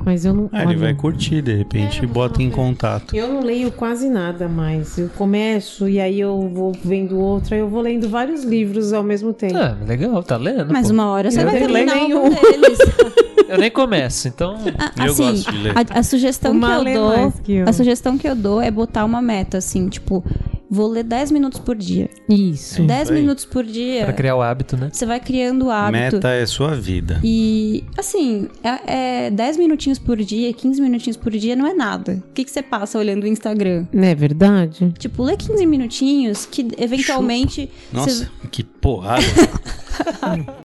Mas 0.08 0.24
eu 0.24 0.32
não. 0.32 0.48
Ah, 0.50 0.62
ele 0.62 0.68
olha, 0.68 0.78
vai 0.78 0.94
curtir, 0.94 1.42
de 1.42 1.54
repente, 1.54 2.00
É, 2.00 2.04
e 2.04 2.06
bota 2.06 2.42
em 2.42 2.48
contato. 2.48 3.14
Eu 3.14 3.28
não 3.28 3.42
leio 3.42 3.70
quase 3.70 4.08
nada 4.08 4.48
mais. 4.48 4.96
Eu 4.96 5.10
começo 5.10 5.86
e 5.86 6.00
aí 6.00 6.18
eu 6.18 6.48
vou 6.50 6.72
vendo 6.82 7.18
outra, 7.18 7.54
eu 7.58 7.68
vou 7.68 7.82
lendo 7.82 8.08
vários 8.08 8.42
livros 8.42 8.94
ao 8.94 9.02
mesmo 9.02 9.34
tempo. 9.34 9.58
Ah, 9.58 9.76
legal, 9.86 10.22
tá 10.22 10.38
lendo? 10.38 10.72
Mas 10.72 10.86
pô. 10.86 10.94
uma 10.94 11.10
hora 11.10 11.30
você 11.30 11.42
Eu 11.42 11.44
vai 11.44 11.62
um 11.62 11.84
nenhum. 11.84 12.30
deles. 12.30 12.78
Eu 13.50 13.58
nem 13.58 13.70
começo, 13.70 14.28
então. 14.28 14.56
Ah, 14.78 14.92
Eu 15.06 15.12
assim, 15.12 15.24
gosto 15.24 15.52
de 15.52 15.58
ler. 15.58 15.72
A, 15.76 15.98
a 15.98 16.02
sugestão 16.02 16.58
que 16.58 16.66
eu 16.66 16.84
dou, 16.84 17.32
que 17.44 17.52
eu. 17.54 17.68
a 17.68 17.72
sugestão 17.72 18.18
que 18.18 18.28
eu 18.28 18.34
dou 18.34 18.60
é 18.60 18.70
botar 18.70 19.06
uma 19.06 19.22
meta 19.22 19.56
assim, 19.56 19.88
tipo, 19.88 20.22
vou 20.70 20.88
ler 20.88 21.02
10 21.04 21.30
minutos 21.30 21.60
por 21.60 21.76
dia. 21.76 22.08
Isso. 22.28 22.82
10 22.82 23.10
aí. 23.10 23.20
minutos 23.20 23.44
por 23.44 23.64
dia. 23.64 24.04
Pra 24.04 24.12
criar 24.12 24.36
o 24.36 24.42
hábito, 24.42 24.76
né? 24.76 24.90
Você 24.92 25.06
vai 25.06 25.20
criando 25.20 25.66
o 25.66 25.70
hábito. 25.70 26.16
Meta 26.16 26.30
é 26.30 26.44
sua 26.46 26.74
vida. 26.74 27.20
E, 27.24 27.84
assim, 27.96 28.48
é, 28.62 29.26
é 29.26 29.30
10 29.30 29.56
minutinhos 29.56 29.98
por 29.98 30.16
dia, 30.18 30.52
15 30.52 30.80
minutinhos 30.80 31.16
por 31.16 31.32
dia 31.32 31.56
não 31.56 31.66
é 31.66 31.74
nada. 31.74 32.22
O 32.30 32.32
que, 32.32 32.44
que 32.44 32.50
você 32.50 32.62
passa 32.62 32.98
olhando 32.98 33.24
o 33.24 33.26
Instagram? 33.26 33.86
Não 33.92 34.04
é 34.04 34.14
verdade? 34.14 34.92
Tipo, 34.98 35.22
lê 35.22 35.36
15 35.36 35.64
minutinhos 35.66 36.46
que 36.46 36.68
eventualmente. 36.78 37.70
Nossa, 37.92 38.10
você- 38.24 38.28
que 38.50 38.62
porrada. 38.62 39.22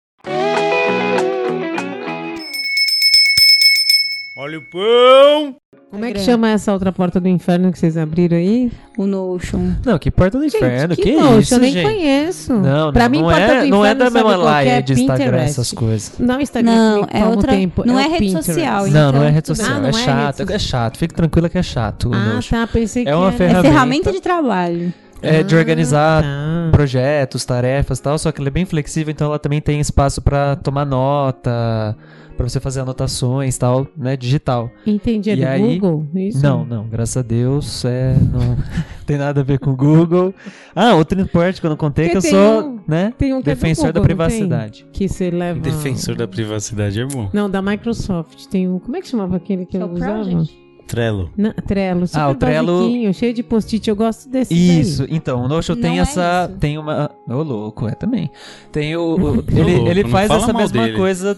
Olha 4.36 4.58
o 4.58 4.62
pão! 4.64 5.56
Como 5.92 6.04
é 6.06 6.12
que 6.12 6.20
chama 6.22 6.50
essa 6.50 6.74
outra 6.74 6.92
porta 6.92 7.20
do 7.20 7.28
inferno 7.28 7.72
que 7.72 7.78
vocês 7.78 7.96
abriram 7.98 8.36
aí? 8.36 8.72
O 8.98 9.06
Notion. 9.06 9.74
Não, 9.86 10.00
que 10.00 10.10
porta 10.10 10.40
do 10.40 10.46
inferno, 10.46 10.96
que, 10.96 11.12
nojo, 11.16 11.40
isso, 11.42 11.54
eu 11.54 11.60
nem 11.60 11.72
gente? 11.72 11.86
conheço. 11.86 12.54
Não, 12.54 12.86
não, 12.88 12.94
pra 12.94 13.08
mim, 13.08 13.20
não 13.20 13.26
porta 13.26 13.40
é, 13.42 13.62
do 13.64 13.68
não 13.70 13.86
é 13.86 13.92
inferno 13.92 14.04
da 14.06 14.10
mesma 14.10 14.32
que 14.38 14.44
laia 14.44 14.70
é? 14.72 14.82
de 14.82 14.94
Instagram 14.94 15.26
Pinterest. 15.26 15.50
essas 15.52 15.72
coisas. 15.72 16.14
Não, 16.18 16.42
Instagram 16.42 16.72
Não, 16.72 17.08
é 17.12 17.26
outra- 17.26 17.52
tempo. 17.52 17.84
não 17.86 17.96
o 17.96 18.00
é 18.00 18.08
rede 18.08 18.18
Pinterest. 18.26 18.54
social, 18.54 18.88
Não, 18.88 19.12
não 19.12 19.24
é 19.24 19.30
rede 19.30 19.48
social, 19.50 19.70
Ah, 19.72 19.80
não 19.80 19.86
é 19.86 19.90
é 19.90 19.94
chato, 19.94 20.52
é 20.52 20.60
chato. 20.60 20.98
Fique 20.98 21.14
tranquila 21.14 21.48
que 21.48 21.58
é 21.60 21.64
chato. 21.64 22.10
o 22.10 22.14
Ah, 22.16 22.34
Notion. 22.34 22.58
tá. 22.58 22.66
Pensei 22.68 23.04
É 23.04 23.06
que 23.06 23.12
uma 23.14 23.26
era. 23.28 23.34
É 23.36 23.38
ferramenta. 23.38 23.70
ferramenta 23.70 24.12
de 24.12 24.20
trabalho. 24.22 24.94
É 25.22 25.44
de 25.44 25.56
Ah, 25.56 25.60
organizar 25.60 26.24
tá. 26.24 26.28
projetos, 26.72 27.46
tarefas 27.46 28.00
e 28.00 28.02
tal, 28.02 28.18
só 28.18 28.32
que 28.32 28.42
ela 28.42 28.50
é 28.50 28.52
bem 28.52 28.66
flexível, 28.66 29.12
então 29.12 29.28
ela 29.28 29.38
também 29.40 29.62
tem 29.62 29.80
espaço 29.80 30.22
pra 30.24 30.56
tomar 30.58 30.86
nota, 30.86 31.96
pra 32.36 32.48
você 32.50 32.60
fazer 32.60 32.82
anotações 32.82 33.56
e 33.56 33.60
tal, 33.60 33.88
né, 33.96 34.16
digital. 34.18 34.70
Entendi. 34.86 35.30
É 35.30 35.34
E 35.34 35.38
do 35.38 35.46
aí- 35.48 35.80
Google? 35.80 36.08
Isso? 36.16 36.42
Não, 36.44 36.66
não, 36.66 36.88
graças 36.88 37.18
a 37.18 37.22
Deus, 37.22 37.86
é, 37.86 38.16
não 38.16 38.58
tem 39.06 39.18
nada 39.18 39.42
a 39.42 39.44
ver 39.44 39.60
com 39.60 39.72
o 39.72 39.76
Google. 39.76 40.34
Ah, 40.76 40.96
outro 40.96 41.20
importante 41.20 41.60
que 41.62 41.66
eu 41.66 41.70
não 41.70 41.78
contei 41.78 42.06
é 42.06 42.10
que 42.10 42.18
eu 42.18 42.22
Porque 42.22 42.36
sou, 42.36 42.64
um- 42.70 42.80
né, 42.88 43.14
Tem 43.18 43.34
um 43.34 43.40
é 43.40 43.42
defensor 43.44 43.86
da 43.94 44.00
Google, 44.00 44.08
tem? 44.08 44.16
privacidade. 44.16 44.86
Que 44.92 45.08
você 45.08 45.30
leva. 45.32 45.60
Defensor 45.60 46.16
da 46.16 46.28
privacidade 46.28 47.00
é 47.00 47.06
bom. 47.06 47.30
Não, 47.34 47.50
da 47.50 47.62
Microsoft. 47.62 48.46
Tem 48.48 48.68
um. 48.70 48.80
Como 48.80 48.96
é 48.98 49.02
que 49.02 49.08
chamava 49.08 49.36
aquele 49.38 49.66
que 49.66 49.78
é 49.78 49.82
eu 49.82 49.92
usava? 49.92 50.24
Project. 50.24 50.63
Trello. 50.88 51.30
Não, 51.36 51.52
Trello. 51.54 52.06
Super 52.08 52.20
Ah, 52.22 52.30
o 52.30 52.36
Trello- 52.36 52.78
basiquinho, 52.80 53.14
cheio 53.14 53.34
de 53.34 53.42
post-it. 53.44 53.90
Eu 53.90 53.96
gosto 53.96 54.30
desse. 54.30 54.54
Isso, 54.54 55.06
então, 55.10 55.44
o 55.44 55.48
Notion 55.48 55.76
tem 55.76 55.98
é 55.98 56.02
essa. 56.02 56.48
isso. 56.50 56.60
Tem 56.60 56.78
uma. 56.78 57.10
Ô, 57.28 57.42
louco, 57.42 57.88
é 57.88 57.92
também. 57.96 58.30
Tem 58.72 58.96
o. 58.96 59.16
o- 59.16 59.44
ele 59.52 59.76
louco, 59.76 59.90
ele 59.90 60.08
faz 60.10 60.30
essa 60.30 60.54
mesma 60.54 60.84
dele. 60.84 60.98
coisa. 60.98 61.36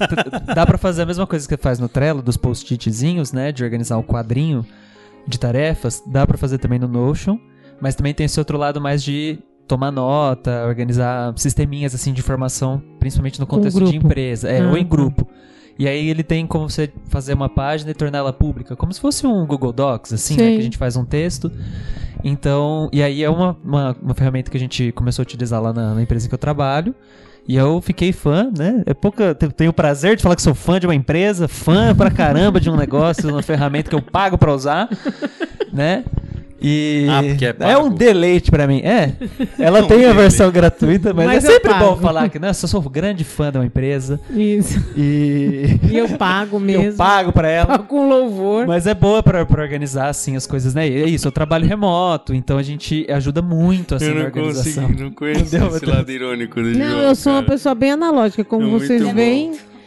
Dá 0.54 0.66
pra 0.66 0.78
fazer 0.78 1.02
a 1.02 1.06
mesma 1.06 1.26
coisa 1.26 1.46
que 1.48 1.56
faz 1.56 1.78
no 1.78 1.88
Trello, 1.88 2.22
dos 2.22 2.36
post-itzinhos, 2.36 3.32
né? 3.32 3.52
De 3.52 3.62
organizar 3.62 3.96
o 3.98 4.02
quadrinho 4.02 4.64
de 5.26 5.38
tarefas. 5.38 6.02
Dá 6.06 6.26
pra 6.26 6.36
fazer 6.38 6.58
também 6.58 6.78
no 6.78 6.88
Notion. 6.88 7.38
Mas 7.80 7.94
também 7.94 8.14
tem 8.14 8.24
esse 8.26 8.38
outro 8.40 8.56
lado 8.56 8.80
mais 8.80 9.02
de 9.02 9.38
tomar 9.68 9.90
nota, 9.90 10.64
organizar 10.66 11.32
sisteminhas 11.36 11.94
assim 11.94 12.12
de 12.12 12.20
informação, 12.20 12.80
principalmente 12.98 13.38
no 13.40 13.46
contexto 13.46 13.78
de 13.84 13.90
grupo. 13.90 14.06
empresa. 14.06 14.48
É, 14.48 14.60
Ah, 14.60 14.68
ou 14.68 14.76
em 14.78 14.84
tá. 14.84 14.88
grupo. 14.88 15.26
E 15.78 15.86
aí 15.86 16.08
ele 16.08 16.22
tem 16.22 16.46
como 16.46 16.68
você 16.70 16.90
fazer 17.08 17.34
uma 17.34 17.48
página 17.48 17.90
e 17.90 17.94
torná-la 17.94 18.32
pública, 18.32 18.74
como 18.74 18.92
se 18.92 19.00
fosse 19.00 19.26
um 19.26 19.44
Google 19.46 19.72
Docs, 19.72 20.12
assim, 20.14 20.34
né? 20.36 20.42
Que 20.54 20.58
a 20.58 20.62
gente 20.62 20.78
faz 20.78 20.96
um 20.96 21.04
texto. 21.04 21.50
Então, 22.24 22.88
e 22.92 23.02
aí 23.02 23.22
é 23.22 23.30
uma, 23.30 23.56
uma, 23.64 23.96
uma 24.02 24.14
ferramenta 24.14 24.50
que 24.50 24.56
a 24.56 24.60
gente 24.60 24.90
começou 24.92 25.22
a 25.22 25.24
utilizar 25.24 25.60
lá 25.62 25.72
na, 25.72 25.94
na 25.94 26.02
empresa 26.02 26.28
que 26.28 26.34
eu 26.34 26.38
trabalho. 26.38 26.94
E 27.48 27.54
eu 27.54 27.80
fiquei 27.80 28.12
fã, 28.12 28.50
né? 28.56 28.82
É 28.86 28.92
pouca. 28.94 29.32
te- 29.34 29.48
Tenho 29.50 29.70
o 29.70 29.74
prazer 29.74 30.16
de 30.16 30.22
falar 30.22 30.34
que 30.34 30.42
sou 30.42 30.54
fã 30.54 30.80
de 30.80 30.86
uma 30.86 30.94
empresa, 30.94 31.46
fã 31.46 31.94
pra 31.94 32.10
caramba 32.10 32.58
de 32.58 32.68
um 32.68 32.74
negócio, 32.76 33.28
uma 33.30 33.42
ferramenta 33.42 33.88
que 33.88 33.94
eu 33.94 34.02
pago 34.02 34.36
pra 34.36 34.52
usar, 34.52 34.88
né? 35.72 36.04
E 36.60 37.06
Ah, 37.10 37.22
porque 37.22 37.44
é 37.44 37.54
é 37.60 37.78
um 37.78 37.90
deleite 37.90 38.50
pra 38.50 38.66
mim. 38.66 38.80
É. 38.82 39.12
Ela 39.58 39.82
Um 39.82 39.86
tem 39.86 40.04
a 40.06 40.12
versão 40.12 40.50
gratuita, 40.50 41.12
mas, 41.12 41.26
Mas 41.26 41.44
é 41.44 41.50
sempre 41.52 41.72
bom 41.74 41.90
pago. 41.90 42.00
falar 42.00 42.28
que, 42.30 42.38
né? 42.38 42.48
Eu 42.48 42.54
sou 42.54 42.80
grande 42.82 43.24
fã 43.24 43.50
de 43.52 43.58
uma 43.58 43.66
empresa 43.66 44.18
Isso. 44.30 44.82
e 44.96 45.78
E 45.90 45.96
eu 45.98 46.08
pago 46.16 46.58
mesmo. 46.58 46.84
eu 46.84 46.94
pago 46.94 47.32
pra 47.32 47.48
ela. 47.48 47.66
Pago 47.66 47.84
com 47.84 48.08
louvor. 48.08 48.66
Mas 48.66 48.86
é 48.86 48.94
boa 48.94 49.22
pra, 49.22 49.44
pra 49.44 49.62
organizar, 49.62 50.08
assim, 50.08 50.34
as 50.36 50.46
coisas, 50.46 50.74
né? 50.74 50.88
E 50.88 51.02
é 51.02 51.06
isso, 51.08 51.28
eu 51.28 51.32
trabalho 51.32 51.66
remoto, 51.66 52.34
então 52.34 52.56
a 52.58 52.62
gente 52.62 53.06
ajuda 53.10 53.42
muito, 53.42 53.94
assim, 53.94 54.06
eu 54.06 54.14
na 54.14 54.20
não 54.20 54.26
organização. 54.26 54.82
consegui, 54.84 55.02
não 55.02 55.10
conheço 55.10 55.56
esse 55.56 55.86
lado 55.86 56.10
irônico 56.10 56.62
do 56.62 56.70
Não, 56.70 56.88
João, 56.90 57.00
eu 57.02 57.14
sou 57.14 57.32
uma 57.32 57.42
cara. 57.42 57.52
pessoa 57.52 57.74
bem 57.74 57.92
analógica. 57.92 58.44
Como 58.44 58.66
É 58.66 58.70
vocês 58.70 59.02
bom. 59.02 59.12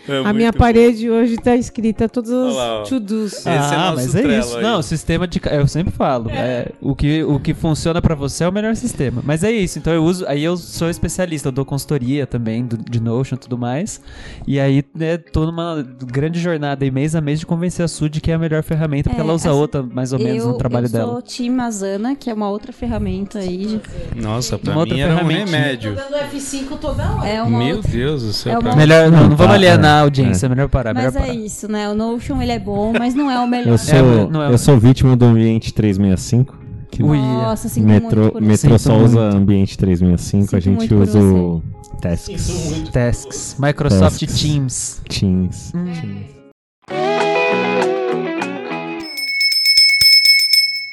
É 0.08 0.18
a 0.26 0.34
minha 0.34 0.52
bom. 0.52 0.58
parede 0.58 1.10
hoje 1.10 1.38
tá 1.38 1.56
escrita 1.56 2.08
todos 2.10 2.30
os 2.32 2.90
to-dos. 2.90 3.46
É 3.46 3.58
ah, 3.58 3.92
nosso 3.92 3.96
mas 3.96 4.16
é 4.16 4.40
isso. 4.40 4.58
aí. 4.58 4.64
Não, 4.64 4.82
sistema 4.82 5.28
de. 5.28 5.40
Eu 5.52 5.68
sempre 5.68 5.92
falo. 5.94 6.30
É. 6.30 6.68
o, 6.82 6.96
que, 6.96 7.24
o 7.24 7.40
que 7.40 7.54
funciona 7.54 8.02
pra 8.02 8.16
você 8.16 8.44
é 8.44 8.48
o 8.48 8.52
melhor 8.52 8.76
sistema. 8.76 9.22
Mas 9.26 9.44
é 9.44 9.52
isso. 9.52 9.78
Então 9.78 9.94
eu 9.94 10.04
uso. 10.04 10.26
Aí 10.28 10.44
eu 10.44 10.58
sou 10.58 10.90
especialista, 10.90 11.50
eu 11.50 11.52
dou 11.52 11.66
consultoria 11.66 12.26
também 12.26 12.66
do, 12.66 12.78
de 12.78 13.00
Notion 13.00 13.36
e 13.36 13.38
tudo 13.40 13.58
mais. 13.58 14.02
E 14.48 14.60
aí, 14.60 14.84
né, 14.96 15.18
tô 15.18 15.46
numa 15.46 15.84
grande 16.06 16.40
jornada 16.40 16.84
aí, 16.84 16.92
mês 16.92 17.16
a 17.16 17.22
mês, 17.22 17.40
de 17.40 17.46
convencer 17.46 17.84
a 17.86 17.88
Sud 17.88 18.20
que 18.22 18.32
é 18.32 18.34
a 18.36 18.40
melhor 18.40 18.64
ferramenta, 18.64 19.10
porque 19.10 19.22
É, 19.22 19.24
ela 19.24 19.34
usa 19.34 19.50
assim, 19.50 19.58
outra 19.60 19.84
mais 19.84 20.12
ou 20.14 20.20
menos 20.20 20.44
eu, 20.44 20.50
no 20.50 20.58
trabalho 20.58 20.88
eu 20.88 20.92
dela. 20.92 21.12
sou 21.14 21.22
Team 21.22 21.60
Asana, 21.62 22.16
que 22.16 22.30
é 22.30 22.34
uma 22.34 22.50
outra 22.50 22.72
ferramenta 22.74 23.40
aí. 23.40 23.80
Nossa, 24.16 24.58
pra 24.58 24.72
Uma 24.74 24.86
mim 24.86 24.92
outra 24.92 25.06
era 25.14 25.24
um 25.24 25.28
remédio. 25.28 25.96
dando 25.96 26.16
F5 26.32 26.78
toda 26.80 27.04
hora. 27.12 27.28
É 27.28 27.42
uma 27.44 27.58
Meu 27.60 27.76
outra... 27.78 27.92
Deus 27.92 28.24
do 28.24 28.34
céu. 28.34 28.60
é. 28.60 28.76
Melhor, 28.76 29.12
não, 29.12 29.30
não 29.30 29.36
vamos 29.36 29.48
Tá, 29.50 29.54
alienar 29.54 29.99
é. 30.00 30.02
a 30.02 30.04
audiência, 30.06 30.46
é 30.46 30.50
melhor 30.50 30.68
parar, 30.70 30.94
melhor 30.94 31.12
Mas 31.14 31.16
é 31.24 31.28
parar. 31.28 31.34
isso, 31.34 31.72
né? 31.72 31.90
O 31.90 31.94
Notion, 31.96 32.42
ele 32.42 32.52
é 32.52 32.60
bom, 32.60 32.94
mas 32.98 33.14
não 33.14 33.30
é 33.30 33.40
o 33.40 33.48
melhor. 33.48 33.72
Eu 33.74 33.78
sou, 33.78 33.96
É, 33.96 34.28
não 34.30 34.44
é- 34.44 34.52
eu 34.54 34.58
sou 34.58 34.78
vítima 34.80 35.16
do 35.16 35.26
ambiente 35.26 35.74
365. 35.74 36.58
Que 36.92 37.04
Nossa, 37.04 37.70
sinto 37.70 37.86
metrô 37.86 38.22
muito 38.22 38.32
por 38.34 38.42
metrô 38.42 38.70
Sinto 38.72 38.80
só 38.80 38.94
muito. 38.98 39.10
usa 39.12 39.20
ambiente 39.38 39.78
365, 39.78 40.56
a 40.56 40.60
Sinto 40.60 40.64
gente 40.64 40.78
muito 40.78 40.96
por 40.96 41.02
usa 41.04 41.20
o 41.20 41.62
Tasks, 42.02 42.90
Tasks. 42.92 43.56
Microsoft 43.60 44.20
Tasks. 44.22 44.42
Teams. 44.42 45.02
Teams. 45.08 45.72
Hum. 45.76 46.24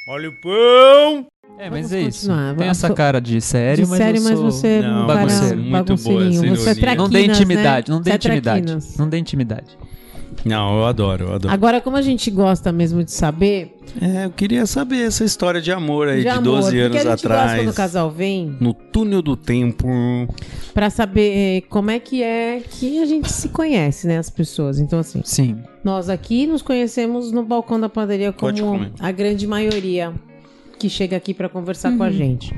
Olha 0.09 0.29
o 0.29 0.33
pão! 0.33 1.27
É, 1.59 1.71
mas 1.71 1.90
Vamos 1.90 1.92
é 1.92 2.01
isso. 2.03 2.19
continuar. 2.29 2.55
Tem 2.57 2.69
essa 2.69 2.90
cara 2.92 3.21
de 3.21 3.40
sério, 3.40 3.85
de 3.85 3.90
mas 3.90 3.99
sério, 3.99 4.19
eu 4.21 4.25
mas 4.25 4.33
sou... 4.38 4.51
você 4.51 4.66
é 4.66 4.83
Não, 4.83 5.05
um 5.05 5.07
bagunceiro. 5.07 5.57
Muito 5.57 5.71
boa 5.71 5.83
bagunceirinho. 5.85 6.53
essa 6.55 6.75
Você 6.75 6.85
é. 6.85 6.95
Não 6.95 7.09
dê 7.09 7.11
traquinas, 7.19 7.37
intimidade, 7.38 7.90
né? 7.90 7.95
não 7.97 8.03
dê 8.03 8.11
é 8.11 8.14
intimidade. 8.14 8.79
Não 8.99 9.09
dê 9.09 9.19
intimidade. 9.19 9.79
Não, 10.45 10.79
eu 10.79 10.85
adoro, 10.87 11.25
eu 11.25 11.35
adoro. 11.35 11.53
Agora, 11.55 11.81
como 11.81 11.97
a 11.97 12.03
gente 12.03 12.31
gosta 12.31 12.71
mesmo 12.71 13.03
de 13.03 13.11
saber, 13.11 13.75
É, 14.01 14.27
eu 14.27 14.31
queria 14.31 14.64
saber 14.66 15.07
essa 15.07 15.25
história 15.25 15.61
de 15.61 15.73
amor 15.73 16.07
aí 16.09 16.19
de 16.19 16.23
de, 16.25 16.29
amor, 16.29 16.42
12 16.45 16.62
porque 16.66 16.81
anos 16.83 16.97
a 16.97 16.99
gente 17.01 17.09
gosta 17.09 17.29
quando 17.29 17.33
atrás. 17.40 17.69
o 17.71 17.75
casal 17.75 18.11
vem 18.11 18.57
No 18.61 18.73
túnel 18.75 19.23
do 19.23 19.35
tempo. 19.35 19.88
pra 20.75 20.90
saber 20.90 21.33
eh, 21.35 21.61
como 21.69 21.90
é 21.90 21.99
que 21.99 22.23
é 22.23 22.61
que 22.71 23.01
a 23.03 23.07
gente 23.07 23.33
se 23.33 23.49
conhece, 23.49 24.07
né, 24.07 24.19
as 24.19 24.29
pessoas. 24.31 24.79
Então, 24.79 24.99
assim, 25.01 25.21
Sim. 25.25 25.57
nós 25.83 26.09
aqui 26.09 26.47
nos 26.47 26.61
conhecemos 26.62 27.33
no 27.33 27.42
balcão 27.42 27.81
da 27.81 27.88
padaria 27.88 28.31
como 28.31 28.87
a 29.01 29.11
grande 29.11 29.47
maioria 29.47 30.12
que 30.79 30.89
chega 30.89 31.17
aqui 31.17 31.33
pra 31.35 31.49
conversar 31.49 31.91
Uhum. 31.93 31.99
com 31.99 32.05
a 32.05 32.11
gente. 32.11 32.55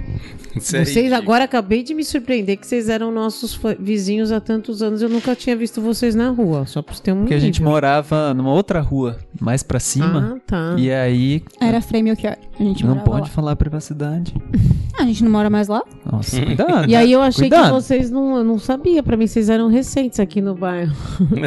Isso 0.56 0.76
é 0.76 0.84
Vocês 0.84 1.12
agora 1.12 1.44
acabei 1.44 1.82
de 1.82 1.94
me 1.94 2.04
surpreender 2.04 2.56
que 2.56 2.66
vocês 2.66 2.88
eram 2.88 3.12
nossos 3.12 3.58
vizinhos 3.78 4.32
há 4.32 4.40
tantos 4.40 4.82
anos. 4.82 5.00
Eu 5.02 5.08
nunca 5.08 5.34
tinha 5.36 5.54
visto 5.56 5.80
vocês 5.80 6.14
na 6.14 6.30
rua, 6.30 6.66
só 6.66 6.82
pra 6.82 6.94
você 6.94 7.02
ter 7.02 7.12
um 7.12 7.20
Porque 7.20 7.34
a 7.34 7.38
gente 7.38 7.60
nível. 7.60 7.70
morava 7.72 8.34
numa 8.34 8.52
outra 8.52 8.80
rua, 8.80 9.18
mais 9.40 9.62
pra 9.62 9.78
cima. 9.78 10.36
Ah, 10.36 10.40
tá. 10.46 10.74
E 10.78 10.90
aí. 10.90 11.42
Era 11.60 11.80
frame 11.80 12.14
que 12.16 12.26
a 12.26 12.36
gente 12.58 12.84
não 12.84 12.98
pode 12.98 13.22
lá. 13.22 13.26
falar 13.28 13.56
privacidade. 13.56 14.34
A 14.98 15.04
gente 15.04 15.22
não 15.22 15.30
mora 15.30 15.48
mais 15.48 15.68
lá? 15.68 15.80
Nossa, 16.04 16.40
cuidado. 16.44 16.90
E 16.90 16.96
aí 16.96 17.12
eu 17.12 17.22
achei 17.22 17.48
Cuidado. 17.48 17.66
que 17.66 17.70
vocês 17.70 18.10
não, 18.10 18.38
eu 18.38 18.42
não 18.42 18.58
sabia, 18.58 19.00
pra 19.00 19.16
mim 19.16 19.28
vocês 19.28 19.48
eram 19.48 19.68
recentes 19.68 20.18
aqui 20.18 20.40
no 20.40 20.56
bairro. 20.56 20.92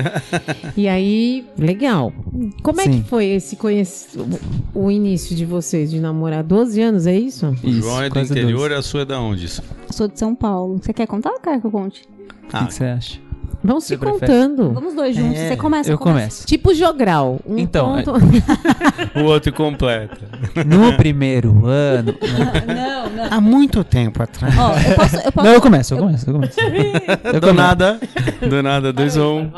e 0.78 0.88
aí, 0.88 1.46
legal. 1.58 2.14
Como 2.64 2.80
é 2.80 2.86
Sim. 2.86 3.02
que 3.02 3.10
foi 3.10 3.26
esse 3.26 3.58
conhec... 3.58 3.90
o 4.74 4.90
início 4.90 5.36
de 5.36 5.44
vocês 5.46 5.92
de 5.92 6.00
namorar? 6.00 6.44
12 6.66 6.82
anos, 6.82 7.08
é 7.08 7.18
isso? 7.18 7.48
O 7.48 7.54
Isso, 7.68 7.82
João 7.82 8.02
é 8.04 8.10
do 8.10 8.20
interior, 8.20 8.70
dois. 8.70 8.80
a 8.80 8.82
sua 8.84 9.02
é 9.02 9.06
da 9.06 9.20
onde? 9.20 9.46
isso? 9.46 9.64
Sou 9.90 10.08
de 10.08 10.18
São 10.20 10.36
Paulo. 10.36 10.80
Você 10.82 10.94
quer 10.94 11.08
contar 11.08 11.32
ou 11.32 11.40
quer 11.40 11.60
que 11.60 11.66
eu 11.68 11.72
conte? 11.72 12.02
O 12.44 12.48
que 12.48 12.56
Ah, 12.56 12.68
você 12.70 12.84
acha? 12.86 13.20
Vão 13.64 13.80
se 13.80 13.96
prefere? 13.96 14.20
contando. 14.22 14.74
Vamos 14.74 14.96
dois 14.96 15.16
juntos. 15.16 15.38
É, 15.38 15.50
Você 15.50 15.56
começa. 15.56 15.90
Eu 15.90 15.94
eu 15.94 15.98
começo. 16.00 16.18
começo. 16.20 16.48
Tipo 16.48 16.74
jogral. 16.74 17.40
Um 17.46 17.58
Então, 17.60 17.94
ponto... 18.04 18.14
O 19.20 19.24
outro 19.26 19.54
completa. 19.54 20.18
No 20.66 20.98
primeiro 20.98 21.66
ano. 21.68 22.16
Não, 22.68 23.10
não. 23.10 23.28
Há 23.30 23.40
muito 23.42 23.84
tempo 23.84 24.24
atrás. 24.24 24.54
Ó, 24.58 24.74
eu 24.78 24.96
posso. 24.96 25.16
Eu 25.18 25.32
posso 25.32 25.46
Não, 25.48 25.54
eu 25.54 25.62
começo, 25.62 25.94
eu 25.94 25.98
começo, 26.00 26.28
eu 26.30 26.34
começo. 26.34 26.58
Eu 26.62 27.34
Do 27.34 27.40
começo. 27.42 27.54
nada, 27.54 28.00
do 28.50 28.64
nada, 28.64 28.92
dois 28.94 29.16
ou 29.18 29.42
um. 29.42 29.52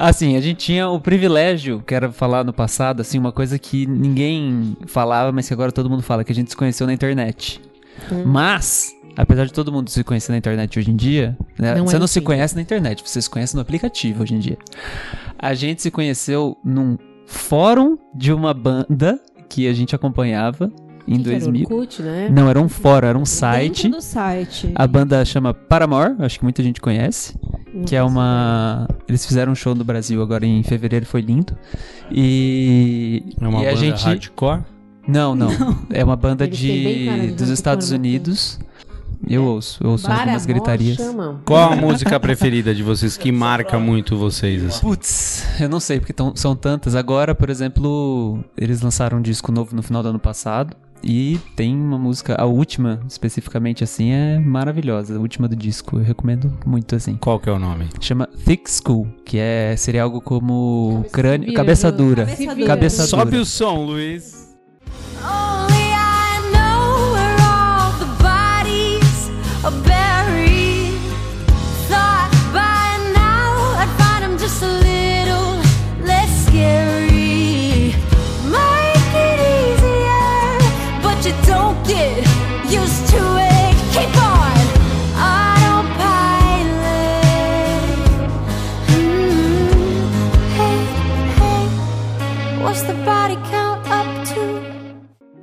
Assim, 0.00 0.36
a 0.36 0.40
gente 0.40 0.58
tinha 0.58 0.88
o 0.88 1.00
privilégio, 1.00 1.82
quero 1.84 2.12
falar 2.12 2.44
no 2.44 2.52
passado, 2.52 3.00
assim, 3.00 3.18
uma 3.18 3.32
coisa 3.32 3.58
que 3.58 3.84
ninguém 3.84 4.76
falava, 4.86 5.32
mas 5.32 5.48
que 5.48 5.52
agora 5.52 5.72
todo 5.72 5.90
mundo 5.90 6.02
fala, 6.04 6.22
que 6.22 6.30
a 6.30 6.34
gente 6.34 6.50
se 6.50 6.56
conheceu 6.56 6.86
na 6.86 6.92
internet. 6.92 7.60
Hum. 8.12 8.22
Mas, 8.24 8.92
apesar 9.16 9.44
de 9.44 9.52
todo 9.52 9.72
mundo 9.72 9.90
se 9.90 10.04
conhecer 10.04 10.30
na 10.30 10.38
internet 10.38 10.78
hoje 10.78 10.92
em 10.92 10.94
dia, 10.94 11.36
né, 11.58 11.74
Não 11.74 11.84
você 11.84 11.96
é 11.96 11.98
não 11.98 12.06
se 12.06 12.20
assim. 12.20 12.24
conhece 12.24 12.54
na 12.54 12.62
internet, 12.62 13.02
você 13.04 13.20
se 13.20 13.28
conhece 13.28 13.56
no 13.56 13.60
aplicativo 13.60 14.22
hoje 14.22 14.34
em 14.34 14.38
dia. 14.38 14.56
A 15.36 15.52
gente 15.52 15.82
se 15.82 15.90
conheceu 15.90 16.56
num 16.64 16.96
fórum 17.26 17.98
de 18.14 18.32
uma 18.32 18.54
banda 18.54 19.20
que 19.48 19.66
a 19.66 19.72
gente 19.72 19.96
acompanhava 19.96 20.70
em 21.08 21.22
Que 21.22 21.30
era 21.30 21.38
2000. 21.40 21.62
Orkut, 21.70 22.02
né? 22.02 22.28
Não, 22.30 22.48
era 22.48 22.60
um 22.60 22.68
fórum, 22.68 23.06
era 23.08 23.18
um 23.18 23.24
site. 23.24 23.84
Dentro 23.84 23.98
do 23.98 24.02
site. 24.02 24.70
A 24.74 24.86
banda 24.86 25.24
chama 25.24 25.54
Paramore, 25.54 26.14
acho 26.20 26.38
que 26.38 26.44
muita 26.44 26.62
gente 26.62 26.80
conhece. 26.80 27.34
Que 27.86 27.96
é 27.96 28.02
uma. 28.02 28.86
Eles 29.08 29.24
fizeram 29.24 29.52
um 29.52 29.54
show 29.54 29.74
no 29.74 29.84
Brasil 29.84 30.20
agora 30.22 30.44
em 30.44 30.62
fevereiro, 30.62 31.06
foi 31.06 31.20
lindo. 31.20 31.56
E. 32.10 33.22
É 33.40 33.46
uma 33.48 33.62
e 33.62 33.66
a 33.66 33.70
banda 33.70 33.76
gente. 33.76 34.04
hardcore. 34.04 34.62
Não, 35.06 35.34
não. 35.34 35.48
É 35.90 36.04
uma 36.04 36.16
banda 36.16 36.44
Eles 36.44 36.58
de 36.58 37.28
de 37.28 37.32
dos 37.32 37.48
Estados 37.48 37.90
né? 37.90 37.96
Unidos. 37.96 38.58
Eu 39.26 39.44
ouço, 39.44 39.82
eu 39.82 39.90
ouço 39.90 40.08
algumas 40.10 40.46
gritarias. 40.46 40.96
chama. 40.96 41.40
Qual 41.44 41.72
a 41.72 41.74
música 41.76 42.20
preferida 42.20 42.72
de 42.72 42.84
vocês 42.84 43.16
que 43.16 43.32
marca 43.32 43.76
muito 43.78 44.16
vocês? 44.16 44.64
assim? 44.64 44.80
Putz, 44.80 45.44
eu 45.60 45.68
não 45.68 45.80
sei, 45.80 45.98
porque 45.98 46.12
tão- 46.12 46.36
são 46.36 46.54
tantas. 46.54 46.94
Agora, 46.94 47.34
por 47.34 47.50
exemplo, 47.50 48.38
eles 48.56 48.80
lançaram 48.80 49.18
um 49.18 49.22
disco 49.22 49.50
novo 49.50 49.74
no 49.74 49.82
final 49.82 50.02
do 50.04 50.10
ano 50.10 50.20
passado. 50.20 50.76
E 51.02 51.38
tem 51.54 51.74
uma 51.74 51.98
música, 51.98 52.34
a 52.38 52.44
última, 52.44 53.00
especificamente 53.08 53.84
assim, 53.84 54.10
é 54.10 54.38
maravilhosa. 54.38 55.16
A 55.16 55.20
última 55.20 55.48
do 55.48 55.56
disco, 55.56 55.98
eu 55.98 56.02
recomendo 56.02 56.52
muito 56.66 56.94
assim. 56.94 57.16
Qual 57.16 57.38
que 57.38 57.48
é 57.48 57.52
o 57.52 57.58
nome? 57.58 57.88
Chama 58.00 58.26
Thick 58.44 58.68
Skull, 58.68 59.08
que 59.24 59.38
é 59.38 59.74
seria 59.76 60.02
algo 60.02 60.20
como 60.20 61.04
crânio, 61.12 61.48
vira, 61.48 61.56
cabeça 61.56 61.92
dura. 61.92 62.26
Cabeça 62.26 62.54
dura. 62.54 62.66
Cabeça 62.66 63.06
Sobe 63.06 63.30
dura. 63.30 63.42
o 63.42 63.46
som, 63.46 63.84
Luiz. 63.84 64.48
Only 65.20 65.77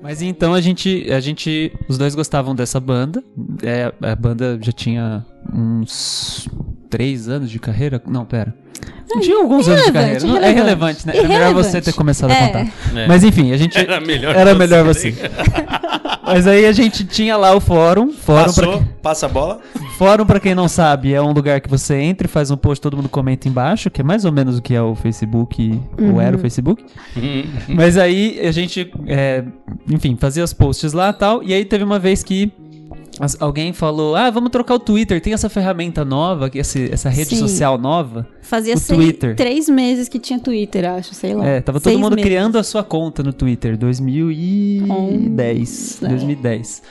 Mas 0.06 0.22
então 0.22 0.54
a 0.54 0.62
gente, 0.62 1.12
a 1.12 1.20
gente, 1.20 1.74
os 1.90 1.98
dois 1.98 2.14
gostavam 2.14 2.54
dessa 2.54 2.80
banda. 2.80 3.24
É, 3.64 3.92
a 4.08 4.16
banda 4.16 4.56
já 4.62 4.72
tinha 4.72 5.26
uns 5.52 6.48
três 6.92 7.28
anos 7.28 7.50
de 7.50 7.58
carreira. 7.58 8.00
Não, 8.06 8.24
pera. 8.24 8.54
Tinha 9.22 9.38
alguns 9.38 9.68
anos 9.68 9.86
de 9.86 9.92
carreira. 9.92 10.20
Não, 10.28 10.38
é 10.38 10.52
irrelevante, 10.52 11.08
né? 11.08 11.16
Era 11.16 11.28
melhor 11.28 11.54
você 11.54 11.80
ter 11.80 11.94
começado 11.94 12.32
a 12.32 12.34
É. 12.34 12.48
contar. 12.48 12.68
É. 13.00 13.08
Mas 13.08 13.24
enfim, 13.24 13.52
a 13.52 13.58
gente. 13.58 13.78
Era 13.80 14.00
melhor 14.02 14.36
Era 14.36 14.54
você, 14.54 14.58
melhor 14.60 14.84
você. 14.84 15.16
Mas 16.26 16.48
aí 16.48 16.66
a 16.66 16.72
gente 16.72 17.06
tinha 17.06 17.38
lá 17.38 17.56
o 17.56 17.60
fórum. 17.60 18.12
Fórum 18.12 18.52
pra, 18.52 18.66
Passou, 18.66 18.84
passa 19.02 19.26
a 19.28 19.30
bola. 19.30 19.60
Fórum, 19.98 20.26
pra 20.26 20.40
quem 20.40 20.56
não 20.56 20.68
sabe, 20.68 21.14
é 21.14 21.22
um 21.22 21.32
lugar 21.32 21.62
que 21.62 21.70
você 21.70 21.96
entra 21.98 22.26
e 22.26 22.30
faz 22.30 22.50
um 22.50 22.58
post, 22.58 22.82
todo 22.82 22.98
mundo 22.98 23.08
comenta 23.08 23.48
embaixo, 23.48 23.90
que 23.92 24.02
é 24.02 24.04
mais 24.04 24.26
ou 24.26 24.32
menos 24.32 24.58
o 24.58 24.62
que 24.62 24.74
é 24.74 24.82
o 24.82 24.96
Facebook, 24.96 25.80
ou 26.02 26.20
era 26.20 26.36
o 26.36 26.40
Facebook. 26.40 26.84
Mas 27.70 27.96
aí 27.98 28.40
a 28.46 28.52
gente, 28.52 28.92
é, 29.08 29.44
enfim, 29.90 30.18
fazia 30.20 30.44
os 30.44 30.52
posts 30.52 30.94
lá 30.94 31.12
e 31.12 31.14
tal, 31.14 31.44
e 31.44 31.54
aí 31.54 31.64
teve 31.64 31.84
uma 31.84 32.00
vez 32.00 32.24
que 32.24 32.52
as- 33.20 33.38
alguém 33.42 33.72
falou, 33.74 34.16
ah, 34.16 34.30
vamos 34.30 34.50
trocar 34.50 34.76
o 34.76 34.80
Twitter, 34.80 35.20
tem 35.22 35.34
essa 35.34 35.50
ferramenta 35.50 36.04
nova, 36.06 36.50
que 36.50 36.58
esse- 36.60 36.90
essa 36.92 37.10
rede 37.10 37.30
Sim. 37.32 37.38
social 37.38 37.78
nova. 37.78 38.28
Fazia 38.42 38.76
O 38.76 38.78
seis- 38.78 39.00
Twitter. 39.00 39.36
três 39.36 39.68
meses 39.70 40.08
que 40.10 40.20
tinha 40.20 40.40
Twitter, 40.40 40.86
acho, 40.90 41.14
sei 41.16 41.34
lá. 41.34 41.46
É, 41.46 41.62
tava 41.62 41.80
todo 41.80 41.92
Seis 41.92 42.00
mundo 42.00 42.16
meses. 42.16 42.30
criando 42.30 42.58
a 42.58 42.64
sua 42.64 42.84
conta 42.84 43.24
no 43.24 43.34
Twitter, 43.34 43.78
2010, 43.78 44.90
Onze, 46.02 46.06
é. 46.06 46.10
2010. 46.10 46.82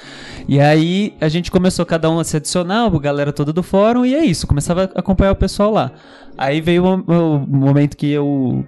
E 0.48 0.60
aí 0.60 1.14
a 1.20 1.28
gente 1.28 1.50
começou 1.50 1.84
cada 1.86 2.10
um 2.10 2.18
a 2.18 2.24
se 2.24 2.36
adicionar, 2.36 2.86
a 2.86 2.98
galera 2.98 3.32
toda 3.32 3.52
do 3.52 3.62
fórum, 3.62 4.04
e 4.04 4.14
é 4.14 4.24
isso, 4.24 4.46
começava 4.46 4.90
a 4.94 5.00
acompanhar 5.00 5.32
o 5.32 5.36
pessoal 5.36 5.70
lá. 5.72 5.92
Aí 6.36 6.60
veio 6.60 6.84
o, 6.84 6.94
o 6.96 7.38
momento 7.46 7.96
que 7.96 8.10
eu 8.10 8.64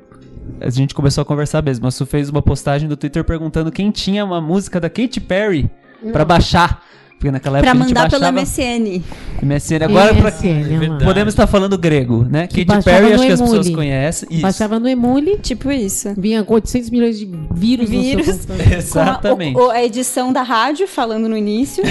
a 0.60 0.70
gente 0.70 0.94
começou 0.94 1.22
a 1.22 1.24
conversar 1.24 1.60
mesmo. 1.60 1.88
A 1.88 1.90
Su 1.90 2.06
fez 2.06 2.28
uma 2.28 2.40
postagem 2.40 2.88
do 2.88 2.96
Twitter 2.96 3.24
perguntando 3.24 3.72
quem 3.72 3.90
tinha 3.90 4.24
uma 4.24 4.40
música 4.40 4.78
da 4.80 4.88
Katy 4.88 5.20
Perry 5.20 5.68
pra 6.12 6.24
baixar. 6.24 6.84
Porque 7.18 7.30
naquela 7.30 7.60
Pra 7.60 7.70
época 7.70 7.84
a 7.84 7.86
gente 7.88 7.94
mandar 7.96 8.10
pelo 8.10 8.20
baixava 8.32 8.40
MSN. 8.42 9.02
MSN. 9.42 9.84
Agora 9.84 10.14
pra... 10.14 10.30
MSN, 10.30 10.76
olha 10.78 10.90
lá. 10.92 10.98
podemos 10.98 11.32
estar 11.32 11.46
falando 11.46 11.78
grego, 11.78 12.26
né? 12.28 12.46
Que 12.46 12.62
Katy 12.64 12.84
Perry 12.84 13.12
acho 13.14 13.26
que 13.26 13.32
as 13.32 13.40
pessoas 13.40 13.70
conhecem. 13.70 14.28
Isso. 14.30 14.42
Baixava 14.42 14.78
no 14.78 14.86
Emule, 14.88 15.38
Tipo 15.38 15.70
isso. 15.72 16.12
vinha 16.16 16.44
com 16.44 16.52
800 16.54 16.90
milhões 16.90 17.18
de 17.18 17.28
vírus, 17.54 17.88
Vírus. 17.88 18.26
no 18.26 18.32
seu 18.34 18.46
computador. 18.46 18.72
Exatamente. 18.76 19.58
A, 19.58 19.62
o- 19.62 19.70
a 19.70 19.82
edição 19.84 20.30
da 20.32 20.42
rádio, 20.42 20.86
falando 20.86 21.26
no 21.28 21.36
início. 21.36 21.82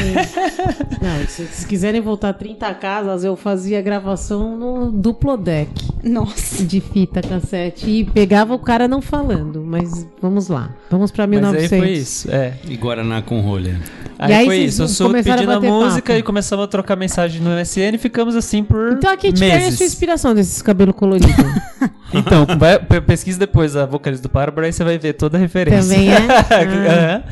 Não, 1.01 1.19
se 1.27 1.43
vocês 1.45 1.65
quiserem 1.65 2.01
voltar 2.01 2.33
30 2.33 2.73
casas, 2.75 3.23
eu 3.23 3.35
fazia 3.35 3.81
gravação 3.81 4.55
no 4.57 4.91
duplo 4.91 5.37
deck 5.37 5.71
Nossa. 6.03 6.63
de 6.63 6.79
fita 6.81 7.21
cassete 7.21 7.89
e 7.89 8.03
pegava 8.05 8.53
o 8.53 8.59
cara 8.59 8.87
não 8.87 9.01
falando, 9.01 9.63
mas 9.65 10.05
vamos 10.21 10.47
lá. 10.49 10.69
Vamos 10.89 11.11
pra 11.11 11.25
Mas 11.25 11.39
1900. 11.41 11.73
aí 11.73 11.79
foi 11.79 11.89
isso, 11.91 12.31
é. 12.31 12.53
E 12.67 12.75
Guaraná 12.77 13.21
com 13.21 13.39
rolha. 13.41 13.79
Aí, 14.17 14.33
aí 14.33 14.45
foi 14.45 14.57
isso, 14.59 14.83
eu 14.83 14.87
sou 14.87 15.09
começaram 15.23 15.33
a 15.33 15.37
pedindo 15.37 15.51
a 15.51 15.55
bater 15.55 15.69
música 15.71 16.07
papo. 16.13 16.19
e 16.19 16.23
começamos 16.23 16.65
a 16.65 16.67
trocar 16.67 16.95
mensagem 16.95 17.41
no 17.41 17.49
MSN 17.51 17.95
e 17.95 17.97
ficamos 17.97 18.35
assim 18.35 18.63
por 18.63 18.93
Então 18.93 19.11
a 19.11 19.15
Katy 19.15 19.33
Perry 19.33 19.51
é 19.51 19.55
a 19.55 19.59
meses. 19.59 19.77
sua 19.77 19.85
inspiração 19.85 20.33
desses 20.35 20.61
cabelos 20.61 20.95
coloridos. 20.95 21.35
Então, 22.13 22.45
vai, 22.57 22.79
pe- 22.79 23.01
pesquisa 23.01 23.37
depois 23.37 23.75
a 23.75 23.85
vocalista 23.85 24.25
do 24.25 24.31
Paramore, 24.31 24.67
aí 24.67 24.71
você 24.71 24.83
vai 24.85 24.97
ver 24.97 25.13
toda 25.13 25.37
a 25.37 25.39
referência. 25.41 25.81
Também 25.93 26.13
é? 26.13 26.15
Aham. 27.17 27.23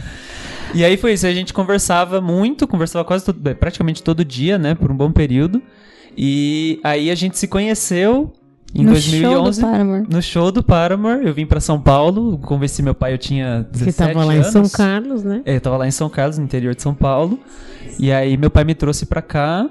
E 0.74 0.84
aí 0.84 0.98
foi 0.98 1.14
isso, 1.14 1.26
a 1.26 1.32
gente 1.34 1.54
conversava 1.54 2.20
muito, 2.20 2.68
conversava 2.68 3.06
quase 3.06 3.24
todo, 3.24 3.56
praticamente 3.56 4.04
todo 4.04 4.26
dia, 4.26 4.58
né, 4.58 4.76
por 4.76 4.92
um 4.92 4.96
bom 4.98 5.10
período. 5.12 5.62
E 6.18 6.82
aí 6.84 7.10
a 7.12 7.16
gente 7.16 7.38
se 7.38 7.48
conheceu 7.48 8.34
em 8.76 8.84
no 8.84 8.92
2011 8.92 9.22
show 9.22 9.52
do 9.52 9.72
Paramore. 9.72 10.06
no 10.10 10.22
show 10.22 10.52
do 10.52 10.64
Paramore. 10.64 11.26
Eu 11.28 11.34
vim 11.34 11.46
pra 11.46 11.60
São 11.60 11.80
Paulo, 11.80 12.38
convenci 12.40 12.82
meu 12.82 12.96
pai, 12.96 13.14
eu 13.14 13.18
tinha 13.18 13.68
17 13.72 13.92
Você 13.92 13.98
tava 14.14 14.26
lá 14.26 14.34
em 14.34 14.38
anos. 14.40 14.52
São 14.52 14.70
Carlos, 14.70 15.24
né? 15.24 15.42
É, 15.46 15.56
eu 15.56 15.62
tava 15.62 15.78
lá 15.78 15.88
em 15.88 15.92
São 15.92 16.10
Carlos, 16.10 16.38
no 16.38 16.44
interior 16.44 16.74
de 16.76 16.82
São 16.82 16.94
Paulo. 16.94 17.40
E 18.00 18.12
aí 18.12 18.36
meu 18.38 18.50
pai 18.50 18.64
me 18.64 18.74
trouxe 18.74 19.06
pra 19.06 19.22
cá. 19.22 19.70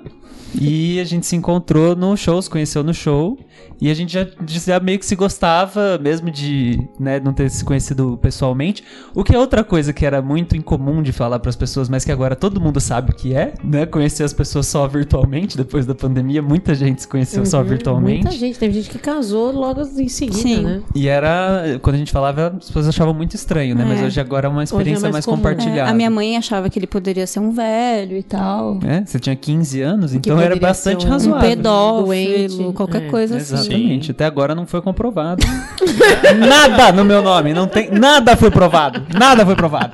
E 0.61 1.01
a 1.01 1.05
gente 1.05 1.27
se 1.27 1.35
encontrou 1.35 1.97
no 1.97 2.15
show, 2.17 2.41
se 2.41 2.51
conheceu 2.51 2.85
no 2.85 2.93
show. 2.93 3.39
E 3.81 3.91
a 3.91 3.95
gente 3.95 4.13
já, 4.13 4.27
já 4.47 4.79
meio 4.81 4.99
que 4.99 5.05
se 5.07 5.17
gostava, 5.17 5.99
mesmo 5.99 6.31
de 6.31 6.81
né, 7.01 7.19
não 7.19 7.33
ter 7.33 7.51
se 7.51 7.65
conhecido 7.65 8.17
pessoalmente. 8.23 8.85
O 9.15 9.25
que 9.25 9.35
é 9.35 9.39
outra 9.39 9.65
coisa 9.65 9.93
que 9.93 10.07
era 10.07 10.23
muito 10.23 10.57
incomum 10.57 11.03
de 11.03 11.11
falar 11.13 11.39
pras 11.41 11.57
pessoas, 11.57 11.89
mas 11.89 12.05
que 12.05 12.13
agora 12.13 12.37
todo 12.37 12.61
mundo 12.61 12.79
sabe 12.81 13.11
o 13.11 13.15
que 13.15 13.35
é, 13.35 13.55
né? 13.65 13.85
Conhecer 13.87 14.23
as 14.23 14.33
pessoas 14.33 14.67
só 14.67 14.87
virtualmente, 14.87 15.57
depois 15.57 15.85
da 15.85 15.95
pandemia. 15.95 16.41
Muita 16.41 16.75
gente 16.75 17.03
se 17.03 17.09
conheceu 17.09 17.45
só 17.45 17.59
Uhum, 17.59 17.65
virtualmente. 17.65 18.23
Muita 18.25 18.39
gente, 18.39 18.59
teve 18.59 18.75
gente 18.75 18.91
que 18.91 18.99
casou 18.99 19.51
logo 19.53 19.81
em 19.99 20.09
seguida, 20.09 20.39
Sim. 20.39 20.63
né? 20.63 20.83
E 20.95 21.09
era, 21.09 21.79
quando 21.83 21.97
a 21.97 21.99
gente 21.99 22.13
falava, 22.13 22.55
as 22.59 22.67
pessoas 22.67 22.89
achavam 22.89 23.13
muito 23.15 23.35
estranho, 23.35 23.75
né? 23.75 23.85
Mas 23.87 24.01
É. 24.01 24.05
hoje 24.07 24.21
agora 24.21 24.47
é 24.47 24.51
uma 24.51 24.63
experiência 24.65 25.03
mais 25.03 25.13
mais, 25.13 25.25
comum. 25.25 25.37
compartilhada. 25.39 25.89
É, 25.89 25.93
a 25.93 25.95
minha 25.95 26.11
mãe 26.11 26.37
achava 26.37 26.71
que 26.71 26.79
ele 26.79 26.87
poderia 26.87 27.27
ser 27.27 27.41
um 27.41 27.51
velho 27.51 28.17
e 28.17 28.23
tal. 28.23 28.79
É, 28.85 29.05
você 29.05 29.19
tinha 29.19 29.35
15 29.37 29.81
anos, 29.81 30.15
então 30.15 30.41
era 30.41 30.55
bastante 30.57 31.05
um 31.05 31.09
Um 31.09 31.13
razoável. 31.13 31.49
pedófilo, 31.51 32.07
Doente, 32.07 32.73
qualquer 32.75 33.03
é. 33.03 33.09
coisa 33.09 33.37
assim. 33.37 33.52
Exatamente. 33.61 34.11
Até 34.11 34.25
agora 34.25 34.55
não 34.55 34.67
foi 34.67 34.81
comprovado. 34.83 35.45
nada 36.39 36.93
no 36.93 37.05
meu 37.05 37.23
nome. 37.23 37.53
Não 37.53 37.67
tem, 37.67 37.91
nada 37.91 38.37
foi 38.37 38.51
provado. 38.51 39.03
Nada 39.19 39.45
foi 39.45 39.55
provado. 39.57 39.93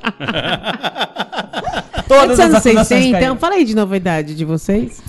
Todas 2.06 2.38
as 2.40 2.46
anos 2.46 2.62
vocês 2.62 2.88
têm? 2.88 3.14
Então, 3.14 3.36
fala 3.36 3.54
aí 3.56 3.64
de 3.64 3.74
novidade 3.74 4.34
de 4.34 4.44
vocês. 4.44 5.02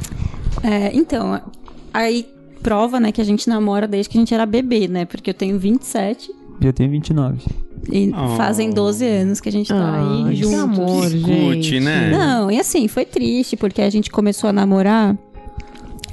É, 0.64 0.92
então, 0.94 1.42
aí 1.94 2.28
prova, 2.62 3.00
né, 3.00 3.12
que 3.12 3.22
a 3.22 3.24
gente 3.24 3.48
namora 3.48 3.88
desde 3.88 4.10
que 4.10 4.18
a 4.18 4.22
gente 4.22 4.34
era 4.34 4.46
bebê, 4.46 4.88
né? 4.88 5.06
Porque 5.06 5.30
eu 5.30 5.34
tenho 5.34 5.58
27 5.58 6.30
Eu 6.62 6.74
tenho 6.74 6.90
29. 6.92 7.40
e 7.90 8.12
Oh. 8.14 8.36
fazem 8.36 8.70
12 8.72 9.06
anos 9.08 9.40
que 9.40 9.48
a 9.48 9.52
gente 9.52 9.70
tá 9.70 9.76
Ah, 9.76 10.26
aí 10.28 10.36
que 10.36 10.44
juntos. 10.44 10.60
amor, 10.60 11.08
gente. 11.10 11.80
né? 11.80 12.12
Não, 12.12 12.52
e 12.52 12.60
assim, 12.60 12.88
foi 12.90 13.06
triste, 13.06 13.56
porque 13.56 13.82
a 13.82 13.90
gente 13.90 14.12
começou 14.12 14.50
a 14.50 14.54
namorar 14.54 15.16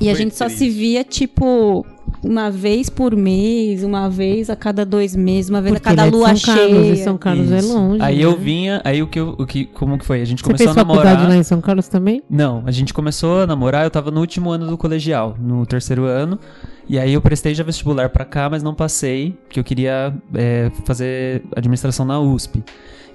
E 0.00 0.08
a 0.08 0.12
Foi 0.14 0.22
gente 0.22 0.36
só 0.36 0.44
triste. 0.44 0.58
se 0.58 0.68
via, 0.70 1.02
tipo, 1.02 1.84
uma 2.28 2.50
vez 2.50 2.88
por 2.90 3.14
mês, 3.16 3.82
uma 3.82 4.08
vez 4.10 4.50
a 4.50 4.56
cada 4.56 4.84
dois 4.84 5.14
meses, 5.14 5.48
uma 5.50 5.60
vez 5.62 5.74
Porque 5.74 5.88
a 5.88 5.92
cada 5.92 6.06
é 6.06 6.10
de 6.10 6.16
lua 6.16 6.34
São 6.36 6.54
Carlos, 6.54 6.70
cheia. 6.82 6.92
e 6.92 6.96
São 6.96 7.16
Carlos 7.18 7.52
é 7.52 7.60
longe. 7.62 8.02
Aí 8.02 8.16
né? 8.18 8.24
eu 8.24 8.36
vinha, 8.36 8.80
aí 8.84 9.02
o 9.02 9.06
que, 9.06 9.18
eu- 9.20 9.34
o 9.38 9.46
que 9.46 9.64
como 9.66 9.98
que 9.98 10.04
foi? 10.04 10.20
A 10.20 10.24
gente 10.24 10.38
Você 10.40 10.44
começou 10.44 10.66
fez 10.66 10.76
a 10.76 10.80
faculdade 10.80 11.08
namorar. 11.10 11.28
lá 11.30 11.36
em 11.36 11.42
São 11.42 11.60
Carlos 11.60 11.88
também? 11.88 12.22
Não, 12.28 12.62
a 12.66 12.70
gente 12.70 12.92
começou 12.92 13.40
a 13.42 13.46
namorar, 13.46 13.84
eu 13.84 13.90
tava 13.90 14.10
no 14.10 14.20
último 14.20 14.50
ano 14.50 14.66
do 14.66 14.76
colegial, 14.76 15.36
no 15.40 15.64
terceiro 15.66 16.04
ano. 16.04 16.38
E 16.88 16.98
aí 16.98 17.12
eu 17.14 17.20
prestei 17.20 17.52
já 17.54 17.64
vestibular 17.64 18.08
pra 18.10 18.24
cá, 18.24 18.48
mas 18.48 18.62
não 18.62 18.72
passei, 18.74 19.32
porque 19.44 19.58
eu 19.58 19.64
queria 19.64 20.14
é, 20.34 20.70
fazer 20.84 21.42
administração 21.56 22.06
na 22.06 22.20
USP. 22.20 22.62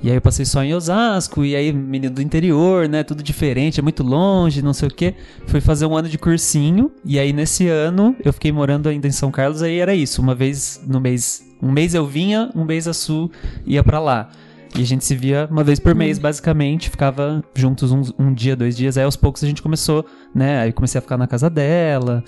E 0.04 0.10
aí 0.10 0.16
eu 0.16 0.22
passei 0.22 0.46
só 0.46 0.64
em 0.64 0.74
Osasco, 0.74 1.46
e 1.46 1.56
aí 1.56 1.72
menino 1.72 2.16
do 2.16 2.22
interior, 2.22 2.90
né, 2.90 3.04
tudo 3.04 3.22
diferente, 3.22 3.80
é 3.80 3.84
muito 3.84 4.02
longe, 4.02 4.62
não 4.62 4.74
sei 4.74 4.88
o 4.88 4.92
quê. 4.92 5.14
Fui 5.46 5.62
fazer 5.62 5.86
um 5.86 5.96
ano 5.96 6.10
de 6.10 6.18
cursinho, 6.18 6.92
e 7.06 7.20
aí 7.20 7.32
nesse 7.32 7.68
ano 7.68 8.16
eu 8.24 8.34
fiquei 8.34 8.52
morando 8.52 8.90
ainda 8.90 9.08
em 9.08 9.12
São 9.12 9.30
Carlos, 9.30 9.62
aí 9.62 9.78
era 9.78 9.94
isso, 9.94 10.20
uma 10.20 10.34
vez 10.34 10.82
no 10.88 11.00
mês, 11.00 11.44
um 11.62 11.72
mês 11.72 11.94
eu 11.94 12.08
vinha, 12.08 12.50
um 12.56 12.66
mês 12.66 12.88
a 12.88 12.94
Sul 12.94 13.32
ia 13.66 13.84
pra 13.84 14.00
lá. 14.00 14.30
E 14.76 14.82
a 14.82 14.86
gente 14.86 15.04
se 15.04 15.16
via 15.16 15.48
uma 15.52 15.64
vez 15.64 15.80
por 15.80 15.94
mês, 15.94 16.18
basicamente, 16.18 16.90
ficava 16.90 17.44
juntos 17.54 17.92
um, 17.92 18.02
um 18.18 18.34
dia, 18.34 18.56
dois 18.56 18.76
dias. 18.78 18.98
Aí 18.98 19.04
aos 19.04 19.18
poucos 19.18 19.44
a 19.44 19.48
gente 19.48 19.62
começou, 19.62 20.06
né? 20.34 20.62
Aí 20.62 20.70
eu 20.70 20.74
comecei 20.74 20.98
a 20.98 21.02
ficar 21.02 21.18
na 21.18 21.28
casa 21.28 21.50
dela. 21.50 22.24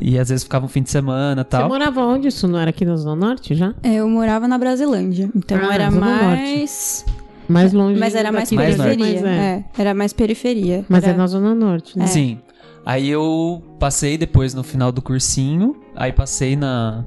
E 0.00 0.18
às 0.18 0.28
vezes 0.30 0.42
ficava 0.44 0.64
um 0.64 0.68
fim 0.68 0.82
de 0.82 0.90
semana 0.90 1.42
e 1.42 1.44
Você 1.44 1.50
tal. 1.50 1.68
morava 1.68 2.00
onde? 2.04 2.28
Isso 2.28 2.48
não 2.48 2.58
era 2.58 2.70
aqui 2.70 2.84
na 2.84 2.96
Zona 2.96 3.26
Norte 3.26 3.54
já? 3.54 3.74
É, 3.82 3.94
Eu 3.96 4.08
morava 4.08 4.48
na 4.48 4.56
Brasilândia, 4.58 5.30
então 5.34 5.58
Ah, 5.62 5.74
era 5.74 5.90
Zona 5.90 6.00
mais. 6.06 7.04
Mais 7.48 7.72
longe 7.72 7.98
Mas 8.00 8.14
era 8.14 8.32
mais 8.32 8.50
Mais 8.52 8.76
periferia. 8.76 9.20
Mas 9.20 9.24
é, 9.24 9.36
é, 9.36 9.64
era 9.76 9.94
mais 9.94 10.12
periferia. 10.12 10.84
mas 10.88 11.04
é 11.04 11.08
Era- 11.08 11.18
na 11.18 11.26
Zona 11.26 11.54
Norte, 11.54 11.98
né? 11.98 12.06
Sim. 12.06 12.38
Aí 12.84 13.08
eu 13.08 13.62
passei 13.78 14.16
depois 14.18 14.54
no 14.54 14.62
final 14.64 14.90
do 14.90 15.02
cursinho. 15.02 15.76
Aí 15.94 16.12
passei 16.12 16.56
na, 16.56 17.04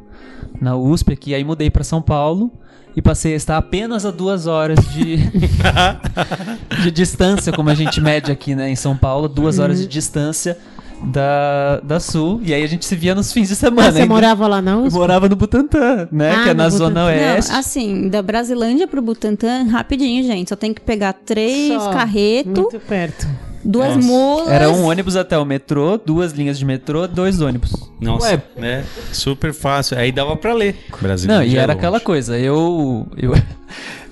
na 0.62 0.76
USP 0.78 1.14
aqui. 1.14 1.34
Aí 1.34 1.44
mudei 1.44 1.70
pra 1.70 1.84
São 1.84 2.02
Paulo. 2.02 2.52
E 2.96 3.02
passei 3.02 3.34
a 3.34 3.36
estar 3.36 3.58
apenas 3.58 4.06
a 4.06 4.12
duas 4.12 4.48
horas 4.48 4.80
de, 4.94 5.18
de 6.82 6.92
distância, 6.92 7.52
como 7.52 7.70
a 7.70 7.76
gente 7.76 8.00
mede 8.00 8.32
aqui, 8.32 8.56
né, 8.56 8.70
em 8.70 8.76
São 8.76 8.96
Paulo. 8.96 9.28
Duas 9.28 9.60
horas 9.60 9.80
de 9.80 9.88
distância 9.88 10.58
da, 11.04 11.80
da 11.84 12.00
Sul. 12.00 12.40
E 12.44 12.54
aí 12.54 12.64
a 12.64 12.68
gente 12.68 12.86
se 12.86 12.96
via 12.96 13.14
nos 13.16 13.32
fins 13.32 13.50
de 13.50 13.56
semana. 13.56 13.90
Ah, 13.90 13.92
você 13.92 14.02
Ainda- 14.02 14.14
morava 14.14 14.48
lá 14.48 14.62
não? 14.62 14.86
Eu 14.86 14.92
morava 14.92 15.28
no 15.30 15.36
Butantã, 15.36 16.08
né? 16.12 16.32
Ah, 16.32 16.44
que 16.44 16.50
é 16.50 16.54
na 16.54 16.66
Butantã. 16.66 16.70
Zona 16.78 17.00
Não, 17.02 17.06
Oeste. 17.08 17.52
assim, 17.52 18.10
da 18.10 18.22
Brasilândia 18.22 18.88
pro 18.88 19.02
Butantã, 19.02 19.64
rapidinho, 19.70 20.24
gente. 20.24 20.50
Só 20.50 20.56
tem 20.56 20.74
que 20.74 20.82
pegar 20.82 21.14
três 21.14 21.82
Só. 21.82 21.92
carretos, 21.92 22.54
Muito 22.64 22.80
perto. 22.80 23.28
duas 23.64 23.96
Nossa. 23.96 24.08
mulas. 24.08 24.52
Era 24.52 24.70
um 24.70 24.84
ônibus 24.86 25.16
até 25.16 25.38
o 25.38 25.46
metrô, 25.46 25.98
duas 26.04 26.32
linhas 26.34 26.58
de 26.58 26.66
metrô, 26.66 27.08
dois 27.08 27.42
ônibus. 27.42 27.74
Nossa, 28.00 28.28
Ué. 28.32 28.42
né? 28.58 28.84
Super 29.12 29.54
fácil. 29.54 29.98
Aí 29.98 30.12
dava 30.12 30.36
pra 30.36 30.54
ler. 30.54 30.76
Brasil 31.02 31.28
Não, 31.30 31.44
e 31.44 31.58
era 31.58 31.74
aquela 31.74 32.00
coisa, 32.00 32.38
eu. 32.38 33.08
Eu, 33.18 33.34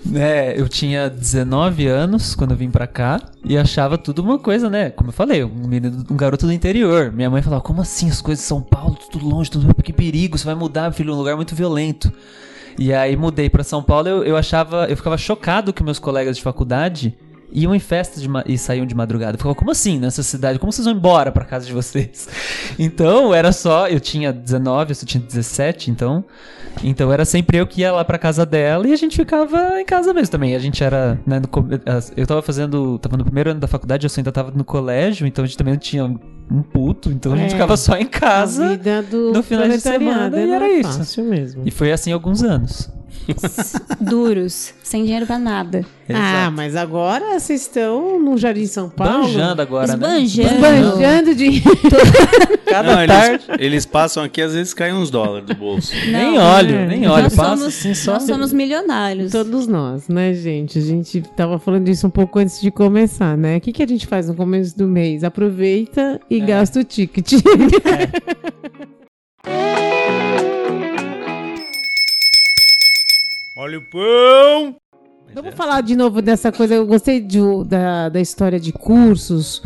né, 0.05 0.59
eu 0.59 0.67
tinha 0.67 1.09
19 1.09 1.87
anos 1.87 2.35
quando 2.35 2.51
eu 2.51 2.57
vim 2.57 2.69
pra 2.69 2.85
cá 2.85 3.19
e 3.43 3.57
achava 3.57 3.97
tudo 3.97 4.21
uma 4.21 4.37
coisa, 4.37 4.69
né? 4.69 4.89
Como 4.89 5.09
eu 5.09 5.13
falei, 5.13 5.43
um, 5.43 5.67
menino, 5.67 6.05
um 6.09 6.15
garoto 6.15 6.45
do 6.45 6.53
interior. 6.53 7.11
Minha 7.11 7.29
mãe 7.29 7.41
falava: 7.41 7.61
Como 7.61 7.81
assim 7.81 8.09
as 8.09 8.21
coisas 8.21 8.43
de 8.43 8.47
São 8.47 8.61
Paulo, 8.61 8.97
tudo 9.11 9.27
longe, 9.27 9.49
tudo 9.49 9.73
que 9.83 9.93
perigo, 9.93 10.37
você 10.37 10.45
vai 10.45 10.55
mudar, 10.55 10.91
filho, 10.91 11.13
um 11.13 11.17
lugar 11.17 11.35
muito 11.35 11.55
violento. 11.55 12.11
E 12.77 12.93
aí 12.93 13.15
mudei 13.15 13.49
pra 13.49 13.63
São 13.63 13.83
Paulo, 13.83 14.07
eu, 14.07 14.23
eu 14.23 14.35
achava, 14.35 14.87
eu 14.87 14.97
ficava 14.97 15.17
chocado 15.17 15.71
que 15.71 15.83
meus 15.83 15.99
colegas 15.99 16.35
de 16.35 16.43
faculdade 16.43 17.15
iam 17.53 17.73
em 17.75 17.79
festas 17.79 18.27
e 18.47 18.57
saíam 18.57 18.85
de 18.85 18.95
madrugada. 18.95 19.33
Eu 19.33 19.37
ficava, 19.37 19.53
como 19.55 19.71
assim 19.71 19.99
nessa 19.99 20.23
cidade? 20.23 20.57
Como 20.59 20.71
vocês 20.71 20.85
vão 20.85 20.93
embora 20.95 21.31
pra 21.31 21.45
casa 21.45 21.65
de 21.65 21.73
vocês? 21.73 22.27
Então, 22.79 23.33
era 23.33 23.51
só, 23.51 23.87
eu 23.87 23.99
tinha 23.99 24.33
19, 24.33 24.91
eu 24.91 24.95
só 24.95 25.05
tinha 25.05 25.21
17, 25.23 25.91
então, 25.91 26.25
então 26.83 27.13
era 27.13 27.23
sempre 27.23 27.57
eu 27.57 27.67
que 27.67 27.81
ia 27.81 27.91
lá 27.91 28.03
pra 28.03 28.17
casa 28.17 28.45
dela 28.45 28.87
e 28.87 28.91
a 28.93 28.95
gente 28.95 29.15
ficava 29.15 29.79
em 29.79 29.85
casa 29.85 30.11
mesmo 30.13 30.31
também. 30.31 30.55
A 30.55 30.59
gente 30.59 30.83
era, 30.83 31.19
né, 31.25 31.39
no 31.39 31.47
eu 32.17 32.25
tava 32.25 32.41
fazendo, 32.41 32.97
tava 32.97 33.15
no 33.15 33.23
primeiro 33.23 33.51
ano 33.51 33.59
da 33.59 33.67
faculdade, 33.67 34.07
eu 34.07 34.11
ainda 34.17 34.31
tava 34.31 34.51
no 34.51 34.63
colégio, 34.63 35.27
então 35.27 35.43
a 35.43 35.47
gente 35.47 35.57
também 35.57 35.73
não 35.73 35.79
tinha 35.79 36.03
um 36.05 36.61
puto, 36.63 37.11
então 37.11 37.33
a 37.33 37.37
gente 37.37 37.49
É. 37.49 37.51
ficava 37.51 37.77
só 37.77 37.95
em 37.95 38.05
casa. 38.07 38.79
no 39.33 39.43
final 39.43 39.67
de 39.67 39.79
semana, 39.79 40.35
e 40.39 40.49
era 40.49 40.65
era 40.65 40.71
isso. 40.79 40.97
fácil 40.97 41.23
mesmo. 41.25 41.61
E 41.65 41.69
foi 41.71 41.91
assim 41.91 42.11
alguns 42.11 42.41
anos. 42.43 42.89
Duros, 44.01 44.73
sem 44.83 45.03
dinheiro 45.03 45.25
pra 45.25 45.39
nada. 45.39 45.85
Ah, 46.13 46.51
mas 46.53 46.75
agora 46.75 47.39
vocês 47.39 47.61
estão 47.61 48.19
no 48.19 48.37
Jardim 48.37 48.65
São 48.67 48.89
Paulo. 48.89 49.23
Banjando 49.23 49.61
agora, 49.61 49.95
né? 49.95 50.19
Esbanjando. 50.21 50.59
Banjando 50.61 51.35
de... 51.35 51.61
Cada 52.67 52.95
Não, 52.95 53.07
tarde. 53.07 53.45
eles, 53.49 53.61
eles 53.61 53.85
passam 53.85 54.23
aqui, 54.23 54.41
às 54.41 54.53
vezes 54.53 54.73
caem 54.73 54.93
uns 54.93 55.09
dólares 55.11 55.45
do 55.47 55.55
bolso. 55.55 55.93
Nem 56.07 56.35
Não, 56.35 56.55
olho, 56.55 56.75
é. 56.75 56.87
nem 56.87 57.07
olho. 57.07 57.23
nós 57.23 57.35
Passa 57.35 57.57
somos, 57.57 57.75
assim 57.75 57.93
só. 57.93 58.13
nós 58.13 58.23
somos 58.23 58.51
milionários. 58.53 59.31
Todos 59.31 59.67
nós, 59.67 60.07
né, 60.09 60.33
gente? 60.33 60.79
A 60.79 60.81
gente 60.81 61.21
tava 61.37 61.57
falando 61.59 61.85
disso 61.85 62.07
um 62.07 62.09
pouco 62.09 62.39
antes 62.39 62.59
de 62.59 62.71
começar, 62.71 63.37
né? 63.37 63.57
O 63.57 63.61
que, 63.61 63.71
que 63.71 63.83
a 63.83 63.87
gente 63.87 64.07
faz 64.07 64.27
no 64.27 64.35
começo 64.35 64.75
do 64.77 64.87
mês? 64.87 65.23
Aproveita 65.23 66.19
e 66.29 66.41
É. 66.41 66.45
gasta 66.45 66.79
o 66.79 66.83
ticket. 66.83 67.33
Olha 73.63 73.79
o 73.79 73.81
pão! 73.89 74.75
Vamos 75.33 75.55
falar 75.55 75.79
de 75.79 75.95
novo 75.95 76.21
dessa 76.21 76.51
coisa. 76.51 76.75
Eu 76.75 76.85
gostei 76.85 77.21
de- 77.21 77.39
da, 77.65 78.09
da 78.09 78.19
história 78.19 78.59
de 78.59 78.73
cursos. 78.73 79.63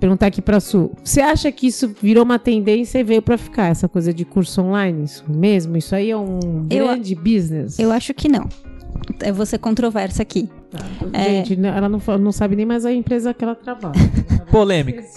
Perguntar 0.00 0.26
aqui 0.26 0.42
pra 0.42 0.58
Su. 0.58 0.90
Você 1.04 1.20
acha 1.20 1.52
que 1.52 1.68
isso 1.68 1.94
virou 2.02 2.24
uma 2.24 2.36
tendência 2.38 2.98
e 2.98 3.04
veio 3.04 3.22
pra 3.22 3.38
ficar? 3.38 3.66
Essa 3.68 3.88
coisa 3.88 4.12
de 4.12 4.24
curso 4.24 4.60
online? 4.60 5.04
Isso 5.04 5.24
mesmo? 5.28 5.76
Isso 5.76 5.94
aí 5.94 6.10
é 6.10 6.16
um 6.16 6.66
Eu- 6.68 6.86
grande 6.88 7.14
business? 7.14 7.78
Eu 7.78 7.92
acho 7.92 8.12
que 8.12 8.28
não. 8.28 8.48
Eu 9.24 9.32
vou 9.34 9.46
ser 9.46 9.58
controversa 9.58 10.22
aqui. 10.22 10.48
É. 11.12 11.22
Gente, 11.24 11.54
né, 11.56 11.72
ela 11.76 11.88
não, 11.88 12.00
não 12.18 12.32
sabe 12.32 12.56
nem 12.56 12.66
mais 12.66 12.84
a 12.84 12.92
empresa 12.92 13.32
que 13.32 13.44
ela 13.44 13.54
trabalha. 13.54 13.94
Polêmica. 14.50 15.02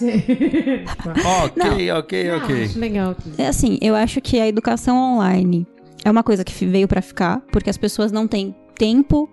Ok, 1.44 1.90
ok, 1.90 2.30
ok. 2.32 2.64
Acho 2.64 2.78
legal. 2.78 3.16
É 3.36 3.48
assim, 3.48 3.78
eu 3.82 3.96
acho 3.96 4.20
que 4.20 4.38
a 4.38 4.46
educação 4.46 4.96
online 4.96 5.66
é 6.04 6.10
uma 6.10 6.22
coisa 6.22 6.44
que 6.44 6.66
veio 6.66 6.88
pra 6.88 7.00
ficar, 7.02 7.40
porque 7.52 7.70
as 7.70 7.76
pessoas 7.76 8.10
não 8.10 8.26
têm 8.26 8.54
tempo, 8.74 9.28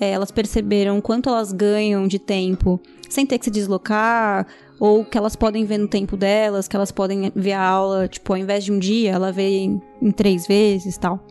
é, 0.00 0.10
elas 0.10 0.30
perceberam 0.30 1.00
quanto 1.00 1.28
elas 1.28 1.52
ganham 1.52 2.06
de 2.06 2.18
tempo 2.18 2.80
sem 3.08 3.24
ter 3.24 3.38
que 3.38 3.46
se 3.46 3.50
deslocar, 3.50 4.46
ou 4.78 5.04
que 5.04 5.16
elas 5.16 5.34
podem 5.34 5.64
ver 5.64 5.78
no 5.78 5.88
tempo 5.88 6.16
delas, 6.16 6.68
que 6.68 6.76
elas 6.76 6.92
podem 6.92 7.32
ver 7.34 7.52
a 7.52 7.62
aula, 7.62 8.06
tipo, 8.06 8.32
ao 8.32 8.38
invés 8.38 8.64
de 8.64 8.72
um 8.72 8.78
dia, 8.78 9.12
ela 9.12 9.32
vê 9.32 9.48
em, 9.48 9.82
em 10.00 10.10
três 10.10 10.46
vezes 10.46 10.96
tal. 10.98 11.24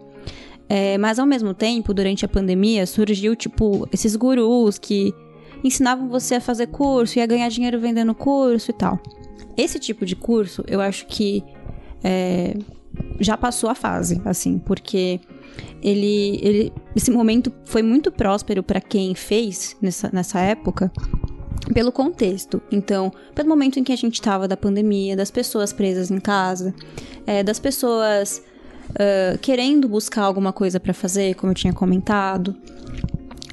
É, 0.67 0.97
mas 0.97 1.17
ao 1.17 1.25
mesmo 1.25 1.53
tempo, 1.53 1.93
durante 1.93 2.25
a 2.25 2.27
pandemia, 2.27 2.85
surgiu, 2.85 3.35
tipo, 3.35 3.87
esses 3.91 4.15
gurus 4.15 4.77
que 4.77 5.13
ensinavam 5.63 6.09
você 6.09 6.35
a 6.35 6.41
fazer 6.41 6.67
curso 6.67 7.19
e 7.19 7.21
a 7.21 7.25
ganhar 7.25 7.47
dinheiro 7.49 7.79
vendendo 7.79 8.13
curso 8.13 8.71
e 8.71 8.73
tal. 8.73 8.99
Esse 9.55 9.79
tipo 9.79 10.05
de 10.05 10.15
curso, 10.15 10.63
eu 10.67 10.81
acho 10.81 11.07
que 11.07 11.43
é, 12.03 12.53
já 13.19 13.37
passou 13.37 13.69
a 13.69 13.75
fase, 13.75 14.21
assim, 14.25 14.59
porque 14.59 15.19
ele, 15.81 16.39
ele 16.41 16.73
esse 16.95 17.09
momento 17.11 17.51
foi 17.65 17.81
muito 17.81 18.11
próspero 18.11 18.61
para 18.61 18.79
quem 18.79 19.15
fez 19.15 19.75
nessa, 19.81 20.09
nessa 20.13 20.39
época 20.39 20.91
pelo 21.73 21.91
contexto. 21.91 22.61
Então, 22.71 23.11
pelo 23.35 23.49
momento 23.49 23.79
em 23.79 23.83
que 23.83 23.91
a 23.91 23.95
gente 23.95 24.15
estava 24.15 24.47
da 24.47 24.55
pandemia, 24.55 25.15
das 25.15 25.31
pessoas 25.31 25.73
presas 25.73 26.09
em 26.09 26.19
casa, 26.19 26.73
é, 27.25 27.43
das 27.43 27.59
pessoas 27.59 28.41
ah, 28.95 29.37
querendo 29.41 29.87
buscar 29.87 30.23
alguma 30.23 30.53
coisa 30.53 30.79
para 30.79 30.93
fazer, 30.93 31.35
como 31.35 31.51
eu 31.51 31.55
tinha 31.55 31.73
comentado. 31.73 32.55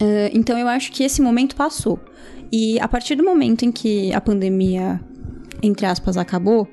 Ah, 0.00 0.30
então, 0.32 0.58
eu 0.58 0.68
acho 0.68 0.92
que 0.92 1.02
esse 1.02 1.20
momento 1.20 1.56
passou. 1.56 1.98
E 2.52 2.78
a 2.80 2.86
partir 2.86 3.16
do 3.16 3.24
momento 3.24 3.64
em 3.64 3.72
que 3.72 4.12
a 4.12 4.20
pandemia, 4.20 5.00
entre 5.62 5.86
aspas, 5.86 6.16
acabou, 6.16 6.68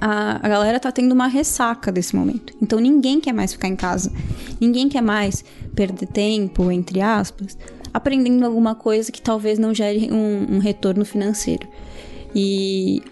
a, 0.00 0.44
a 0.44 0.48
galera 0.48 0.78
tá 0.78 0.92
tendo 0.92 1.12
uma 1.12 1.26
ressaca 1.26 1.90
desse 1.90 2.14
momento. 2.14 2.54
Então 2.62 2.78
ninguém 2.78 3.20
quer 3.20 3.32
mais 3.32 3.52
ficar 3.52 3.68
em 3.68 3.76
casa. 3.76 4.12
Ninguém 4.60 4.88
quer 4.88 5.02
mais 5.02 5.44
perder 5.74 6.06
tempo, 6.06 6.70
entre 6.70 7.00
aspas, 7.00 7.56
aprendendo 7.92 8.44
alguma 8.44 8.74
coisa 8.74 9.10
que 9.10 9.20
talvez 9.20 9.58
não 9.58 9.74
gere 9.74 10.10
um, 10.12 10.56
um 10.56 10.58
retorno 10.58 11.04
financeiro. 11.04 11.66
E 12.34 13.02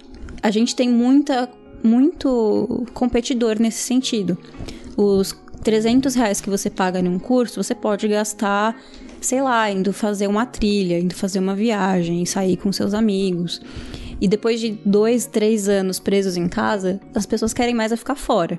a 0.43 0.51
gente 0.51 0.75
tem 0.77 0.89
muita, 0.89 1.49
muito 1.83 2.87
competidor 2.95 3.61
nesse 3.61 3.79
sentido. 3.79 4.37
Os 4.97 5.35
300 5.63 6.15
reais 6.15 6.41
que 6.41 6.49
você 6.49 6.71
paga 6.71 7.03
num 7.03 7.19
curso, 7.19 7.63
você 7.63 7.75
pode 7.75 8.07
gastar, 8.07 8.81
sei 9.21 9.43
lá, 9.43 9.69
indo 9.71 9.93
fazer 9.93 10.29
uma 10.29 10.47
trilha, 10.47 10.99
indo 10.99 11.15
fazer 11.15 11.41
uma 11.41 11.57
viagem, 11.57 12.25
sair 12.25 12.57
com 12.57 12.71
seus 12.73 12.95
amigos. 12.95 13.61
E 14.21 14.27
depois 14.27 14.61
de 14.61 14.79
dois, 14.85 15.27
três 15.27 15.69
anos 15.69 15.99
presos 15.99 16.37
em 16.37 16.49
casa, 16.49 17.01
as 17.15 17.27
pessoas 17.27 17.53
querem 17.53 17.75
mais 17.75 17.93
é 17.93 17.97
ficar 17.97 18.15
fora. 18.15 18.59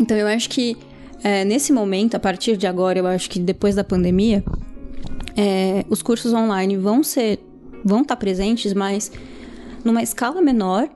Então 0.00 0.16
eu 0.16 0.26
acho 0.26 0.48
que 0.48 0.76
é, 1.22 1.44
nesse 1.44 1.72
momento, 1.72 2.14
a 2.14 2.20
partir 2.20 2.56
de 2.56 2.66
agora, 2.66 2.98
eu 2.98 3.06
acho 3.06 3.28
que 3.28 3.38
depois 3.38 3.74
da 3.74 3.84
pandemia, 3.84 4.44
é, 5.36 5.84
os 5.90 6.02
cursos 6.02 6.32
online 6.32 6.76
vão 6.76 7.02
ser, 7.02 7.40
vão 7.84 8.02
estar 8.02 8.16
presentes, 8.16 8.72
mas 8.72 9.10
numa 9.84 10.02
escala 10.02 10.40
menor 10.40 10.88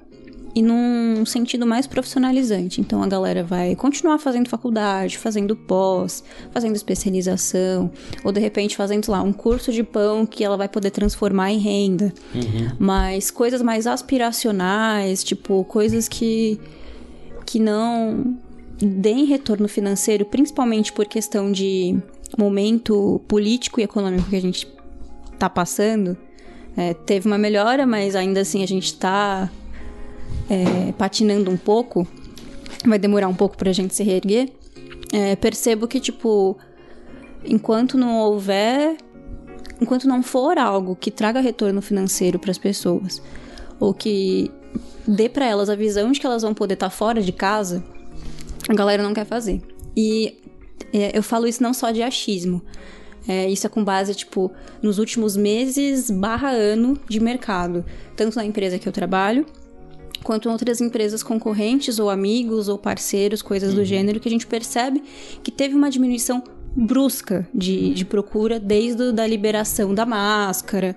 e 0.55 0.63
num 0.63 1.25
sentido 1.25 1.67
mais 1.67 1.87
profissionalizante. 1.87 2.81
Então 2.81 3.03
a 3.03 3.07
galera 3.07 3.45
vai 3.45 3.75
continuar 3.77 4.19
fazendo 4.19 4.49
faculdade, 4.49 5.19
fazendo 5.19 5.55
pós, 5.55 6.25
fazendo 6.51 6.75
especialização, 6.75 7.91
ou 8.25 8.33
de 8.33 8.41
repente 8.41 8.77
fazendo, 8.77 9.05
sei 9.05 9.13
lá, 9.13 9.23
um 9.23 9.33
curso 9.33 9.73
de 9.73 9.83
pão 9.83 10.27
que 10.27 10.45
ela 10.45 10.57
vai 10.57 10.69
poder 10.69 10.91
transformar 10.91 11.51
em 11.51 11.59
renda. 11.59 12.13
Mas 12.79 13.31
coisas 13.31 13.63
mais 13.63 13.87
aspiracionais, 13.87 15.23
tipo, 15.23 15.65
coisas 15.65 16.09
que 16.09 16.59
que 17.47 17.59
não 17.59 18.37
deem 18.79 19.25
retorno 19.25 19.67
financeiro, 19.67 20.25
principalmente 20.25 20.93
por 20.93 21.05
questão 21.07 21.51
de 21.51 21.99
momento 22.39 23.21
político 23.27 23.81
e 23.81 23.83
econômico 23.83 24.31
que 24.31 24.37
a 24.37 24.41
gente 24.41 24.69
tá 25.37 25.51
passando. 25.51 26.17
É, 26.77 26.95
teve 26.95 27.27
uma 27.27 27.37
melhora, 27.37 27.85
mas 27.87 28.15
ainda 28.15 28.41
assim 28.41 28.63
a 28.63 28.67
gente 28.67 28.95
tá 28.95 29.51
é, 30.49 30.93
patinando 30.93 31.51
um 31.51 31.57
pouco. 31.57 32.07
Vai 32.87 32.99
demorar 32.99 33.29
um 33.29 33.35
pouco 33.35 33.57
pra 33.57 33.73
gente 33.73 33.95
se 33.95 34.03
reerguer. 34.03 34.51
É, 35.13 35.37
percebo 35.37 35.87
que, 35.89 36.01
tipo, 36.01 36.57
enquanto 37.45 37.99
não 37.99 38.19
houver. 38.19 38.97
Enquanto 39.81 40.07
não 40.07 40.23
for 40.23 40.59
algo 40.59 40.95
que 40.95 41.11
traga 41.11 41.41
retorno 41.41 41.81
financeiro 41.81 42.39
para 42.39 42.51
as 42.51 42.59
pessoas, 42.59 43.23
ou 43.79 43.95
que 43.95 44.51
dê 45.09 45.27
para 45.27 45.47
elas 45.47 45.71
a 45.71 45.75
visão 45.75 46.13
de 46.13 46.21
que 46.21 46.27
elas 46.27 46.43
vão 46.43 46.53
poder 46.53 46.75
estar 46.75 46.91
fora 46.91 47.23
de 47.23 47.33
casa, 47.33 47.83
a 48.69 48.75
galera 48.75 49.03
não 49.03 49.15
quer 49.15 49.25
fazer. 49.25 49.63
E 49.97 50.39
é, 50.93 51.17
eu 51.17 51.23
falo 51.23 51.47
isso 51.47 51.63
não 51.63 51.73
só 51.73 51.91
de 51.91 52.03
achismo. 52.03 52.63
É, 53.27 53.49
isso 53.49 53.67
é 53.67 53.71
com 53.71 53.85
base, 53.85 54.15
tipo, 54.15 54.51
nos 54.83 54.99
últimos 54.99 55.37
meses 55.37 56.11
barra 56.11 56.51
ano 56.51 56.99
de 57.09 57.21
mercado. 57.21 57.85
Tanto 58.17 58.37
na 58.37 58.45
empresa 58.45 58.79
que 58.79 58.89
eu 58.89 58.93
trabalho, 58.93 59.47
quanto 60.23 60.49
em 60.49 60.53
outras 60.53 60.81
empresas 60.81 61.23
concorrentes, 61.23 61.99
ou 61.99 62.11
amigos, 62.11 62.69
ou 62.69 62.79
parceiros, 62.79 63.43
coisas 63.43 63.75
do 63.75 63.85
gênero, 63.85 64.21
que 64.21 64.29
a 64.29 64.31
gente 64.31 64.47
percebe 64.47 65.03
que 65.43 65.51
teve 65.51 65.75
uma 65.75 65.91
diminuição 65.91 66.43
brusca 66.75 67.49
de, 67.55 67.93
de 67.93 68.05
procura 68.05 68.61
desde 68.61 69.09
a 69.09 69.11
da 69.11 69.27
liberação 69.27 69.95
da 69.95 70.07
máscara, 70.07 70.97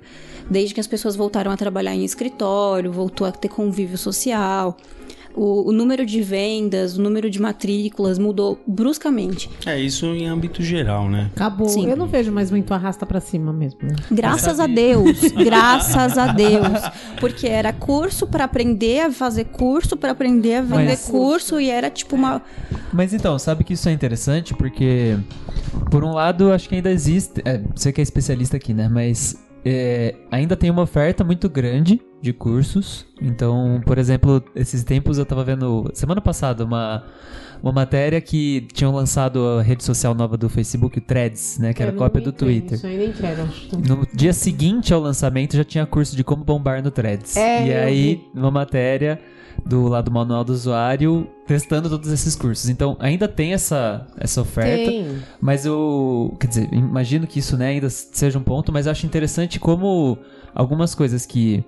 desde 0.50 0.74
que 0.74 0.80
as 0.80 0.88
pessoas 0.88 1.16
voltaram 1.16 1.52
a 1.52 1.58
trabalhar 1.58 1.96
em 1.96 2.04
escritório, 2.04 2.92
voltou 2.92 3.26
a 3.26 3.32
ter 3.32 3.50
convívio 3.50 3.98
social. 3.98 4.78
O, 5.36 5.70
o 5.70 5.72
número 5.72 6.06
de 6.06 6.22
vendas, 6.22 6.98
o 6.98 7.02
número 7.02 7.30
de 7.30 7.42
matrículas 7.42 8.20
mudou 8.20 8.60
bruscamente. 8.68 9.50
É 9.66 9.80
isso 9.80 10.06
em 10.08 10.28
âmbito 10.28 10.62
geral, 10.64 11.10
né? 11.10 11.30
Acabou. 11.36 11.68
Sim. 11.70 11.90
Eu 11.90 11.98
não 11.98 12.08
vejo 12.08 12.32
mais 12.32 12.52
muito 12.52 12.74
arrasta 12.74 13.06
pra 13.06 13.20
cima 13.20 13.52
mesmo. 13.52 13.80
né? 13.84 13.96
Graças 14.12 14.60
a 14.60 14.68
Deus, 14.68 15.20
graças 15.44 16.18
a 16.18 16.28
Deus, 16.34 16.68
porque 17.20 17.48
era 17.48 17.74
curso 17.74 18.28
pra 18.28 18.44
aprender 18.46 19.02
a 19.02 19.12
fazer 19.12 19.46
curso, 19.46 19.98
pra 19.98 20.12
aprender 20.12 20.56
a 20.56 20.62
vender 20.62 20.86
Mas- 20.86 21.06
curso 21.10 21.60
e 21.60 21.70
era 21.70 21.90
tipo 21.90 22.16
uma 22.16 22.42
Mas 22.92 23.14
então, 23.14 23.38
sabe 23.40 23.64
que 23.64 23.74
isso 23.74 23.90
é 23.90 23.92
interessante 23.92 24.54
porque, 24.54 25.18
por 25.90 26.04
um 26.04 26.12
lado, 26.14 26.52
acho 26.52 26.70
que 26.70 26.76
ainda 26.76 26.92
existe. 26.92 27.42
É, 27.46 27.60
você 27.76 27.92
que 27.92 28.02
é 28.02 28.04
especialista 28.04 28.58
aqui, 28.58 28.74
né? 28.74 28.88
Mas 28.88 29.36
é, 29.66 30.16
ainda 30.30 30.56
tem 30.56 30.70
uma 30.70 30.82
oferta 30.82 31.24
muito 31.24 31.50
grande 31.50 32.02
de 32.22 32.34
cursos. 32.34 33.06
Então, 33.22 33.82
por 33.86 33.98
exemplo, 33.98 34.44
esses 34.56 34.84
tempos 34.84 35.18
eu 35.18 35.26
tava 35.26 35.44
vendo, 35.44 35.90
semana 35.94 36.20
passada, 36.20 36.66
uma, 36.66 37.06
uma 37.62 37.72
matéria 37.72 38.20
que 38.20 38.68
tinham 38.74 38.94
lançado 38.94 39.46
a 39.48 39.62
rede 39.62 39.84
social 39.84 40.14
nova 40.14 40.36
do 40.36 40.50
Facebook, 40.50 40.98
o 40.98 41.02
Threads, 41.02 41.60
né? 41.60 41.74
Que 41.74 41.82
era 41.82 41.92
Eu 41.92 41.98
cópia 41.98 42.20
nem 42.20 42.30
do 42.30 42.34
Twitter. 42.34 42.74
Isso 42.78 43.22
quero. 43.22 43.44
acho. 43.44 43.78
No 43.78 44.08
dia 44.14 44.34
seguinte 44.34 44.94
ao 44.94 45.02
lançamento 45.02 45.56
já 45.56 45.64
tinha 45.64 45.86
curso 45.86 46.16
de 46.16 46.24
como 46.24 46.44
bombar 46.44 46.84
no 46.84 46.92
Threads. 46.92 47.38
É, 47.38 47.68
e 47.68 47.74
aí, 47.74 48.16
vi. 48.16 48.40
uma 48.40 48.52
matéria 48.52 49.20
do 49.66 49.88
lado 49.88 50.06
do 50.06 50.12
manual 50.12 50.44
do 50.44 50.52
usuário 50.52 51.28
testando 51.48 51.90
todos 51.90 52.12
esses 52.12 52.36
cursos. 52.36 52.70
Então, 52.70 52.98
ainda 53.00 53.28
tem 53.28 53.54
essa, 53.54 54.06
essa 54.18 54.42
oferta. 54.42 54.92
Tem. 54.92 55.20
Mas 55.40 55.66
eu. 55.66 56.36
Quer 56.40 56.48
dizer, 56.48 56.74
imagino 56.74 57.26
que 57.26 57.40
isso 57.40 57.58
né, 57.58 57.68
ainda 57.68 57.90
seja 57.90 58.38
um 58.38 58.44
ponto, 58.44 58.72
mas 58.72 58.86
eu 58.86 58.92
acho 58.92 59.06
interessante 59.06 59.60
como 59.60 60.18
algumas 60.54 60.94
coisas 60.94 61.26
que 61.26 61.64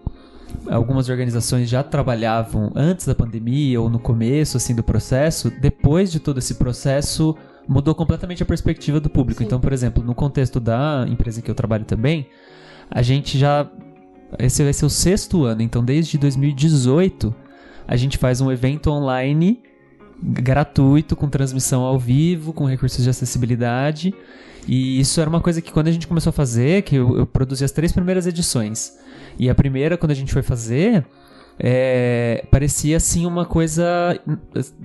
algumas 0.69 1.09
organizações 1.09 1.69
já 1.69 1.83
trabalhavam 1.83 2.71
antes 2.75 3.05
da 3.05 3.15
pandemia 3.15 3.81
ou 3.81 3.89
no 3.89 3.99
começo 3.99 4.57
assim 4.57 4.75
do 4.75 4.83
processo, 4.83 5.51
depois 5.59 6.11
de 6.11 6.19
todo 6.19 6.37
esse 6.37 6.55
processo 6.55 7.35
mudou 7.67 7.95
completamente 7.95 8.43
a 8.43 8.45
perspectiva 8.45 8.99
do 8.99 9.09
público. 9.09 9.41
Então, 9.41 9.59
por 9.59 9.73
exemplo, 9.73 10.03
no 10.03 10.13
contexto 10.13 10.59
da 10.59 11.05
empresa 11.09 11.39
em 11.39 11.43
que 11.43 11.49
eu 11.49 11.55
trabalho 11.55 11.83
também, 11.83 12.27
a 12.89 13.01
gente 13.01 13.37
já 13.37 13.67
esse 14.39 14.63
vai 14.63 14.73
ser 14.73 14.85
o 14.85 14.89
sexto 14.89 15.43
ano, 15.43 15.61
então 15.61 15.83
desde 15.83 16.17
2018 16.17 17.33
a 17.87 17.95
gente 17.95 18.17
faz 18.17 18.41
um 18.41 18.51
evento 18.51 18.89
online 18.89 19.61
gratuito, 20.21 21.15
com 21.15 21.29
transmissão 21.29 21.83
ao 21.83 21.99
vivo, 21.99 22.53
com 22.53 22.65
recursos 22.65 23.03
de 23.03 23.09
acessibilidade. 23.09 24.13
E 24.67 24.99
isso 24.99 25.19
era 25.21 25.29
uma 25.29 25.41
coisa 25.41 25.61
que 25.61 25.71
quando 25.71 25.87
a 25.87 25.91
gente 25.91 26.07
começou 26.07 26.29
a 26.29 26.33
fazer, 26.33 26.81
que 26.83 26.95
eu, 26.95 27.17
eu 27.17 27.25
produzi 27.25 27.63
as 27.63 27.71
três 27.71 27.91
primeiras 27.91 28.25
edições. 28.25 28.97
E 29.37 29.49
a 29.49 29.55
primeira, 29.55 29.97
quando 29.97 30.11
a 30.11 30.15
gente 30.15 30.33
foi 30.33 30.41
fazer, 30.41 31.05
é, 31.59 32.45
parecia 32.49 32.97
assim 32.97 33.25
uma 33.25 33.45
coisa 33.45 34.19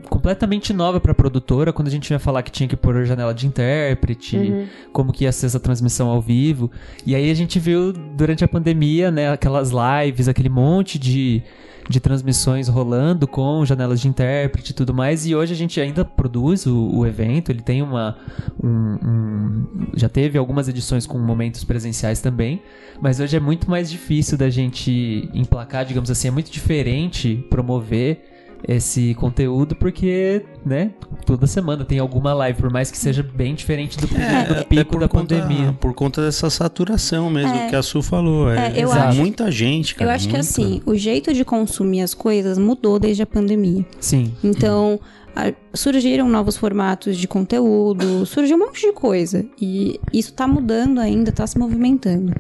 completamente 0.08 0.72
nova 0.72 1.00
para 1.00 1.12
a 1.12 1.14
produtora, 1.14 1.72
quando 1.72 1.88
a 1.88 1.90
gente 1.90 2.10
ia 2.10 2.18
falar 2.18 2.42
que 2.42 2.50
tinha 2.50 2.68
que 2.68 2.76
pôr 2.76 3.04
janela 3.04 3.32
de 3.32 3.46
intérprete, 3.46 4.68
como 4.92 5.12
que 5.12 5.24
ia 5.24 5.32
ser 5.32 5.46
essa 5.46 5.60
transmissão 5.60 6.08
ao 6.08 6.20
vivo. 6.20 6.70
E 7.06 7.14
aí 7.14 7.30
a 7.30 7.34
gente 7.34 7.58
viu 7.58 7.92
durante 7.92 8.44
a 8.44 8.48
pandemia, 8.48 9.10
né, 9.10 9.32
aquelas 9.32 9.70
lives, 9.70 10.28
aquele 10.28 10.48
monte 10.48 10.98
de 10.98 11.42
de 11.90 11.98
transmissões 11.98 12.68
rolando 12.68 13.26
com 13.26 13.64
janelas 13.66 14.00
de 14.00 14.06
intérprete 14.06 14.70
e 14.70 14.74
tudo 14.74 14.94
mais. 14.94 15.26
E 15.26 15.34
hoje 15.34 15.52
a 15.52 15.56
gente 15.56 15.80
ainda 15.80 16.04
produz 16.04 16.64
o, 16.64 16.88
o 16.98 17.04
evento. 17.06 17.50
Ele 17.50 17.60
tem 17.60 17.82
uma. 17.82 18.16
um- 18.62 18.68
um- 19.02 19.86
já 19.96 20.08
teve 20.08 20.38
algumas 20.38 20.68
edições 20.68 21.04
com 21.04 21.18
momentos 21.18 21.64
presenciais 21.64 22.20
também. 22.20 22.62
Mas 23.02 23.18
hoje 23.18 23.36
é 23.36 23.40
muito 23.40 23.68
mais 23.68 23.90
difícil 23.90 24.38
da 24.38 24.48
gente 24.48 25.28
emplacar, 25.34 25.84
digamos 25.84 26.10
assim. 26.10 26.28
É 26.28 26.30
muito 26.30 26.50
diferente 26.50 27.44
promover 27.50 28.29
esse 28.66 29.14
conteúdo 29.14 29.74
porque, 29.74 30.44
né, 30.64 30.90
toda 31.26 31.46
semana 31.46 31.84
tem 31.84 31.98
alguma 31.98 32.32
live, 32.34 32.60
por 32.60 32.70
mais 32.70 32.90
que 32.90 32.98
seja 32.98 33.22
bem 33.22 33.54
diferente 33.54 33.96
do, 33.98 34.06
do 34.06 34.14
até 34.16 34.64
pico 34.64 34.92
por 34.92 35.00
da 35.00 35.08
conta, 35.08 35.34
pandemia. 35.36 35.72
Por 35.80 35.94
conta 35.94 36.22
dessa 36.22 36.48
saturação 36.50 37.30
mesmo 37.30 37.54
É. 37.54 37.68
que 37.68 37.76
a 37.76 37.82
Su 37.82 38.02
falou. 38.02 38.50
É, 38.50 38.68
É, 38.78 38.84
eu 38.84 38.92
é 38.92 38.98
acho- 38.98 39.18
muita 39.18 39.50
gente, 39.50 39.94
cara. 39.94 40.10
Eu 40.10 40.14
acho 40.14 40.26
que 40.28 40.34
muita. 40.34 40.40
assim, 40.48 40.82
o 40.86 40.94
jeito 40.94 41.32
de 41.32 41.44
consumir 41.44 42.02
as 42.02 42.14
coisas 42.14 42.58
mudou 42.58 42.98
desde 42.98 43.22
a 43.22 43.26
pandemia. 43.26 43.84
Sim. 43.98 44.32
Então, 44.44 45.00
a- 45.34 45.52
surgiram 45.72 46.28
novos 46.28 46.56
formatos 46.56 47.16
de 47.16 47.26
conteúdo, 47.26 48.26
surgiu 48.26 48.56
um 48.56 48.60
monte 48.60 48.80
de 48.86 48.92
coisa. 48.92 49.44
E 49.60 49.98
isso 50.12 50.32
tá 50.34 50.46
mudando 50.46 50.98
ainda, 51.00 51.32
tá 51.32 51.46
se 51.46 51.58
movimentando. 51.58 52.32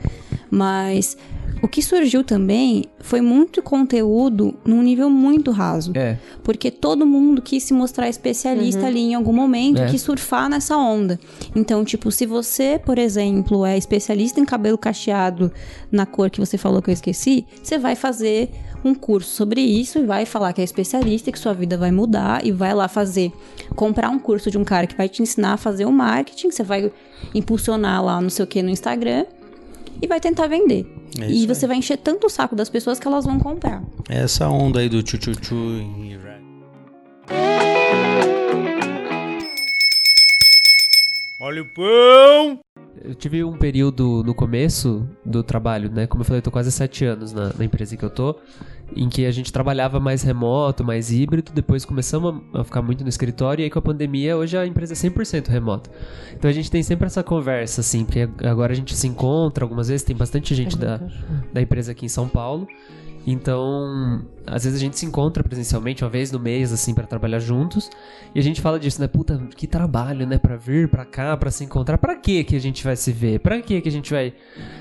Mas 0.50 1.16
o 1.62 1.68
que 1.68 1.82
surgiu 1.82 2.24
também 2.24 2.84
foi 3.00 3.20
muito 3.20 3.62
conteúdo 3.62 4.54
num 4.64 4.82
nível 4.82 5.10
muito 5.10 5.50
raso. 5.50 5.92
É. 5.94 6.18
Porque 6.42 6.70
todo 6.70 7.06
mundo 7.06 7.42
quis 7.42 7.62
se 7.62 7.74
mostrar 7.74 8.08
especialista 8.08 8.86
ali 8.86 9.00
em 9.00 9.14
algum 9.14 9.32
momento, 9.32 9.82
É. 9.82 9.86
quis 9.86 10.00
surfar 10.00 10.48
nessa 10.48 10.76
onda. 10.76 11.18
Então, 11.54 11.84
tipo, 11.84 12.10
se 12.10 12.24
você, 12.24 12.80
por 12.82 12.98
exemplo, 12.98 13.64
é 13.66 13.76
especialista 13.76 14.40
em 14.40 14.44
cabelo 14.44 14.78
cacheado 14.78 15.52
na 15.92 16.06
cor 16.06 16.30
que 16.30 16.40
você 16.40 16.56
falou 16.56 16.80
que 16.80 16.90
eu 16.90 16.94
esqueci, 16.94 17.46
você 17.62 17.78
vai 17.78 17.94
fazer 17.94 18.50
um 18.82 18.94
curso 18.94 19.30
sobre 19.30 19.60
isso 19.60 19.98
e 19.98 20.06
vai 20.06 20.24
falar 20.24 20.54
que 20.54 20.60
é 20.62 20.64
especialista 20.64 21.28
e 21.28 21.32
que 21.32 21.38
sua 21.38 21.52
vida 21.52 21.76
vai 21.76 21.90
mudar 21.90 22.44
e 22.46 22.50
vai 22.50 22.72
lá 22.72 22.88
fazer, 22.88 23.30
comprar 23.76 24.08
um 24.08 24.18
curso 24.18 24.50
de 24.50 24.56
um 24.56 24.64
cara 24.64 24.86
que 24.86 24.96
vai 24.96 25.08
te 25.08 25.22
ensinar 25.22 25.52
a 25.52 25.56
fazer 25.58 25.84
o 25.84 25.92
marketing, 25.92 26.50
você 26.50 26.62
vai 26.62 26.90
impulsionar 27.34 28.02
lá 28.02 28.18
não 28.20 28.30
sei 28.30 28.42
o 28.44 28.48
que 28.48 28.62
no 28.62 28.70
Instagram 28.70 29.26
e 30.02 30.06
vai 30.06 30.20
tentar 30.20 30.46
vender. 30.46 30.86
É 31.20 31.30
e 31.30 31.46
você 31.46 31.66
vai 31.66 31.76
encher 31.76 31.98
tanto 31.98 32.26
o 32.26 32.30
saco 32.30 32.54
das 32.54 32.68
pessoas 32.68 32.98
que 32.98 33.06
elas 33.06 33.24
vão 33.24 33.38
comprar. 33.38 33.82
Essa 34.08 34.48
onda 34.48 34.80
aí 34.80 34.88
do 34.88 35.02
tchu-tchu-tchu 35.02 35.54
e 35.54 36.16
rap. 36.16 36.40
Olha 41.40 41.62
o 41.62 41.66
pão! 41.66 42.60
Eu 43.02 43.14
tive 43.14 43.42
um 43.42 43.56
período 43.56 44.22
no 44.24 44.34
começo 44.34 45.08
do 45.24 45.42
trabalho, 45.42 45.90
né? 45.90 46.06
Como 46.06 46.20
eu 46.20 46.24
falei, 46.24 46.38
eu 46.38 46.42
tô 46.42 46.50
quase 46.50 46.70
sete 46.70 47.04
anos 47.04 47.32
na, 47.32 47.52
na 47.56 47.64
empresa 47.64 47.94
em 47.94 47.98
que 47.98 48.04
eu 48.04 48.10
tô, 48.10 48.36
em 48.94 49.08
que 49.08 49.24
a 49.24 49.30
gente 49.30 49.50
trabalhava 49.50 49.98
mais 49.98 50.22
remoto, 50.22 50.84
mais 50.84 51.10
híbrido, 51.10 51.50
depois 51.52 51.84
começamos 51.86 52.42
a, 52.52 52.60
a 52.60 52.64
ficar 52.64 52.82
muito 52.82 53.02
no 53.02 53.08
escritório, 53.08 53.62
e 53.62 53.64
aí 53.64 53.70
com 53.70 53.78
a 53.78 53.82
pandemia, 53.82 54.36
hoje 54.36 54.56
a 54.56 54.66
empresa 54.66 54.92
é 54.92 54.96
100% 54.96 55.48
remota. 55.48 55.90
Então 56.34 56.50
a 56.50 56.52
gente 56.52 56.70
tem 56.70 56.82
sempre 56.82 57.06
essa 57.06 57.22
conversa, 57.22 57.80
assim, 57.80 58.04
porque 58.04 58.28
agora 58.44 58.72
a 58.72 58.76
gente 58.76 58.94
se 58.94 59.06
encontra 59.06 59.64
algumas 59.64 59.88
vezes, 59.88 60.04
tem 60.04 60.14
bastante 60.14 60.54
gente 60.54 60.76
da, 60.76 61.00
da 61.54 61.62
empresa 61.62 61.92
aqui 61.92 62.04
em 62.04 62.08
São 62.08 62.28
Paulo. 62.28 62.68
Então, 63.26 64.22
às 64.46 64.64
vezes 64.64 64.78
a 64.78 64.80
gente 64.80 64.98
se 64.98 65.04
encontra 65.04 65.44
presencialmente 65.44 66.02
uma 66.02 66.10
vez 66.10 66.32
no 66.32 66.40
mês, 66.40 66.72
assim, 66.72 66.94
pra 66.94 67.06
trabalhar 67.06 67.38
juntos. 67.38 67.90
E 68.34 68.38
a 68.38 68.42
gente 68.42 68.60
fala 68.60 68.80
disso, 68.80 69.00
né? 69.00 69.06
Puta, 69.06 69.38
que 69.54 69.66
trabalho, 69.66 70.26
né? 70.26 70.38
Pra 70.38 70.56
vir 70.56 70.88
pra 70.88 71.04
cá, 71.04 71.36
pra 71.36 71.50
se 71.50 71.62
encontrar. 71.62 71.98
Pra 71.98 72.16
que 72.16 72.42
que 72.44 72.56
a 72.56 72.60
gente 72.60 72.82
vai 72.82 72.96
se 72.96 73.12
ver? 73.12 73.40
Pra 73.40 73.60
que 73.60 73.80
que 73.80 73.88
a 73.88 73.92
gente 73.92 74.10
vai... 74.10 74.32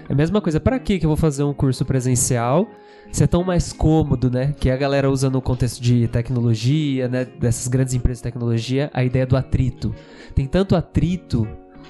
É 0.08 0.14
a 0.14 0.16
mesma 0.16 0.42
coisa, 0.42 0.60
pra 0.60 0.80
que 0.80 1.00
que 1.00 1.06
eu 1.06 1.10
vou 1.10 1.18
fazer 1.18 1.44
um 1.44 1.54
curso 1.54 1.84
presencial 1.86 2.68
se 3.12 3.24
é 3.24 3.28
tão 3.28 3.44
mais 3.44 3.74
cômodo, 3.74 4.30
né? 4.30 4.54
Que 4.60 4.70
a 4.70 4.78
galera 4.78 5.10
usa 5.10 5.30
no 5.30 5.42
contexto 5.42 5.82
de 5.82 6.08
tecnologia, 6.08 7.08
né? 7.08 7.26
Dessas 7.26 7.68
grandes 7.68 7.94
empresas 7.94 8.20
de 8.20 8.24
tecnologia, 8.24 8.90
a 8.94 9.04
ideia 9.04 9.26
do 9.26 9.36
atrito. 9.36 9.94
Tem 10.36 10.46
tanto 10.46 10.76
atrito, 10.76 11.48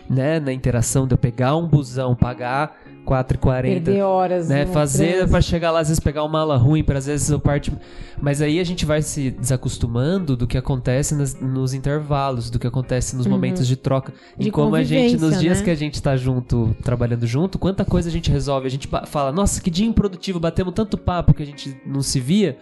né? 0.09 0.39
Na 0.39 0.53
interação 0.53 1.05
de 1.05 1.13
eu 1.13 1.17
pegar 1.17 1.55
um 1.55 1.67
busão, 1.67 2.15
pagar 2.15 2.77
4,40 3.05 3.61
Perder 3.61 4.01
horas. 4.03 4.47
né, 4.49 4.65
fazer 4.67 5.27
pra 5.27 5.41
chegar 5.41 5.71
lá, 5.71 5.79
às 5.79 5.87
vezes 5.87 5.99
pegar 5.99 6.23
uma 6.23 6.29
mala 6.29 6.57
ruim, 6.57 6.83
para 6.83 6.99
às 6.99 7.05
vezes 7.07 7.29
eu 7.29 7.39
parte. 7.39 7.71
Mas 8.21 8.41
aí 8.41 8.59
a 8.59 8.63
gente 8.63 8.85
vai 8.85 9.01
se 9.01 9.31
desacostumando 9.31 10.35
do 10.37 10.45
que 10.45 10.57
acontece 10.57 11.15
nas- 11.15 11.39
nos 11.39 11.73
intervalos, 11.73 12.49
do 12.49 12.59
que 12.59 12.67
acontece 12.67 13.15
nos 13.15 13.25
momentos 13.25 13.67
de 13.67 13.75
troca. 13.75 14.11
Uhum. 14.11 14.39
De 14.43 14.47
e 14.49 14.51
como 14.51 14.75
a 14.75 14.83
gente, 14.83 15.13
nos 15.13 15.21
convivência, 15.21 15.39
dias 15.41 15.57
né? 15.59 15.63
que 15.65 15.69
a 15.71 15.75
gente 15.75 16.01
tá 16.01 16.15
junto, 16.15 16.75
trabalhando 16.83 17.25
junto, 17.25 17.57
quanta 17.57 17.83
coisa 17.83 18.09
a 18.09 18.11
gente 18.11 18.29
resolve. 18.29 18.67
A 18.67 18.71
gente 18.71 18.87
fala, 19.07 19.31
nossa, 19.31 19.61
que 19.61 19.69
dia 19.69 19.85
improdutivo, 19.87 20.39
batemos 20.39 20.73
tanto 20.73 20.97
papo 20.97 21.33
que 21.33 21.41
a 21.43 21.45
gente 21.45 21.75
não 21.85 22.01
se 22.01 22.19
via. 22.19 22.57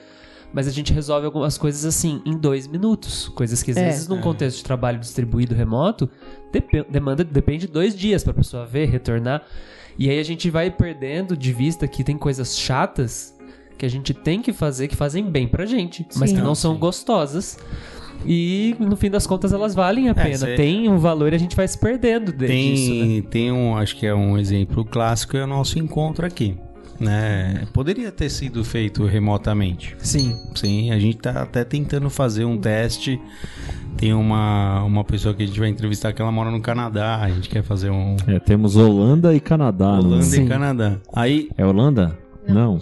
Mas 0.54 0.66
a 0.66 0.72
gente 0.72 0.94
resolve 0.94 1.26
algumas 1.26 1.58
coisas 1.58 1.84
assim, 1.84 2.22
em 2.26 2.38
dois 2.38 2.68
minutos. 2.68 3.28
Coisas 3.36 3.62
que 3.62 3.72
às 3.72 3.78
É. 3.78 3.86
vezes, 3.90 4.08
num 4.08 4.22
contexto 4.22 4.60
de 4.60 4.64
trabalho 4.64 4.98
distribuído 4.98 5.54
remoto, 5.54 6.10
depe- 6.54 6.86
demanda, 6.90 7.22
depende 7.22 7.68
de 7.68 7.74
dois 7.74 7.94
dias 7.94 8.24
pra 8.24 8.34
pessoa 8.34 8.66
ver, 8.66 8.86
retornar. 8.88 9.44
E 9.98 10.10
aí 10.10 10.20
a 10.20 10.24
gente 10.24 10.50
vai 10.50 10.70
perdendo 10.70 11.36
de 11.36 11.52
vista 11.52 11.88
que 11.88 12.04
tem 12.04 12.18
coisas 12.18 12.58
chatas 12.58 13.36
que 13.78 13.86
a 13.86 13.90
gente 13.90 14.14
tem 14.14 14.42
que 14.42 14.52
fazer, 14.54 14.88
que 14.88 14.96
fazem 14.96 15.24
bem 15.30 15.48
pra 15.48 15.66
gente, 15.66 16.06
mas 16.16 16.30
Sim. 16.32 16.38
que 16.38 16.42
não 16.42 16.56
são 16.56 16.74
sim. 16.74 16.80
gostosas. 16.80 17.58
E 18.26 18.76
no 18.80 18.96
fim 18.96 19.10
das 19.12 19.28
contas 19.28 19.54
elas 19.54 19.76
valem 19.76 20.10
a 20.10 20.16
pena. 20.16 20.38
cê- 20.38 20.56
Tem 20.56 20.90
um 20.90 20.98
valor 20.98 21.32
e 21.32 21.36
a 21.36 21.40
gente 21.40 21.56
vai 21.56 21.68
se 21.68 21.78
perdendo 21.78 22.32
de- 22.32 22.48
Tem, 22.48 22.74
disso, 22.74 22.94
né? 23.06 23.22
tem 23.30 23.52
um, 23.52 23.78
acho 23.78 23.96
que 23.96 24.06
é 24.08 24.14
um 24.16 24.38
exemplo 24.38 24.84
clássico, 24.84 25.38
é 25.38 25.44
o 25.44 25.48
nosso 25.48 25.78
encontro 25.78 26.26
aqui. 26.26 26.58
Né? 27.00 27.68
Poderia 27.74 28.12
ter 28.12 28.30
sido 28.30 28.64
feito 28.64 29.06
remotamente. 29.06 29.96
Sim. 30.00 30.36
Sim, 30.56 30.92
a 30.92 31.00
gente 31.00 31.18
tá 31.18 31.44
até 31.44 31.64
tentando 31.64 32.10
fazer 32.10 32.44
um 32.46 32.58
teste. 32.58 33.20
Tem 33.98 34.14
uma, 34.14 34.84
uma 34.84 35.04
pessoa 35.04 35.34
que 35.34 35.44
a 35.44 35.46
gente 35.46 35.60
vai 35.60 35.70
entrevistar 35.70 36.12
que 36.14 36.22
ela 36.22 36.32
mora 36.32 36.50
no 36.52 36.60
Canadá. 36.62 37.20
A 37.22 37.30
gente 37.30 37.50
quer 37.50 37.64
fazer 37.64 37.90
um 37.92 38.16
É, 38.28 38.40
temos 38.40 38.76
Holanda 38.76 39.36
e 39.36 39.40
Canadá. 39.40 39.94
né? 39.94 40.00
Holanda 40.00 40.24
Sim. 40.24 40.46
e 40.46 40.48
Canadá. 40.48 40.98
Aí, 41.14 41.50
É 41.58 41.66
Holanda? 41.66 42.18
Não. 42.48 42.80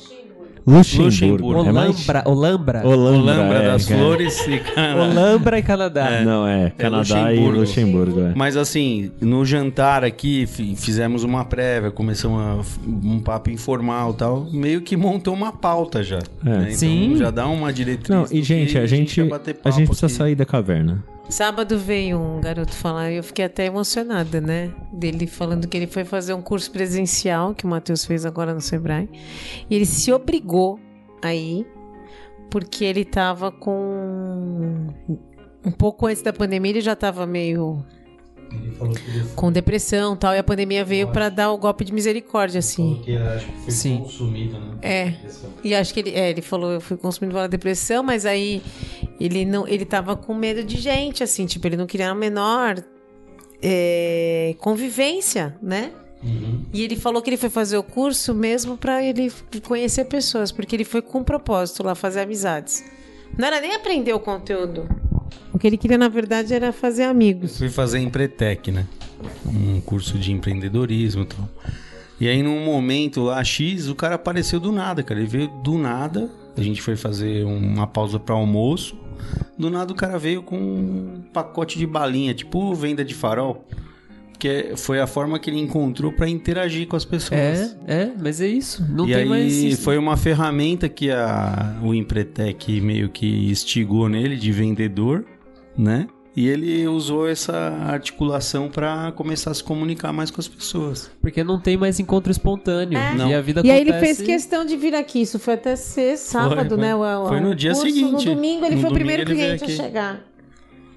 Luxemburgo. 0.65 1.05
Luxemburgo. 1.05 1.69
É 1.69 1.71
mais... 1.71 2.09
Olambra, 2.09 2.23
Olambra. 2.25 2.81
Holambra, 2.87 3.33
Olambra 3.33 3.57
é, 3.59 3.65
das 3.67 3.89
é. 3.91 3.95
Flores 3.97 4.47
e 4.47 4.59
Canadá. 4.59 5.03
Olambra 5.03 5.59
e 5.59 5.63
Canadá. 5.63 6.21
Não, 6.23 6.47
é. 6.47 6.71
Canadá 6.77 7.31
e 7.33 7.35
Luxemburgo. 7.37 7.59
Luxemburgo. 7.59 8.19
É. 8.21 8.33
Mas 8.35 8.57
assim, 8.57 9.11
no 9.21 9.45
jantar 9.45 10.03
aqui, 10.03 10.45
fi- 10.47 10.75
fizemos 10.75 11.23
uma 11.23 11.45
prévia, 11.45 11.91
começamos 11.91 12.41
a- 12.41 12.87
um 12.87 13.19
papo 13.19 13.49
informal 13.51 14.11
e 14.11 14.15
tal. 14.15 14.47
Meio 14.51 14.81
que 14.81 14.97
montou 14.97 15.33
uma 15.33 15.51
pauta 15.51 16.03
já. 16.03 16.19
né? 16.43 16.63
Então, 16.63 16.71
Sim. 16.75 17.15
já 17.17 17.29
dá 17.29 17.47
uma 17.47 17.71
diretriz. 17.71 18.09
Não, 18.09 18.25
e 18.31 18.41
gente, 18.41 18.77
a 18.77 18.85
gente, 18.87 19.21
quer 19.21 19.29
bater 19.29 19.57
a 19.63 19.69
gente 19.69 19.85
precisa 19.87 20.07
aqui. 20.07 20.15
sair 20.15 20.35
da 20.35 20.45
caverna. 20.45 21.03
Sábado 21.29 21.77
veio 21.79 22.19
um 22.19 22.39
garoto 22.39 22.73
falar 22.73 23.11
e 23.11 23.17
eu 23.17 23.23
fiquei 23.23 23.45
até 23.45 23.65
emocionada, 23.65 24.39
né? 24.39 24.73
Dele 24.93 25.25
falando 25.25 25.67
que 25.67 25.75
ele 25.75 25.87
foi 25.87 26.05
fazer 26.05 26.33
um 26.33 26.41
curso 26.41 26.71
presencial 26.71 27.53
que 27.53 27.65
o 27.65 27.67
Matheus 27.67 28.05
fez 28.05 28.25
agora 28.25 28.53
no 28.53 28.61
Sebrae. 28.61 29.09
E 29.69 29.75
ele 29.75 29.85
se 29.85 30.13
obrigou 30.13 30.79
a 31.21 31.33
ir 31.33 31.67
porque 32.49 32.85
ele 32.85 33.03
tava 33.03 33.51
com. 33.51 34.87
Um 35.65 35.71
pouco 35.71 36.05
antes 36.05 36.21
da 36.21 36.31
pandemia, 36.31 36.71
ele 36.71 36.81
já 36.81 36.95
tava 36.95 37.25
meio 37.25 37.83
Com 39.35 39.51
depressão 39.51 40.13
e 40.13 40.17
tal. 40.17 40.33
E 40.33 40.37
a 40.37 40.43
pandemia 40.43 40.83
veio 40.83 41.07
pra 41.07 41.29
dar 41.29 41.51
o 41.51 41.57
golpe 41.57 41.83
de 41.83 41.93
misericórdia, 41.93 42.59
assim. 42.59 42.89
falou 42.89 43.03
que 43.03 43.11
ele 43.11 43.27
acho 43.27 43.45
que 43.45 43.61
foi 43.61 43.71
Sim. 43.71 43.97
consumido, 43.99 44.59
né? 44.59 44.77
É. 44.81 45.13
E 45.63 45.73
acho 45.73 45.93
que 45.93 45.99
ele, 45.99 46.11
é, 46.11 46.29
ele 46.29 46.41
falou, 46.41 46.71
eu 46.71 46.81
fui 46.81 46.97
consumindo 46.97 47.33
pela 47.33 47.47
depressão, 47.47 48.03
mas 48.03 48.25
aí 48.25 48.61
ele 49.19 49.45
não, 49.45 49.67
ele 49.67 49.85
tava 49.85 50.15
com 50.15 50.33
medo 50.33 50.63
de 50.63 50.77
gente, 50.77 51.23
assim, 51.23 51.45
tipo, 51.45 51.65
ele 51.67 51.77
não 51.77 51.85
queria 51.85 52.09
a 52.09 52.15
menor 52.15 52.83
é, 53.61 54.55
convivência, 54.59 55.57
né? 55.61 55.91
Uhum. 56.23 56.65
E 56.73 56.83
ele 56.83 56.95
falou 56.95 57.21
que 57.21 57.29
ele 57.29 57.37
foi 57.37 57.49
fazer 57.49 57.77
o 57.77 57.83
curso 57.83 58.33
mesmo 58.33 58.77
pra 58.77 59.03
ele 59.03 59.31
conhecer 59.67 60.05
pessoas, 60.05 60.51
porque 60.51 60.75
ele 60.75 60.83
foi 60.83 61.01
com 61.01 61.23
propósito 61.23 61.83
lá 61.83 61.95
fazer 61.95 62.21
amizades. 62.21 62.83
Não 63.37 63.47
era 63.47 63.61
nem 63.61 63.75
aprender 63.75 64.13
o 64.13 64.19
conteúdo. 64.19 64.87
O 65.53 65.59
que 65.59 65.67
ele 65.67 65.77
queria, 65.77 65.97
na 65.97 66.09
verdade, 66.09 66.53
era 66.53 66.71
fazer 66.73 67.03
amigos. 67.03 67.57
Fui 67.57 67.69
fazer 67.69 67.99
Empretec, 67.99 68.71
né? 68.71 68.85
Um 69.45 69.79
curso 69.81 70.17
de 70.17 70.31
empreendedorismo 70.31 71.23
e 71.23 71.25
tal. 71.25 71.49
E 72.19 72.27
aí, 72.27 72.41
num 72.41 72.63
momento 72.63 73.23
lá, 73.23 73.43
X, 73.43 73.87
o 73.87 73.95
cara 73.95 74.15
apareceu 74.15 74.59
do 74.59 74.71
nada, 74.71 75.03
cara. 75.03 75.19
Ele 75.19 75.29
veio 75.29 75.47
do 75.63 75.77
nada. 75.77 76.29
A 76.57 76.61
gente 76.61 76.81
foi 76.81 76.95
fazer 76.95 77.45
uma 77.45 77.87
pausa 77.87 78.19
para 78.19 78.35
almoço. 78.35 78.97
Do 79.57 79.69
nada, 79.69 79.91
o 79.91 79.95
cara 79.95 80.17
veio 80.17 80.41
com 80.41 80.57
um 80.57 81.23
pacote 81.33 81.77
de 81.77 81.85
balinha, 81.85 82.33
tipo 82.33 82.73
venda 82.73 83.03
de 83.03 83.13
farol. 83.13 83.65
Que 84.37 84.73
foi 84.75 84.99
a 84.99 85.07
forma 85.07 85.39
que 85.39 85.49
ele 85.49 85.59
encontrou 85.59 86.11
para 86.11 86.27
interagir 86.29 86.87
com 86.87 86.95
as 86.95 87.05
pessoas. 87.05 87.39
É, 87.87 88.03
é, 88.03 88.11
mas 88.21 88.41
é 88.41 88.47
isso. 88.47 88.85
Não 88.89 89.05
e 89.05 89.13
tem 89.13 89.23
aí 89.23 89.29
mais. 89.29 89.53
isso. 89.53 89.81
foi 89.81 89.97
uma 89.97 90.17
ferramenta 90.17 90.89
que 90.89 91.09
a, 91.09 91.77
o 91.83 91.93
Empretec 91.93 92.81
meio 92.81 93.09
que 93.09 93.49
instigou 93.49 94.09
nele 94.09 94.35
de 94.35 94.51
vendedor, 94.51 95.25
né? 95.77 96.07
E 96.37 96.49
ele 96.49 96.85
usou 96.85 97.29
essa 97.29 97.55
articulação 97.87 98.67
para 98.69 99.13
começar 99.13 99.51
a 99.51 99.53
se 99.53 99.63
comunicar 99.63 100.11
mais 100.11 100.29
com 100.29 100.41
as 100.41 100.49
pessoas. 100.49 101.09
Porque 101.21 101.41
não 101.45 101.57
tem 101.61 101.77
mais 101.77 101.97
encontro 101.97 102.29
espontâneo. 102.29 102.99
Não. 103.17 103.29
E 103.29 103.33
a 103.33 103.39
vida 103.41 103.61
É. 103.61 103.65
E 103.67 103.71
aí 103.71 103.79
ele 103.79 103.93
fez 103.93 104.21
questão 104.21 104.65
de 104.65 104.75
vir 104.75 104.93
aqui. 104.95 105.21
Isso 105.21 105.39
foi 105.39 105.53
até 105.53 105.77
ser 105.77 106.17
sábado, 106.17 106.69
foi. 106.75 106.77
né? 106.77 106.93
O, 106.93 106.99
o- 106.99 107.27
Foi 107.29 107.39
no 107.39 107.51
o 107.51 107.55
dia 107.55 107.71
curso. 107.71 107.85
seguinte. 107.85 108.27
No 108.27 108.35
domingo 108.35 108.65
ele 108.65 108.75
No 108.75 108.81
foi 108.81 108.89
o 108.89 108.93
domingo 108.93 108.95
primeiro 108.95 109.21
ele 109.21 109.33
veio 109.33 109.57
cliente 109.57 109.79
a 109.81 109.83
chegar 109.85 110.25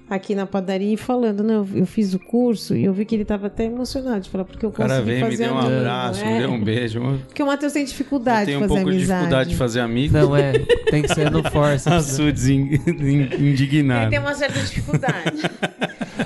aqui 0.09 0.33
na 0.33 0.45
padaria 0.45 0.93
e 0.93 0.97
falando, 0.97 1.43
né? 1.43 1.63
Eu, 1.73 1.85
fiz 1.85 2.13
o 2.13 2.19
curso 2.19 2.75
e 2.75 2.85
eu 2.85 2.93
vi 2.93 3.05
que 3.05 3.15
ele 3.15 3.23
tava 3.25 3.47
até 3.47 3.65
emocionado 3.65 4.21
de 4.21 4.29
falar, 4.29 4.43
porque 4.45 4.65
eu 4.65 4.69
O 4.69 4.73
cara 4.73 4.89
consegui 4.95 5.05
veio, 5.11 5.25
me 5.25 5.31
fazer 5.31 5.43
deu 5.45 5.53
um 5.53 5.57
amigo, 5.59 5.75
abraço, 5.77 6.23
é. 6.23 6.33
me 6.33 6.39
deu 6.39 6.49
um 6.51 6.63
beijo. 6.63 6.99
Eu 6.99 7.19
Porque 7.27 7.43
o 7.43 7.45
Matheus 7.47 7.73
tem 7.73 7.85
dificuldade 7.85 8.45
tenho 8.47 8.59
de 8.59 8.65
um 8.65 8.67
fazer 8.67 8.79
pouco 8.81 8.89
de 8.91 8.97
amizade. 8.97 9.19
dificuldade 9.19 9.49
de 9.49 9.55
fazer 9.55 9.79
amigos. 9.81 10.11
Não, 10.13 10.35
é. 10.35 10.53
Tem 10.89 11.01
que 11.03 11.13
ser 11.13 11.29
no 11.31 11.43
force. 11.51 11.87
A 11.89 12.01
Sudes 12.01 12.47
in- 12.47 12.73
in- 12.73 12.79
Ele 12.87 13.49
indignado. 13.51 14.09
tem 14.09 14.19
uma 14.19 14.33
certa 14.33 14.59
dificuldade. 14.59 15.41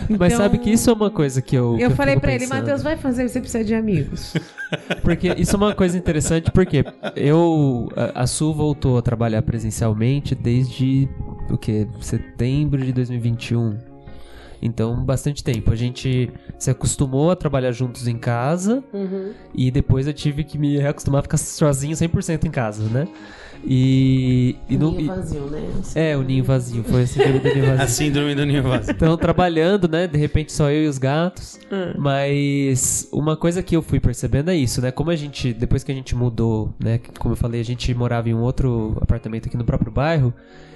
Mas 0.09 0.33
Então, 0.33 0.37
sabe 0.37 0.57
que 0.57 0.71
isso 0.71 0.89
é 0.89 0.93
uma 0.93 1.09
coisa 1.11 1.41
que 1.41 1.55
eu. 1.55 1.75
que 1.77 1.83
Eu 1.83 1.91
falei 1.91 2.15
fico 2.15 2.21
pra 2.21 2.33
ele. 2.33 2.47
Matheus, 2.47 2.81
vai 2.81 2.97
fazer, 2.97 3.27
você 3.29 3.39
precisa 3.39 3.63
de 3.63 3.73
amigos. 3.75 4.33
Porque 5.03 5.33
isso 5.37 5.55
é 5.55 5.57
uma 5.57 5.75
coisa 5.75 5.95
interessante, 5.97 6.49
porque 6.51 6.83
eu. 7.15 7.89
A, 7.95 8.23
a 8.23 8.27
Su 8.27 8.51
voltou 8.53 8.97
a 8.97 9.03
trabalhar 9.03 9.43
presencialmente 9.43 10.33
desde 10.33 11.07
o 11.49 11.57
que? 11.57 11.87
Setembro 12.01 12.83
de 12.83 12.91
2021. 12.93 13.77
Então, 14.61 15.03
bastante 15.03 15.43
tempo. 15.43 15.71
A 15.71 15.75
gente 15.75 16.31
se 16.57 16.69
acostumou 16.71 17.29
a 17.31 17.35
trabalhar 17.35 17.71
juntos 17.73 18.07
em 18.07 18.17
casa 18.17 18.81
e 19.53 19.69
depois 19.69 20.07
eu 20.07 20.13
tive 20.13 20.43
que 20.45 20.57
me 20.57 20.77
reacostumar 20.77 21.19
a 21.19 21.23
ficar 21.23 21.35
sozinho 21.37 21.93
100% 21.95 22.45
em 22.45 22.51
casa, 22.51 22.83
né? 22.87 23.07
E. 23.65 24.55
e 24.69 24.77
no- 24.77 24.99
e- 24.99 25.05
vazio, 25.07 25.45
né? 25.49 25.61
é, 25.95 26.17
o 26.17 26.21
ninho 26.23 26.43
vazio. 26.43 26.83
Foi 26.83 27.03
assim 27.03 27.19
do 27.19 27.43
ninho 27.53 27.65
vazio. 27.65 27.81
A 27.83 27.87
síndrome 27.87 28.35
do 28.35 28.45
ninho 28.45 28.63
vazio. 28.63 28.91
Então, 28.93 29.15
trabalhando, 29.17 29.87
né? 29.87 30.05
De 30.07 30.17
repente 30.17 30.51
só 30.51 30.69
eu 30.69 30.83
e 30.83 30.87
os 30.87 30.97
gatos. 30.97 31.59
Hum. 31.71 31.93
Mas 31.97 33.07
uma 33.11 33.35
coisa 33.37 33.61
que 33.63 33.75
eu 33.75 33.81
fui 33.81 33.99
percebendo 33.99 34.49
é 34.51 34.55
isso, 34.55 34.81
né? 34.81 34.91
Como 34.91 35.09
a 35.09 35.15
gente, 35.15 35.53
depois 35.53 35.83
que 35.83 35.91
a 35.91 35.95
gente 35.95 36.15
mudou, 36.15 36.73
né? 36.81 36.99
Como 37.19 37.33
eu 37.33 37.37
falei, 37.37 37.59
a 37.61 37.65
gente 37.65 37.93
morava 37.93 38.29
em 38.29 38.33
um 38.33 38.41
outro 38.41 38.97
apartamento 39.01 39.47
aqui 39.47 39.57
no 39.57 39.65
próprio 39.65 39.91
bairro. 39.91 40.33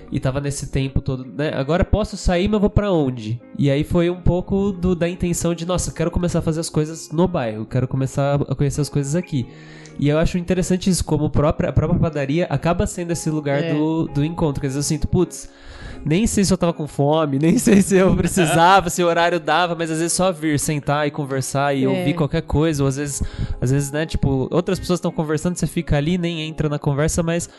E 0.09 0.19
tava 0.21 0.39
nesse 0.39 0.67
tempo 0.67 1.01
todo, 1.01 1.25
né? 1.25 1.51
Agora 1.53 1.83
posso 1.83 2.15
sair, 2.15 2.47
mas 2.47 2.61
vou 2.61 2.69
pra 2.69 2.89
onde? 2.91 3.41
E 3.59 3.69
aí 3.69 3.83
foi 3.83 4.09
um 4.09 4.21
pouco 4.21 4.71
do- 4.71 4.95
da 4.95 5.09
intenção 5.09 5.53
de, 5.53 5.65
nossa, 5.65 5.91
quero 5.91 6.09
começar 6.09 6.39
a 6.39 6.41
fazer 6.41 6.61
as 6.61 6.69
coisas 6.69 7.11
no 7.11 7.27
bairro, 7.27 7.65
quero 7.65 7.87
começar 7.89 8.35
a 8.47 8.55
conhecer 8.55 8.79
as 8.79 8.87
coisas 8.87 9.15
aqui. 9.15 9.45
E 9.99 10.07
eu 10.07 10.17
acho 10.17 10.37
interessante 10.37 10.89
isso, 10.89 11.03
como 11.03 11.25
a 11.25 11.29
própria, 11.29 11.69
a 11.69 11.73
própria 11.73 11.99
padaria 11.99 12.45
acaba 12.49 12.87
sendo 12.87 13.11
esse 13.11 13.29
lugar 13.29 13.63
É. 13.63 13.73
do, 13.73 14.07
do 14.07 14.23
encontro. 14.23 14.61
Quer 14.61 14.67
dizer, 14.67 14.79
eu 14.79 14.83
sinto, 14.83 15.07
putz, 15.09 15.49
nem 16.05 16.25
sei 16.25 16.45
se 16.45 16.53
eu 16.53 16.57
tava 16.57 16.71
com 16.71 16.87
fome, 16.87 17.37
nem 17.41 17.57
sei 17.57 17.81
se 17.81 17.97
eu 17.97 18.15
precisava, 18.15 18.89
se 18.89 19.03
o 19.03 19.07
horário 19.07 19.39
dava, 19.41 19.75
mas 19.75 19.91
às 19.91 19.97
vezes 19.97 20.13
só 20.13 20.31
vir, 20.31 20.57
sentar 20.57 21.05
e 21.05 21.11
conversar 21.11 21.75
e 21.75 21.83
É. 21.83 21.87
ouvir 21.89 22.13
qualquer 22.13 22.43
coisa, 22.43 22.81
ou 22.83 22.87
às 22.87 22.95
vezes, 22.95 23.21
às 23.59 23.71
vezes, 23.71 23.91
né, 23.91 24.05
tipo, 24.05 24.47
outras 24.51 24.79
pessoas 24.79 24.99
estão 24.99 25.11
conversando, 25.11 25.57
você 25.57 25.67
fica 25.67 25.97
ali, 25.97 26.17
nem 26.17 26.47
entra 26.47 26.69
na 26.69 26.79
conversa, 26.79 27.21
mas 27.23 27.49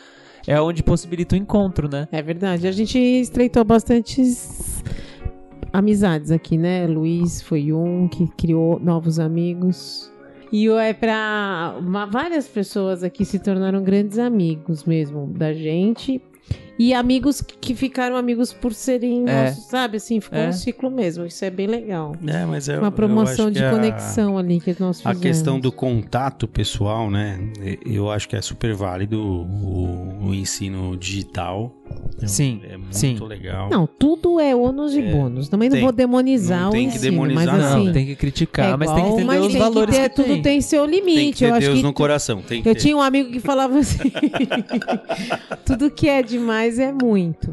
é 0.47 0.59
onde 0.61 0.81
possibilita 0.83 1.35
o 1.35 1.37
encontro, 1.37 1.89
né? 1.89 2.07
É 2.11 2.21
verdade. 2.21 2.67
A 2.67 2.71
gente 2.71 2.97
estreitou 2.97 3.63
bastantes 3.63 4.83
amizades 5.71 6.31
aqui, 6.31 6.57
né? 6.57 6.87
Luiz 6.87 7.41
foi 7.41 7.71
um 7.73 8.07
que 8.07 8.27
criou 8.37 8.79
novos 8.79 9.19
amigos. 9.19 10.11
E 10.51 10.67
é 10.67 10.93
pra. 10.93 11.75
uma- 11.79 12.05
várias 12.07 12.47
pessoas 12.47 13.03
aqui 13.03 13.23
se 13.23 13.37
tornaram 13.37 13.83
grandes 13.83 14.17
amigos 14.17 14.83
mesmo 14.83 15.27
da 15.27 15.53
gente. 15.53 16.19
E 16.79 16.93
amigos 16.93 17.41
que 17.41 17.75
ficaram 17.75 18.15
amigos 18.15 18.53
por 18.53 18.73
serem 18.73 19.27
É. 19.29 19.47
nossos, 19.49 19.65
sabe? 19.65 19.97
Assim, 19.97 20.21
ficou 20.21 20.39
É. 20.39 20.47
um 20.47 20.53
ciclo 20.53 20.89
mesmo. 20.89 21.25
Isso 21.25 21.43
é 21.43 21.49
bem 21.49 21.67
legal. 21.67 22.15
É, 22.25 22.45
mas 22.45 22.69
é 22.69 22.79
Uma 22.79 22.89
promoção 22.89 23.51
de 23.51 23.61
a- 23.61 23.69
conexão 23.69 24.37
ali 24.37 24.61
que 24.61 24.73
nós 24.79 24.99
A 25.05 25.09
fizemos. 25.13 25.21
questão 25.21 25.59
do 25.59 25.73
contato 25.73 26.47
pessoal, 26.47 27.11
né? 27.11 27.37
Eu 27.85 28.09
acho 28.09 28.29
que 28.29 28.35
é 28.37 28.41
super 28.41 28.73
válido 28.73 29.19
o, 29.21 30.27
o 30.29 30.33
ensino 30.33 30.95
digital. 30.95 31.75
Sim, 32.25 32.61
É 32.69 32.77
muito 32.77 32.95
sim. 32.95 33.17
legal. 33.27 33.67
Não, 33.69 33.87
tudo 33.87 34.39
é 34.39 34.55
ônus 34.55 34.93
e 34.95 35.01
bônus. 35.01 35.49
Também 35.49 35.67
não 35.69 35.75
tem- 35.75 35.83
vou 35.83 35.91
demonizar 35.91 36.61
não 36.61 36.69
o 36.69 36.71
tem 36.71 36.87
que 36.89 36.95
ensino, 36.97 37.11
demonizar, 37.11 37.45
mas 37.45 37.57
não. 37.63 37.69
assim... 37.77 37.85
Não, 37.87 37.93
tem 37.93 38.05
que 38.05 38.15
criticar, 38.15 38.73
é 38.73 38.77
mas 38.77 38.91
tem 38.91 39.03
que 39.03 39.09
entender 39.09 39.23
mas 39.25 39.41
os 39.45 39.51
tem 39.51 39.59
valores 39.61 39.95
que 39.95 40.01
ter, 40.01 40.09
que 40.09 40.15
tudo 40.15 40.27
tem. 40.27 40.41
tem 40.43 40.61
seu 40.61 40.85
limite. 40.85 41.15
tem 41.17 41.31
que 41.33 41.39
ter 41.39 41.45
eu 41.49 41.53
acho 41.55 41.65
Deus 41.67 41.77
que 41.77 41.83
no 41.83 41.91
tu- 41.91 41.95
coração. 41.95 42.41
Tem 42.41 42.61
que 42.61 42.69
Eu 42.69 42.73
ter. 42.75 42.79
tinha 42.81 42.95
um 42.95 43.01
amigo 43.01 43.31
que 43.31 43.39
falava 43.39 43.79
assim: 43.79 43.97
tudo 45.65 45.89
que 45.89 46.07
é 46.07 46.21
demais 46.21 46.68
é 46.77 46.91
muito. 46.91 47.49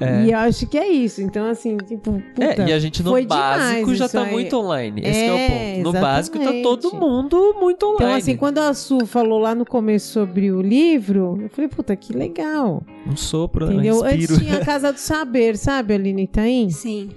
É. 0.00 0.26
E 0.26 0.30
eu 0.30 0.38
acho 0.38 0.64
que 0.68 0.78
é 0.78 0.86
isso. 0.88 1.20
Então, 1.20 1.44
assim, 1.50 1.76
tipo, 1.78 2.12
puta, 2.34 2.62
É, 2.62 2.68
e 2.68 2.72
a 2.72 2.78
gente 2.78 3.02
no 3.02 3.10
básico 3.26 3.92
já 3.96 4.08
tá 4.08 4.22
aí. 4.22 4.30
muito 4.30 4.56
online. 4.56 5.00
Esse 5.04 5.20
que 5.20 5.26
é 5.26 5.32
o 5.32 5.36
É, 5.36 5.74
ponto. 5.74 5.92
No 5.92 6.00
básico 6.00 6.36
tá 6.38 6.42
exatamente. 6.44 6.62
todo 6.62 6.94
mundo 6.94 7.56
muito 7.58 7.82
online. 7.84 8.04
Então, 8.04 8.14
assim, 8.16 8.36
quando 8.36 8.58
a 8.58 8.72
Su 8.74 9.04
falou 9.06 9.40
lá 9.40 9.56
no 9.56 9.66
começo 9.66 10.12
sobre 10.12 10.52
o 10.52 10.62
livro, 10.62 11.36
eu 11.42 11.48
falei, 11.48 11.66
puta, 11.68 11.96
que 11.96 12.12
legal. 12.12 12.84
Um 13.04 13.16
sopro, 13.16 13.72
Entendeu? 13.72 14.02
respiro. 14.02 14.34
Antes 14.34 14.38
tinha 14.46 14.58
a 14.58 14.64
Casa 14.64 14.92
do 14.92 14.98
Saber, 15.00 15.56
sabe, 15.56 15.94
ali 15.94 16.12
no 16.12 16.20
Itaim? 16.20 16.70
Sim. 16.70 17.10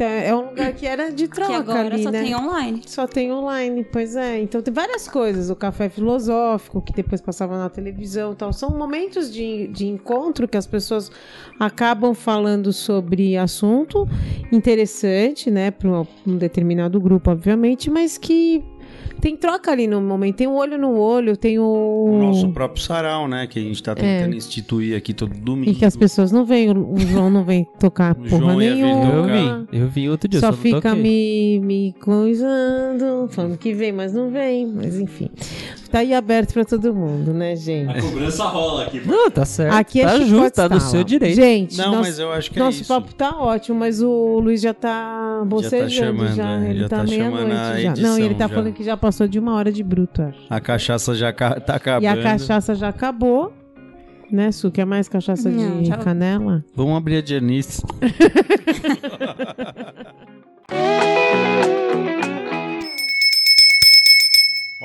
Então, 0.00 0.08
é 0.08 0.34
um 0.34 0.48
lugar 0.48 0.72
que 0.72 0.86
era 0.86 1.12
de 1.12 1.28
troca 1.28 1.50
que 1.50 1.56
agora 1.56 1.94
ali, 1.94 2.02
só 2.02 2.10
né? 2.10 2.22
tem 2.22 2.34
online. 2.34 2.82
Só 2.86 3.06
tem 3.06 3.30
online, 3.30 3.84
pois 3.84 4.16
é. 4.16 4.40
Então 4.40 4.62
tem 4.62 4.72
várias 4.72 5.06
coisas. 5.06 5.50
O 5.50 5.56
café 5.56 5.90
filosófico, 5.90 6.80
que 6.80 6.90
depois 6.90 7.20
passava 7.20 7.58
na 7.58 7.68
televisão 7.68 8.32
e 8.32 8.34
tal. 8.34 8.50
São 8.50 8.70
momentos 8.70 9.30
de, 9.30 9.68
de 9.68 9.86
encontro 9.86 10.48
que 10.48 10.56
as 10.56 10.66
pessoas 10.66 11.12
acabam 11.58 12.14
falando 12.14 12.72
sobre 12.72 13.36
assunto 13.36 14.08
interessante, 14.50 15.50
né? 15.50 15.70
Para 15.70 16.06
um 16.26 16.38
determinado 16.38 16.98
grupo, 16.98 17.30
obviamente, 17.30 17.90
mas 17.90 18.16
que 18.16 18.64
tem 19.20 19.36
troca 19.36 19.70
ali 19.70 19.86
no 19.86 20.00
momento. 20.00 20.36
Tem 20.36 20.46
um 20.46 20.54
olho 20.54 20.78
no 20.78 20.96
olho, 20.98 21.36
tem 21.36 21.58
o. 21.58 21.64
O 21.64 22.18
nosso 22.18 22.48
próprio 22.52 22.82
sarau, 22.82 23.28
né? 23.28 23.46
Que 23.46 23.58
a 23.58 23.62
gente 23.62 23.82
tá 23.82 23.94
tentando 23.94 24.34
instituir 24.34 24.96
aqui 24.96 25.12
todo 25.14 25.34
domingo. 25.34 25.70
É. 25.70 25.72
E 25.72 25.76
que 25.76 25.84
as 25.84 25.96
pessoas 25.96 26.32
não 26.32 26.44
vêm, 26.44 26.70
o 26.70 26.90
o 26.92 26.98
João 26.98 27.30
não 27.30 27.44
vem 27.44 27.66
tocar 27.78 28.16
O 28.18 28.22
porra 28.28 28.38
João 28.38 28.62
ia 28.62 28.74
vir 28.74 28.82
nenhuma. 28.82 29.04
Eu 29.04 29.22
tocar. 29.22 29.60
vi, 29.70 29.78
eu 29.78 29.88
vi 29.88 30.08
outro 30.08 30.28
dia, 30.28 30.40
Só 30.40 30.46
só, 30.46 30.52
não 30.52 30.58
fica 30.58 30.80
toquei. 30.80 31.02
me, 31.02 31.60
me 31.60 31.94
coisando, 32.00 33.28
falando 33.30 33.56
que 33.58 33.72
vem, 33.74 33.92
mas 33.92 34.12
não 34.12 34.30
vem. 34.30 34.66
Mas 34.66 34.98
enfim. 34.98 35.30
Tá 35.90 35.98
aí 36.00 36.14
aberto 36.14 36.52
pra 36.54 36.64
todo 36.64 36.94
mundo, 36.94 37.32
né, 37.34 37.56
gente? 37.56 37.90
A 37.90 38.00
cobrança 38.00 38.44
rola 38.44 38.84
aqui. 38.84 39.00
Não, 39.04 39.30
tá 39.30 39.44
certo. 39.44 39.74
Aqui 39.74 40.00
é 40.00 40.04
tá 40.04 40.10
chicote 40.12 40.30
justo, 40.30 40.54
tá 40.54 40.68
no 40.68 40.80
seu 40.80 41.02
direito. 41.02 41.34
Gente, 41.34 41.76
Não, 41.76 41.86
nosso, 41.86 42.00
mas 42.02 42.18
eu 42.18 42.32
acho 42.32 42.50
que 42.50 42.58
é 42.58 42.62
nosso 42.62 42.82
isso. 42.82 42.88
papo 42.94 43.12
tá 43.14 43.30
ótimo, 43.36 43.78
mas 43.80 44.00
o 44.00 44.38
Luiz 44.38 44.60
já 44.60 44.72
tá 44.72 45.42
bocejando 45.46 45.90
chamando, 45.90 46.34
já. 46.36 46.50
é, 46.60 46.70
Ele 46.70 46.80
já 46.80 46.88
tá, 46.88 46.96
tá 46.98 47.06
chamando 47.08 47.38
a 47.38 47.44
meia-noite 47.44 47.82
já. 47.82 47.94
Não, 48.08 48.18
e 48.18 48.22
ele 48.22 48.34
tá 48.36 48.46
já. 48.46 48.54
falando 48.54 48.72
que 48.72 48.84
já 48.84 48.96
passou 48.96 49.26
de 49.26 49.38
uma 49.38 49.54
hora 49.54 49.72
de 49.72 49.82
bruto, 49.82 50.22
acho. 50.22 50.38
A 50.48 50.60
cachaça 50.60 51.14
já 51.14 51.32
ca- 51.32 51.58
tá 51.60 51.74
acabando. 51.74 52.04
E 52.04 52.06
a 52.06 52.22
cachaça 52.22 52.74
já 52.74 52.88
acabou. 52.88 53.52
Né, 54.30 54.52
Su? 54.52 54.70
Quer 54.70 54.84
mais 54.86 55.08
cachaça 55.08 55.50
Não, 55.50 55.82
de 55.82 55.88
já- 55.88 55.96
canela? 55.96 56.64
Vamos 56.76 56.96
abrir 56.96 57.16
a 57.20 57.26
Janice. 57.26 57.82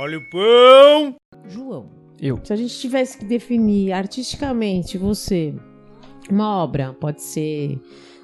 Olha 0.05 0.19
o 0.19 0.21
pão! 0.29 1.15
João. 1.49 1.89
Eu. 2.21 2.39
Se 2.43 2.53
a 2.53 2.55
gente 2.55 2.77
tivesse 2.77 3.17
que 3.17 3.25
definir 3.25 3.91
artisticamente 3.91 4.99
você, 4.99 5.51
uma 6.29 6.57
obra, 6.57 6.93
pode 6.93 7.23
ser 7.23 7.79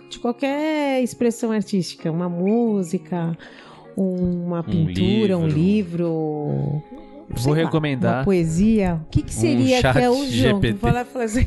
de 0.07 0.19
qualquer 0.19 1.01
expressão 1.01 1.51
artística, 1.51 2.11
uma 2.11 2.29
música, 2.29 3.35
uma 3.97 4.61
pintura, 4.63 5.35
um 5.39 5.47
livro. 5.47 6.83
Vou 7.27 7.39
sei 7.39 7.51
lá, 7.53 7.57
recomendar. 7.57 8.17
Uma 8.19 8.25
poesia. 8.25 9.01
O 9.03 9.09
que, 9.09 9.23
que 9.23 9.33
seria 9.33 9.81
chat 9.81 9.93
que 9.93 10.03
é 10.03 10.09
o 10.11 10.13
João? 10.17 10.27
GPT. 10.61 10.73
Tu 10.73 10.77
Falar, 10.79 11.05
falar 11.05 11.25
assim, 11.25 11.45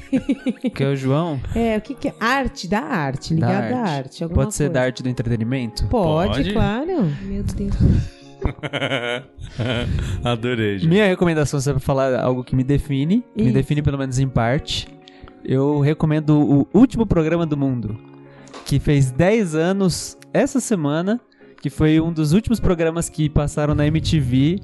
Que 0.74 0.82
é 0.82 0.88
o 0.88 0.96
João. 0.96 1.40
é, 1.54 1.76
o 1.76 1.80
que, 1.80 1.94
que 1.94 2.08
é? 2.08 2.14
Arte, 2.18 2.66
da 2.66 2.80
arte, 2.80 3.34
Da 3.36 3.46
ligado 3.46 3.72
à 3.72 3.78
arte. 3.82 3.98
arte. 3.98 4.24
alguma 4.24 4.42
Pode 4.42 4.54
ser 4.56 4.64
coisa. 4.64 4.72
da 4.74 4.82
arte 4.82 5.00
do 5.00 5.08
entretenimento? 5.08 5.86
Pode, 5.86 6.38
Pode. 6.38 6.52
claro. 6.52 7.04
Meu 7.22 7.44
Deus. 7.44 7.74
Adorei, 10.24 10.78
gente. 10.78 10.88
Minha 10.88 11.06
recomendação, 11.06 11.60
se 11.60 11.70
é 11.70 11.72
pra 11.72 11.80
falar 11.80 12.18
algo 12.18 12.44
que 12.44 12.54
me 12.54 12.64
define, 12.64 13.24
que 13.34 13.42
me 13.42 13.48
Isso. 13.48 13.54
define 13.54 13.82
pelo 13.82 13.98
menos 13.98 14.18
em 14.18 14.28
parte, 14.28 14.88
eu 15.44 15.80
recomendo 15.80 16.40
o 16.40 16.78
último 16.78 17.06
programa 17.06 17.44
do 17.44 17.56
mundo, 17.56 17.98
que 18.64 18.78
fez 18.78 19.10
10 19.10 19.54
anos 19.54 20.16
essa 20.32 20.60
semana, 20.60 21.20
que 21.60 21.70
foi 21.70 22.00
um 22.00 22.12
dos 22.12 22.32
últimos 22.32 22.60
programas 22.60 23.08
que 23.08 23.28
passaram 23.28 23.74
na 23.74 23.86
MTV, 23.86 24.60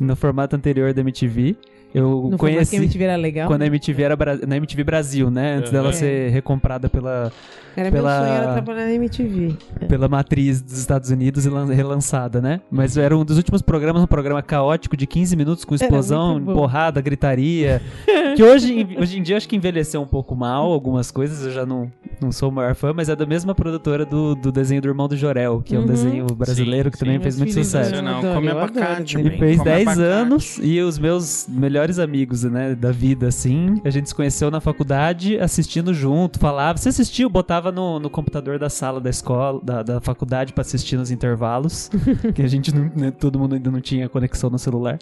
no 0.00 0.14
formato 0.14 0.54
anterior 0.54 0.92
da 0.94 1.00
MTV. 1.00 1.56
Eu 1.94 2.28
Não 2.30 2.38
conheci 2.38 2.76
foi 2.76 2.78
que 2.78 2.84
a 2.84 2.86
MTV 2.86 3.04
era 3.04 3.16
legal? 3.16 3.46
quando 3.48 3.62
a 3.62 3.66
MTV 3.66 4.02
era 4.02 4.16
Bra- 4.16 4.38
na 4.46 4.56
MTV 4.56 4.84
Brasil, 4.84 5.30
né? 5.30 5.56
Antes 5.56 5.70
dela 5.72 5.88
É. 5.88 5.92
ser 5.92 6.30
recomprada 6.30 6.88
pela, 6.88 7.32
Era 7.74 7.90
pela- 7.90 8.18
meu 8.20 8.26
sonho, 8.26 8.36
era 8.42 8.52
trabalhar 8.52 8.84
na 8.86 8.92
MTV. 8.94 9.54
pela 9.88 10.06
matriz 10.08 10.60
dos 10.60 10.78
Estados 10.78 11.10
Unidos 11.10 11.46
e 11.46 11.48
lan- 11.48 11.72
relançada, 11.72 12.42
né? 12.42 12.60
Mas 12.70 12.96
era 12.98 13.16
um 13.16 13.24
dos 13.24 13.38
últimos 13.38 13.62
programas, 13.62 14.02
um 14.02 14.06
programa 14.06 14.42
caótico 14.42 14.96
de 14.96 15.06
15 15.06 15.34
minutos 15.34 15.64
com 15.64 15.74
explosão, 15.74 16.38
porrada, 16.44 17.00
gritaria. 17.00 17.80
que 18.36 18.42
hoje, 18.42 18.86
hoje 18.98 19.18
em 19.18 19.22
dia 19.22 19.36
acho 19.38 19.48
que 19.48 19.56
envelheceu 19.56 20.02
um 20.02 20.06
pouco 20.06 20.36
mal 20.36 20.70
algumas 20.70 21.10
coisas, 21.10 21.42
eu 21.46 21.50
já 21.52 21.64
não, 21.64 21.90
não 22.20 22.30
sou 22.30 22.50
o 22.50 22.52
maior 22.52 22.74
fã, 22.74 22.92
mas 22.92 23.08
é 23.08 23.16
da 23.16 23.24
mesma 23.24 23.54
produtora 23.54 24.04
do, 24.04 24.34
do 24.34 24.52
desenho 24.52 24.82
do 24.82 24.88
Irmão 24.88 25.08
do 25.08 25.16
Jorel, 25.16 25.62
que 25.64 25.74
é 25.74 25.78
um 25.78 25.82
Uhum. 25.82 25.86
desenho 25.86 26.26
brasileiro 26.26 26.88
Sim, 26.88 26.92
que 26.92 26.98
também 26.98 27.16
sim. 27.16 27.22
fez 27.22 27.38
Meus 27.40 27.54
muito 27.54 27.64
sucesso. 27.64 28.02
Não, 28.02 28.20
come 28.34 28.48
abacate. 28.50 29.16
E 29.18 29.22
também, 29.22 29.38
fez 29.38 29.56
come 29.58 29.70
10 29.70 29.88
abacate. 29.88 30.02
anos 30.06 30.60
e 30.62 30.80
os 30.80 30.98
meus 30.98 31.46
melhores 31.48 31.77
amigos, 31.98 32.44
né, 32.44 32.74
da 32.74 32.90
vida, 32.90 33.28
assim, 33.28 33.80
a 33.84 33.90
gente 33.90 34.08
se 34.08 34.14
conheceu 34.14 34.50
na 34.50 34.60
faculdade 34.60 35.38
assistindo 35.38 35.94
junto, 35.94 36.38
falava, 36.38 36.78
você 36.78 36.88
assistiu, 36.88 37.28
botava 37.28 37.70
no, 37.70 37.98
no 37.98 38.10
computador 38.10 38.58
da 38.58 38.68
sala 38.68 39.00
da 39.00 39.10
escola, 39.10 39.60
da, 39.62 39.82
da 39.82 40.00
faculdade 40.00 40.52
pra 40.52 40.62
assistir 40.62 40.96
nos 40.96 41.10
intervalos, 41.10 41.90
que 42.34 42.42
a 42.42 42.48
gente, 42.48 42.74
não, 42.74 42.90
né, 42.96 43.10
todo 43.10 43.38
mundo 43.38 43.54
ainda 43.54 43.70
não 43.70 43.80
tinha 43.80 44.08
conexão 44.08 44.50
no 44.50 44.58
celular. 44.58 44.98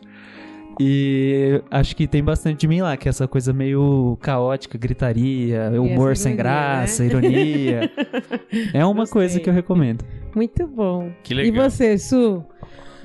E 0.78 1.62
acho 1.70 1.96
que 1.96 2.06
tem 2.06 2.22
bastante 2.22 2.60
de 2.60 2.68
mim 2.68 2.82
lá, 2.82 2.96
que 2.98 3.08
é 3.08 3.10
essa 3.10 3.26
coisa 3.26 3.52
meio 3.52 4.18
caótica, 4.20 4.76
gritaria, 4.76 5.70
humor 5.80 6.12
essa 6.12 6.24
sem 6.24 6.34
ironia, 6.34 6.44
graça, 6.44 7.02
né? 7.02 7.08
ironia. 7.08 7.90
É 8.74 8.84
uma 8.84 8.94
Gostei. 8.94 9.12
coisa 9.12 9.40
que 9.40 9.48
eu 9.48 9.54
recomendo. 9.54 10.04
Muito 10.34 10.66
bom. 10.66 11.10
Que 11.22 11.32
legal. 11.32 11.64
E 11.64 11.70
você, 11.70 11.96
Su? 11.96 12.44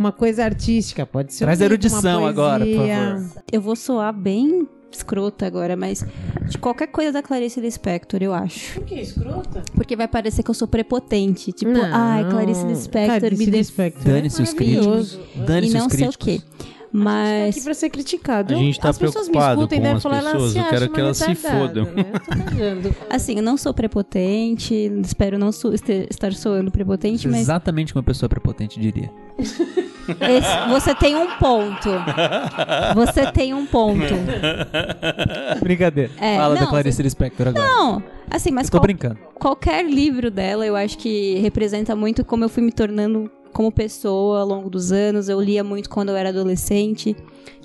Uma 0.01 0.11
coisa 0.11 0.43
artística, 0.43 1.05
pode 1.05 1.31
ser. 1.31 1.43
um 1.43 1.45
Traz 1.45 1.59
livro, 1.59 1.75
erudição 1.75 2.25
agora, 2.25 2.65
por 2.65 2.75
favor. 2.75 3.43
Eu 3.51 3.61
vou 3.61 3.75
soar 3.75 4.11
bem 4.11 4.67
escrota 4.91 5.45
agora, 5.45 5.75
mas 5.77 6.03
de 6.49 6.57
qualquer 6.57 6.87
coisa 6.87 7.11
da 7.11 7.21
Clarice 7.21 7.61
Lispector, 7.61 8.19
eu 8.21 8.33
acho. 8.33 8.73
Por 8.73 8.83
que 8.85 8.95
escrota? 8.95 9.63
Porque 9.75 9.95
vai 9.95 10.07
parecer 10.07 10.41
que 10.41 10.49
eu 10.49 10.55
sou 10.55 10.67
prepotente. 10.67 11.51
Tipo, 11.51 11.71
Não. 11.71 11.83
ai, 11.93 12.27
Clarice 12.29 12.65
Lispector 12.65 13.19
Clarice 13.19 13.45
me. 13.45 13.51
Lispector 13.51 14.03
Dane-se 14.03 14.41
os 14.41 14.53
maravilhoso. 14.53 15.19
Dane-se 15.45 15.75
E 15.75 15.77
os 15.77 15.83
não 15.83 15.89
sei 15.89 16.07
o 16.07 16.11
críticos. 16.11 16.45
Tá 16.93 16.97
Mas 16.97 17.55
aqui 17.55 17.63
pra 17.63 17.73
ser 17.73 17.89
criticado. 17.89 18.53
A 18.53 18.57
gente 18.57 18.77
tá 18.77 18.89
as 18.89 18.97
pessoas 18.97 19.27
me 19.27 19.31
preocupado 19.31 19.61
escutam 19.61 19.77
e 19.77 19.79
com 19.79 19.83
devem 19.83 19.97
as 19.97 20.03
falar, 20.03 20.23
pessoas, 20.33 20.51
se 20.51 20.57
eu 20.59 20.65
quero 20.65 20.89
que 20.89 20.99
elas 20.99 21.17
se 21.17 21.35
fodam. 21.35 21.85
Né? 21.85 21.93
Eu 22.13 22.19
tô 22.19 22.29
cagando. 22.43 22.95
Assim, 23.09 23.37
eu 23.37 23.43
não 23.43 23.55
sou 23.55 23.73
prepotente, 23.73 24.73
espero 25.01 25.37
não 25.39 25.53
so- 25.53 25.73
estar 25.73 26.33
soando 26.33 26.69
prepotente, 26.69 27.27
mas 27.29 27.39
Exatamente 27.41 27.93
como 27.93 28.01
uma 28.01 28.05
pessoa 28.05 28.27
prepotente 28.27 28.77
diria. 28.77 29.09
esse- 29.39 30.69
você 30.69 30.93
tem 30.93 31.15
um 31.15 31.27
ponto. 31.37 31.89
Você 32.95 33.31
tem 33.31 33.53
um 33.53 33.65
ponto. 33.65 34.13
Brincadeira. 35.61 36.11
É, 36.19 36.37
Fala 36.37 36.55
da 36.55 36.61
não, 36.61 36.69
Clarice 36.69 37.01
Lispector 37.01 37.47
agora. 37.47 37.65
Não, 37.67 38.03
assim, 38.29 38.51
mas 38.51 38.67
Eu 38.67 38.71
tô 38.71 38.77
qual- 38.77 38.83
brincando. 38.83 39.17
qualquer 39.35 39.85
livro 39.85 40.29
dela, 40.29 40.65
eu 40.65 40.75
acho 40.75 40.97
que 40.97 41.35
representa 41.39 41.95
muito 41.95 42.25
como 42.25 42.43
eu 42.43 42.49
fui 42.49 42.61
me 42.63 42.71
tornando 42.71 43.31
como 43.51 43.71
pessoa 43.71 44.39
ao 44.41 44.47
longo 44.47 44.69
dos 44.69 44.91
anos. 44.91 45.29
Eu 45.29 45.39
lia 45.41 45.63
muito 45.63 45.89
quando 45.89 46.09
eu 46.09 46.15
era 46.15 46.29
adolescente. 46.29 47.15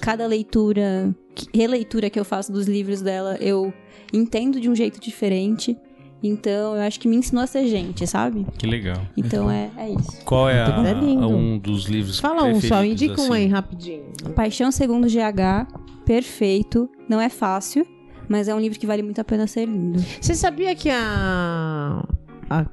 Cada 0.00 0.26
leitura, 0.26 1.14
que- 1.34 1.46
releitura 1.56 2.10
que 2.10 2.18
eu 2.18 2.24
faço 2.24 2.52
dos 2.52 2.66
livros 2.66 3.00
dela, 3.00 3.36
eu 3.40 3.72
entendo 4.12 4.60
de 4.60 4.68
um 4.68 4.74
jeito 4.74 5.00
diferente. 5.00 5.76
Então, 6.22 6.74
eu 6.74 6.80
acho 6.82 6.98
que 6.98 7.06
me 7.06 7.14
ensinou 7.16 7.44
a 7.44 7.46
ser 7.46 7.66
gente, 7.68 8.06
sabe? 8.06 8.46
Que 8.58 8.66
legal. 8.66 9.00
Então, 9.16 9.50
é, 9.50 9.70
é 9.76 9.90
isso. 9.90 10.24
Qual 10.24 10.48
é, 10.48 10.60
a- 10.62 10.66
É 10.88 10.94
um 11.26 11.58
dos 11.58 11.84
livros 11.84 12.18
Fala 12.18 12.44
um 12.44 12.60
só, 12.60 12.82
indica 12.82 13.20
um 13.20 13.24
assim? 13.24 13.32
aí 13.34 13.46
rapidinho. 13.46 14.04
Paixão 14.34 14.72
Segundo 14.72 15.06
GH, 15.08 15.66
perfeito. 16.04 16.88
Não 17.08 17.20
é 17.20 17.28
fácil, 17.28 17.86
mas 18.28 18.48
é 18.48 18.54
um 18.54 18.58
livro 18.58 18.78
que 18.78 18.86
vale 18.86 19.02
muito 19.02 19.20
a 19.20 19.24
pena 19.24 19.46
ser 19.46 19.66
lido. 19.66 20.02
Você 20.20 20.34
sabia 20.34 20.74
que 20.74 20.88
a. 20.90 22.02
a, 22.48 22.66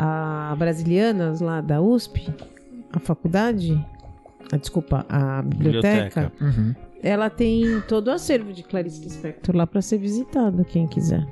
a 0.00 0.54
Brasilianas 0.56 1.40
lá 1.40 1.60
da 1.60 1.80
USP, 1.82 2.32
a 2.92 3.00
faculdade, 3.00 3.84
a, 4.52 4.56
desculpa, 4.56 5.04
a 5.08 5.42
biblioteca, 5.42 6.30
Biblioteca. 6.30 6.32
Uhum. 6.40 6.74
ela 7.02 7.28
tem 7.28 7.80
todo 7.88 8.08
o 8.08 8.12
acervo 8.12 8.52
de 8.52 8.62
Clarice 8.62 9.02
Lispector 9.02 9.56
lá 9.56 9.66
pra 9.66 9.82
ser 9.82 9.98
visitado, 9.98 10.64
quem 10.64 10.86
quiser. 10.86 11.26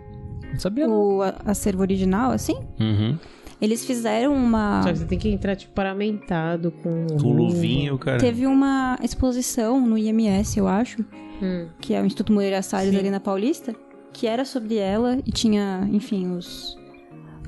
Não 0.52 0.58
sabia 0.58 0.86
não. 0.88 1.18
O 1.18 1.22
acervo 1.44 1.82
original, 1.82 2.32
assim, 2.32 2.56
Uhum. 2.80 3.16
eles 3.60 3.84
fizeram 3.84 4.34
uma. 4.34 4.82
Só 4.82 4.92
que 4.92 4.98
você 4.98 5.04
tem 5.06 5.18
que 5.18 5.28
entrar, 5.28 5.54
tipo, 5.54 5.72
paramentado 5.72 6.70
com... 6.82 7.06
Com 7.20 7.32
luvinha, 7.32 7.94
o 7.94 7.98
cara. 7.98 8.18
Teve 8.18 8.46
uma 8.46 8.98
exposição 9.02 9.80
no 9.80 9.96
IMS, 9.96 10.58
eu 10.58 10.66
acho, 10.66 11.04
Hum. 11.42 11.68
que 11.80 11.94
é 11.94 12.02
o 12.02 12.06
Instituto 12.06 12.32
Moreira 12.32 12.62
Salles 12.62 12.90
Sim. 12.92 12.98
ali 12.98 13.10
na 13.10 13.20
Paulista, 13.20 13.74
que 14.12 14.26
era 14.26 14.44
sobre 14.44 14.76
ela 14.76 15.18
e 15.26 15.30
tinha, 15.30 15.86
enfim, 15.92 16.30
os 16.32 16.76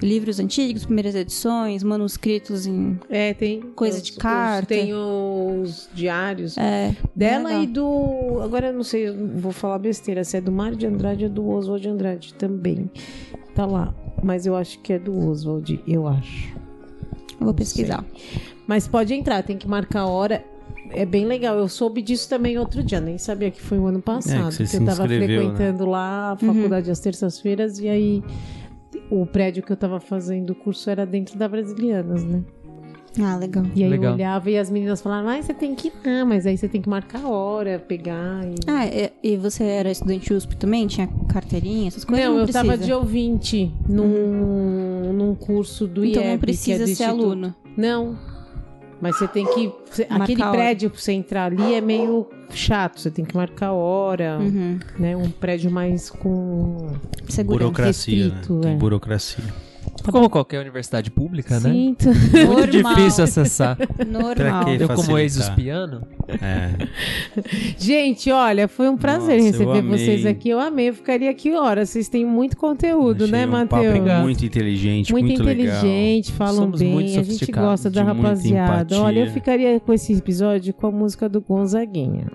livros 0.01 0.39
antigos, 0.41 0.85
primeiras 0.85 1.15
edições, 1.15 1.83
manuscritos 1.83 2.67
em. 2.67 2.99
É, 3.09 3.35
tem... 3.35 3.61
Coisa 3.75 3.97
os- 3.99 4.03
de 4.03 4.13
os- 4.13 4.17
carta. 4.19 4.67
Tem 4.69 4.93
os 4.95 5.89
diários. 5.95 6.57
É, 6.57 6.95
Dela 7.15 7.49
legal. 7.49 7.63
e 7.63 7.67
do. 7.67 8.41
Agora 8.43 8.69
eu 8.69 8.73
não 8.73 8.83
sei, 8.85 9.11
vou 9.11 9.53
falar 9.53 9.79
besteira, 9.79 10.23
se 10.25 10.37
é 10.37 10.41
do 10.41 10.53
Mário 10.53 10.77
de 10.77 10.87
Andrade 10.87 11.25
ou 11.25 11.31
do 11.31 11.49
Oswald 11.49 11.83
de 11.83 11.89
Andrade 11.89 12.35
também. 12.35 12.91
Tá 13.55 13.67
lá. 13.67 13.95
Mas 14.23 14.47
eu 14.47 14.57
acho 14.57 14.79
que 14.81 14.93
é 14.93 14.99
do 14.99 15.17
Oswald, 15.29 15.81
eu 15.87 16.07
acho. 16.07 16.49
eu 17.41 17.45
vou 17.45 17.55
pesquisar. 17.55 18.05
Mas 18.67 18.87
pode 18.89 19.15
entrar, 19.15 19.43
tem 19.43 19.57
que 19.57 19.67
marcar 19.69 20.01
a 20.01 20.07
hora. 20.07 20.45
É 20.91 21.05
bem 21.05 21.27
legal. 21.27 21.59
Eu 21.59 21.69
soube 21.69 22.01
disso 22.01 22.29
também 22.29 22.59
outro 22.59 22.83
dia, 22.83 23.01
nem 23.01 23.19
sabia 23.19 23.51
que 23.51 23.61
foi 23.61 23.79
o 23.79 23.87
ano 23.87 24.01
passado. 24.01 24.47
É, 24.47 24.49
que 24.49 24.55
você 24.55 24.67
se 24.67 24.77
eu 24.79 24.85
tava 24.87 25.03
inscreveu, 25.03 25.43
né? 25.51 25.55
frequentando 25.57 25.87
lá 25.87 26.33
a 26.33 26.37
faculdade 26.37 26.91
às 26.91 26.99
terças-feiras 26.99 27.79
e 27.79 27.89
aí 27.89 28.23
o 29.11 29.25
prédio 29.27 29.63
que 29.63 29.73
eu 29.73 29.77
tava 29.77 30.01
fazendo 30.01 30.51
o 30.51 30.55
curso 30.55 30.89
era 30.91 31.05
dentro 31.07 31.39
da 31.39 31.49
Brasilianas, 31.49 32.25
né? 32.25 32.43
Ah, 33.21 33.37
legal. 33.37 33.65
E 33.75 33.83
aí 33.83 33.91
Legal. 33.91 34.11
eu 34.11 34.15
olhava 34.15 34.51
e 34.51 34.57
as 34.57 34.71
meninas 34.71 35.01
falavam, 35.01 35.31
ah, 35.31 35.43
você 35.43 35.53
tem 35.53 35.75
que 35.75 35.89
ir, 35.89 35.93
ah, 36.07 36.25
mas 36.25 36.47
aí 36.47 36.57
você 36.57 36.69
tem 36.69 36.81
que 36.81 36.89
marcar 36.89 37.25
a 37.25 37.29
hora, 37.29 37.79
pegar 37.79 38.45
e. 38.47 38.55
Ah, 38.67 38.87
e, 38.87 39.11
e 39.33 39.37
você 39.37 39.65
era 39.65 39.91
estudante 39.91 40.33
USP 40.33 40.57
também? 40.57 40.87
Tinha 40.87 41.09
carteirinha, 41.29 41.89
essas 41.89 42.05
coisas? 42.05 42.25
não, 42.25 42.33
Não, 42.35 42.41
eu 42.41 42.45
precisa. 42.47 42.65
tava 42.65 42.79
de 42.79 42.93
ouvinte 42.93 43.73
num, 43.89 45.13
num 45.13 45.35
curso 45.35 45.87
do 45.89 46.05
Então 46.05 46.23
IEB, 46.23 46.31
não 46.33 46.39
que 46.39 46.45
é 46.45 46.47
precisa 46.47 46.79
do 46.85 46.87
ser 46.87 46.93
Instituto. 46.93 47.23
aluno. 47.25 47.55
Não. 47.77 48.17
Mas 49.01 49.17
você 49.17 49.29
tem 49.29 49.47
que. 49.47 49.73
você- 49.91 50.07
aquele 50.11 50.43
prédio 50.51 50.91
pra 50.91 50.99
você 51.01 51.13
entrar 51.13 51.45
ali 51.45 51.75
é 51.75 51.81
meio 51.81 52.27
chato. 52.51 53.01
Você 53.01 53.11
tem 53.11 53.25
que 53.25 53.37
marcar 53.37 53.69
a 53.69 53.73
hora. 53.73 54.39
Uhum. 54.41 54.79
Né? 54.99 55.17
Um 55.17 55.31
prédio 55.31 55.71
mais 55.71 56.11
com. 56.11 56.93
Segurança. 57.29 57.65
Burocracia, 57.65 58.25
restrito, 58.25 58.55
né? 58.55 58.61
Tem 58.63 58.73
é. 58.73 58.77
burocracia. 58.77 59.45
Como 60.13 60.31
qualquer 60.31 60.61
universidade 60.61 61.11
pública, 61.11 61.55
né? 61.61 61.71
Sim, 61.71 61.89
então- 61.89 62.13
Muito 62.15 62.73
Normal. 62.77 62.95
difícil 62.95 63.25
acessar. 63.25 63.77
Normal. 64.07 64.69
Eu, 64.69 64.89
como 64.89 65.19
ex-uspiano, 65.19 66.03
É. 66.29 66.71
Gente, 67.79 68.31
olha, 68.31 68.69
foi 68.69 68.89
um 68.89 68.97
prazer 68.97 69.37
Nossa, 69.37 69.51
receber 69.51 69.83
vocês 69.83 70.27
aqui. 70.27 70.51
Eu 70.51 70.61
amei. 70.61 70.91
Eu 70.91 70.95
ficaria 70.95 71.31
aqui 71.31 71.53
horas. 71.53 71.91
Vocês 71.91 72.09
têm 72.09 72.25
muito 72.25 72.57
conteúdo, 72.57 73.25
Achei 73.25 73.33
né, 73.33 73.47
um 73.47 73.51
Matheus? 73.51 74.23
muito 74.23 74.45
inteligente, 74.45 75.11
muito, 75.13 75.27
muito, 75.27 75.43
legal. 75.43 75.65
inteligente, 75.79 76.33
falam 76.33 76.55
Somos 76.55 76.81
bem, 76.81 76.93
muito 76.93 77.19
a 77.19 77.23
gente 77.23 77.51
gosta 77.51 77.91
da 77.91 78.03
rapaziada. 78.03 78.73
empatia. 78.83 79.01
Olha, 79.03 79.21
eu 79.21 79.31
ficaria 79.31 79.81
com 79.81 79.93
esse 79.93 80.13
episódio 80.13 80.75
com 80.75 80.87
a 80.87 80.91
música 80.91 81.29
do 81.29 81.41
Gonzaguinha. 81.41 82.27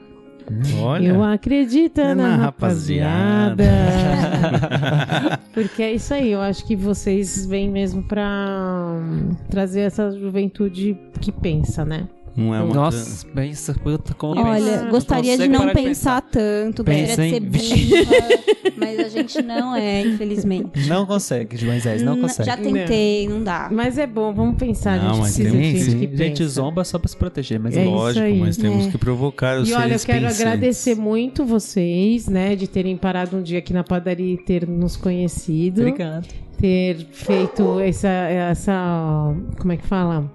Olha. 0.81 1.07
Eu 1.07 1.23
acredito 1.23 1.99
É 2.01 2.13
na, 2.13 2.29
na 2.29 2.35
rapaziada. 2.45 3.63
rapaziada. 3.63 5.39
Porque 5.53 5.81
é 5.83 5.93
isso 5.93 6.13
aí, 6.13 6.31
eu 6.31 6.41
acho 6.41 6.65
que 6.65 6.75
vocês 6.75 7.45
vêm 7.45 7.69
mesmo 7.69 8.03
pra 8.03 8.91
hum, 8.93 9.29
trazer 9.49 9.81
essa 9.81 10.11
juventude 10.11 10.97
que 11.21 11.31
pensa, 11.31 11.85
né? 11.85 12.07
Não 12.35 12.53
é 12.55 12.61
uma 12.63 12.73
nossa, 12.73 13.25
pensa, 13.27 13.73
puta, 13.75 14.13
como 14.15 14.41
Olha, 14.41 14.63
pensa. 14.79 14.85
gostaria 14.89 15.37
de 15.37 15.47
não 15.47 15.67
de 15.67 15.73
pensar 15.73 16.19
tanto, 16.21 16.83
gostaria 16.83 17.05
de 17.05 17.15
ser 17.15 17.41
Pensa, 17.41 17.95
burra, 18.05 18.27
mas 18.75 18.99
a 18.99 19.07
gente 19.09 19.41
não 19.43 19.75
é, 19.75 20.01
infelizmente. 20.07 20.87
Não 20.87 21.05
consegue, 21.05 21.55
de 21.57 21.65
Moisés, 21.67 22.01
não 22.01 22.13
N- 22.15 22.21
consegue. 22.23 22.49
Já 22.49 22.57
tentei, 22.57 23.27
não 23.27 23.43
dá. 23.43 23.69
Mas 23.71 23.99
é 23.99 24.07
bom, 24.07 24.33
vamos 24.33 24.57
pensar, 24.57 24.97
Não, 24.97 25.09
a 25.09 25.13
gente 25.13 25.19
mas 25.21 25.33
precisa 25.35 25.51
tem- 25.51 25.61
de 25.61 25.67
gente 25.79 25.83
sim, 25.91 25.99
que 25.99 26.05
a 26.05 26.25
gente 26.25 26.37
pensa. 26.39 26.49
zomba 26.49 26.83
só 26.83 26.97
pra 26.97 27.07
se 27.07 27.15
proteger, 27.17 27.59
mas 27.59 27.77
É 27.77 27.83
é 27.83 27.85
Lógico, 27.85 28.35
mas 28.39 28.57
temos 28.57 28.87
É. 28.87 28.89
que 28.89 28.97
provocar 28.97 29.59
os 29.59 29.69
E 29.69 29.73
olha, 29.73 29.93
eu 29.93 29.99
quero 29.99 30.19
pensantes. 30.21 30.41
agradecer 30.41 30.95
muito 30.95 31.45
vocês, 31.45 32.27
né, 32.27 32.55
de 32.55 32.67
terem 32.67 32.97
parado 32.97 33.37
um 33.37 33.43
dia 33.43 33.59
aqui 33.59 33.73
na 33.73 33.83
padaria 33.83 34.33
e 34.33 34.37
ter 34.37 34.67
nos 34.67 34.95
conhecido. 34.97 35.81
Obrigado. 35.81 36.27
ter 36.57 37.05
feito 37.11 37.79
essa, 37.79 38.07
essa. 38.07 39.35
Como 39.59 39.71
é 39.73 39.77
que 39.77 39.85
fala? 39.85 40.31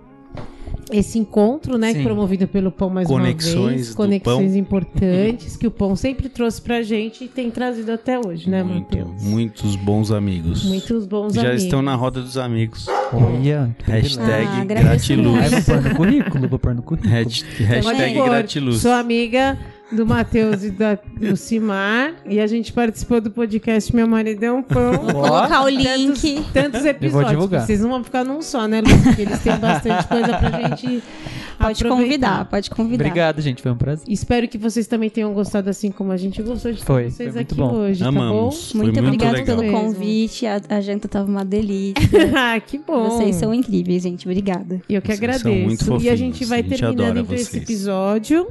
Esse 0.91 1.19
encontro, 1.19 1.77
né? 1.77 1.93
Sim. 1.93 2.03
Promovido 2.03 2.47
pelo 2.49 2.71
Pão 2.71 2.89
mais 2.89 3.09
uma 3.09 3.19
Conexões 3.21 3.75
vez. 3.75 3.89
do 3.91 3.97
Conexões 3.97 4.51
Pão. 4.53 4.57
importantes 4.59 5.57
que 5.57 5.67
o 5.67 5.71
Pão 5.71 5.95
sempre 5.97 6.29
trouxe 6.29 6.61
pra 6.63 6.83
gente 6.83 7.25
e 7.25 7.29
tem 7.29 7.51
trazido 7.51 7.93
até 7.93 8.19
hoje, 8.19 8.49
né, 8.49 8.63
Muito, 8.63 8.97
Matheus? 8.99 9.23
muitos 9.23 9.77
bons 9.77 10.11
amigos. 10.11 10.65
Muitos 10.65 11.07
bons 11.07 11.35
Já 11.35 11.43
amigos. 11.43 11.63
estão 11.65 11.83
na 11.83 11.95
roda 11.95 12.21
dos 12.23 12.39
amigos. 12.39 12.87
Olha, 13.13 13.75
Hashtag 13.85 14.47
Ah, 14.61 14.65
gratiluz. 14.65 15.51
Vou 15.51 15.63
pôr 15.63 15.83
no 15.83 15.95
currículo, 15.97 16.49
vou 16.49 16.59
pôr 16.59 16.75
no 16.75 16.83
currículo. 16.83 17.13
Hasht- 17.15 17.45
Hashtag 17.61 18.15
pôr. 18.15 18.25
gratiluz. 18.29 18.81
Sou 18.83 18.93
amiga 18.93 19.59
do 19.91 20.05
Matheus 20.05 20.63
e 20.65 20.71
da, 20.71 20.99
do 21.19 21.35
Simar 21.37 22.13
e 22.27 22.39
a 22.41 22.47
gente 22.47 22.73
participou 22.75 23.21
do 23.23 23.31
podcast 23.31 23.95
Meu 23.97 24.07
Maridão 24.07 24.63
Pão. 24.63 24.93
Vou 24.93 25.13
colocar 25.23 25.63
o 25.63 25.71
Tantos, 25.73 26.23
link. 26.23 26.45
tantos 26.53 26.85
episódios. 26.85 27.31
divulgar. 27.31 27.67
Vocês 27.67 27.81
não 27.81 27.89
vão 27.89 28.05
ficar 28.05 28.23
num 28.23 28.43
só, 28.43 28.69
né, 28.69 28.81
Lu? 28.83 28.89
Porque 29.03 29.23
eles 29.23 29.39
têm 29.41 29.57
bastante 29.57 30.07
coisa 30.07 30.27
pra 30.37 30.51
gente 30.69 31.03
Pode 31.59 31.83
aproveitar. 31.85 31.89
convidar, 31.89 32.45
pode 32.45 32.71
convidar. 32.71 33.05
Obrigado, 33.05 33.41
gente, 33.41 33.61
foi 33.63 33.73
um 33.73 33.77
prazer. 33.77 34.07
Espero 34.09 34.47
que 34.47 34.57
vocês 34.57 34.87
também 34.87 35.11
tenham 35.11 35.33
gostado 35.33 35.69
assim 35.69 35.91
como 35.91 36.13
a 36.13 36.17
gente 36.17 36.41
gostou 36.41 36.71
de 36.71 36.85
Foi, 36.85 37.11
vocês 37.11 37.33
foi 37.33 37.43
aqui 37.43 37.55
bom. 37.57 37.75
hoje, 37.75 38.05
Amamos. 38.05 38.71
Foi 38.71 38.83
Muito, 38.83 39.03
muito 39.03 39.15
obrigada 39.25 39.45
pelo 39.45 39.63
Mesmo. 39.63 39.77
convite. 39.81 40.47
A, 40.47 40.61
a 40.69 40.81
janta 40.81 41.09
tava 41.09 41.29
uma 41.29 41.45
delícia. 41.45 41.95
tá 42.31 42.55
bom? 42.61 42.61
que 42.65 42.79
bom. 42.79 43.11
Vocês 43.11 43.35
são 43.37 43.53
incríveis, 43.53 44.03
gente. 44.05 44.29
Obrigada. 44.29 44.81
Eu 44.89 45.03
que 45.03 45.09
Vocês 45.09 45.19
são 45.41 45.51
agradeço. 45.51 45.91
muito 45.91 46.05
e 46.05 46.09
a 46.11 46.15
gente 46.15 46.45
vai 46.45 46.61
a 46.61 46.63
gente 46.63 46.77
terminando 46.79 47.01
adora 47.01 47.21
então 47.21 47.35
esse 47.35 47.51
vocês. 47.51 47.63
episódio, 47.65 48.47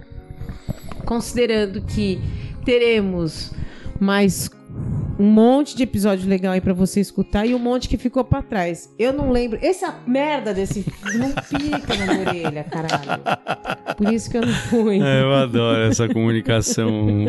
considerando 1.07 1.81
que 1.81 2.19
teremos 2.65 3.51
mais 3.97 4.51
um 5.19 5.25
monte 5.25 5.75
de 5.75 5.83
episódio 5.83 6.29
legal 6.29 6.53
aí 6.53 6.61
pra 6.61 6.73
você 6.73 6.99
escutar 6.99 7.45
e 7.45 7.53
um 7.55 7.59
monte 7.59 7.89
que 7.89 7.97
ficou 7.97 8.23
pra 8.23 8.41
trás. 8.41 8.93
Eu 8.99 9.11
não 9.11 9.31
lembro. 9.31 9.57
Essa 9.61 9.95
merda 10.05 10.53
desse 10.53 10.85
não 11.15 11.29
fica 11.43 11.95
na 11.95 12.13
minha 12.13 12.29
orelha, 12.29 12.63
caralho. 12.63 13.21
Por 13.97 14.13
isso 14.13 14.29
que 14.29 14.37
eu 14.37 14.41
não 14.41 14.53
fui. 14.53 15.01
É, 15.01 15.21
eu 15.21 15.33
adoro 15.33 15.81
essa 15.89 16.07
comunicação 16.07 17.25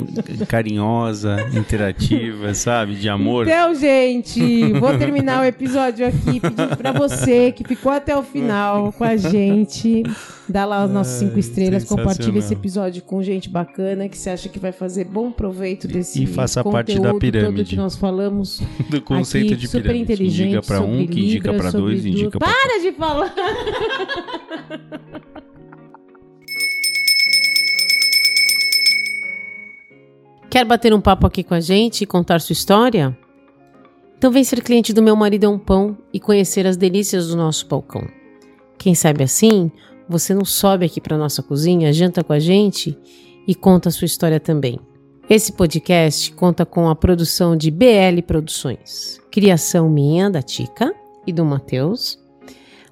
carinhosa, 0.46 1.36
interativa, 1.54 2.52
sabe? 2.54 2.94
De 2.94 3.08
amor. 3.08 3.46
Então, 3.46 3.74
gente, 3.74 4.72
vou 4.74 4.96
terminar 4.98 5.42
o 5.42 5.44
episódio 5.44 6.06
aqui 6.06 6.40
pedindo 6.40 6.76
pra 6.76 6.92
você 6.92 7.52
que 7.52 7.64
ficou 7.64 7.92
até 7.92 8.16
o 8.16 8.22
final 8.22 8.92
com 8.92 9.04
a 9.04 9.16
gente. 9.16 10.02
Dá 10.48 10.64
lá 10.64 10.82
as 10.82 10.90
nossas 10.90 11.18
cinco 11.18 11.38
estrelas, 11.38 11.84
compartilha 11.84 12.38
esse 12.38 12.54
episódio 12.54 13.02
com 13.02 13.22
gente 13.22 13.50
bacana 13.50 14.08
que 14.08 14.16
você 14.16 14.30
acha 14.30 14.48
que 14.48 14.58
vai 14.58 14.72
fazer 14.72 15.04
bom 15.04 15.30
proveito 15.30 15.86
desse 15.86 16.22
E 16.22 16.26
faça 16.26 16.64
parte 16.64 16.98
da 16.98 17.14
pirâmide. 17.14 17.77
Nós 17.78 17.96
falamos. 17.96 18.60
Do 18.90 19.00
conceito 19.00 19.54
aqui, 19.54 19.62
de 19.62 19.68
super 19.68 19.94
inteligente 19.94 20.48
indica 20.48 20.62
pra 20.62 20.80
um, 20.80 21.06
que 21.06 21.20
indica 21.20 21.52
sobre 21.52 21.72
dois, 21.72 22.04
indica 22.04 22.38
pra 22.38 22.48
Para 22.48 22.80
de 22.80 22.92
falar! 22.92 23.34
Quer 30.50 30.64
bater 30.64 30.94
um 30.94 31.00
papo 31.00 31.26
aqui 31.26 31.44
com 31.44 31.54
a 31.54 31.60
gente 31.60 32.02
e 32.02 32.06
contar 32.06 32.40
sua 32.40 32.54
história? 32.54 33.16
Então 34.16 34.32
vem 34.32 34.42
ser 34.42 34.62
cliente 34.62 34.92
do 34.92 35.02
Meu 35.02 35.14
Marido 35.14 35.44
é 35.44 35.48
um 35.48 35.58
Pão 35.58 35.96
e 36.12 36.18
conhecer 36.18 36.66
as 36.66 36.76
delícias 36.76 37.28
do 37.28 37.36
nosso 37.36 37.68
balcão. 37.68 38.08
Quem 38.78 38.94
sabe 38.94 39.22
assim, 39.22 39.70
você 40.08 40.34
não 40.34 40.44
sobe 40.44 40.86
aqui 40.86 41.00
para 41.00 41.18
nossa 41.18 41.42
cozinha, 41.42 41.92
janta 41.92 42.24
com 42.24 42.32
a 42.32 42.38
gente 42.38 42.96
e 43.46 43.54
conta 43.54 43.90
a 43.90 43.92
sua 43.92 44.06
história 44.06 44.40
também. 44.40 44.80
Esse 45.30 45.52
podcast 45.52 46.32
conta 46.32 46.64
com 46.64 46.88
a 46.88 46.96
produção 46.96 47.54
de 47.54 47.70
BL 47.70 48.22
Produções, 48.26 49.20
criação 49.30 49.90
minha, 49.90 50.30
da 50.30 50.40
Tica 50.40 50.94
e 51.26 51.34
do 51.34 51.44
Matheus, 51.44 52.18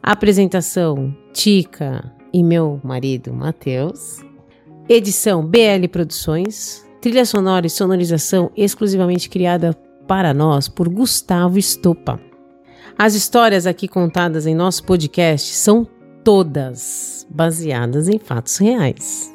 apresentação 0.03 1.17
Tica 1.33 2.13
e 2.35 2.45
meu 2.45 2.79
marido 2.85 3.33
Matheus, 3.33 4.23
edição 4.87 5.47
BL 5.47 5.89
Produções, 5.91 6.87
trilha 7.01 7.25
sonora 7.25 7.67
e 7.67 7.71
sonorização 7.71 8.51
exclusivamente 8.55 9.31
criada 9.31 9.73
para 10.07 10.35
nós 10.35 10.69
por 10.69 10.91
Gustavo 10.91 11.59
Estopa. 11.59 12.21
As 12.99 13.15
histórias 13.15 13.67
aqui 13.67 13.89
contadas 13.89 14.47
em 14.47 14.55
nosso 14.55 14.85
podcast 14.85 15.55
são 15.55 15.87
todas 16.23 17.27
baseadas 17.31 18.09
em 18.09 18.19
fatos 18.19 18.59
reais. 18.59 19.35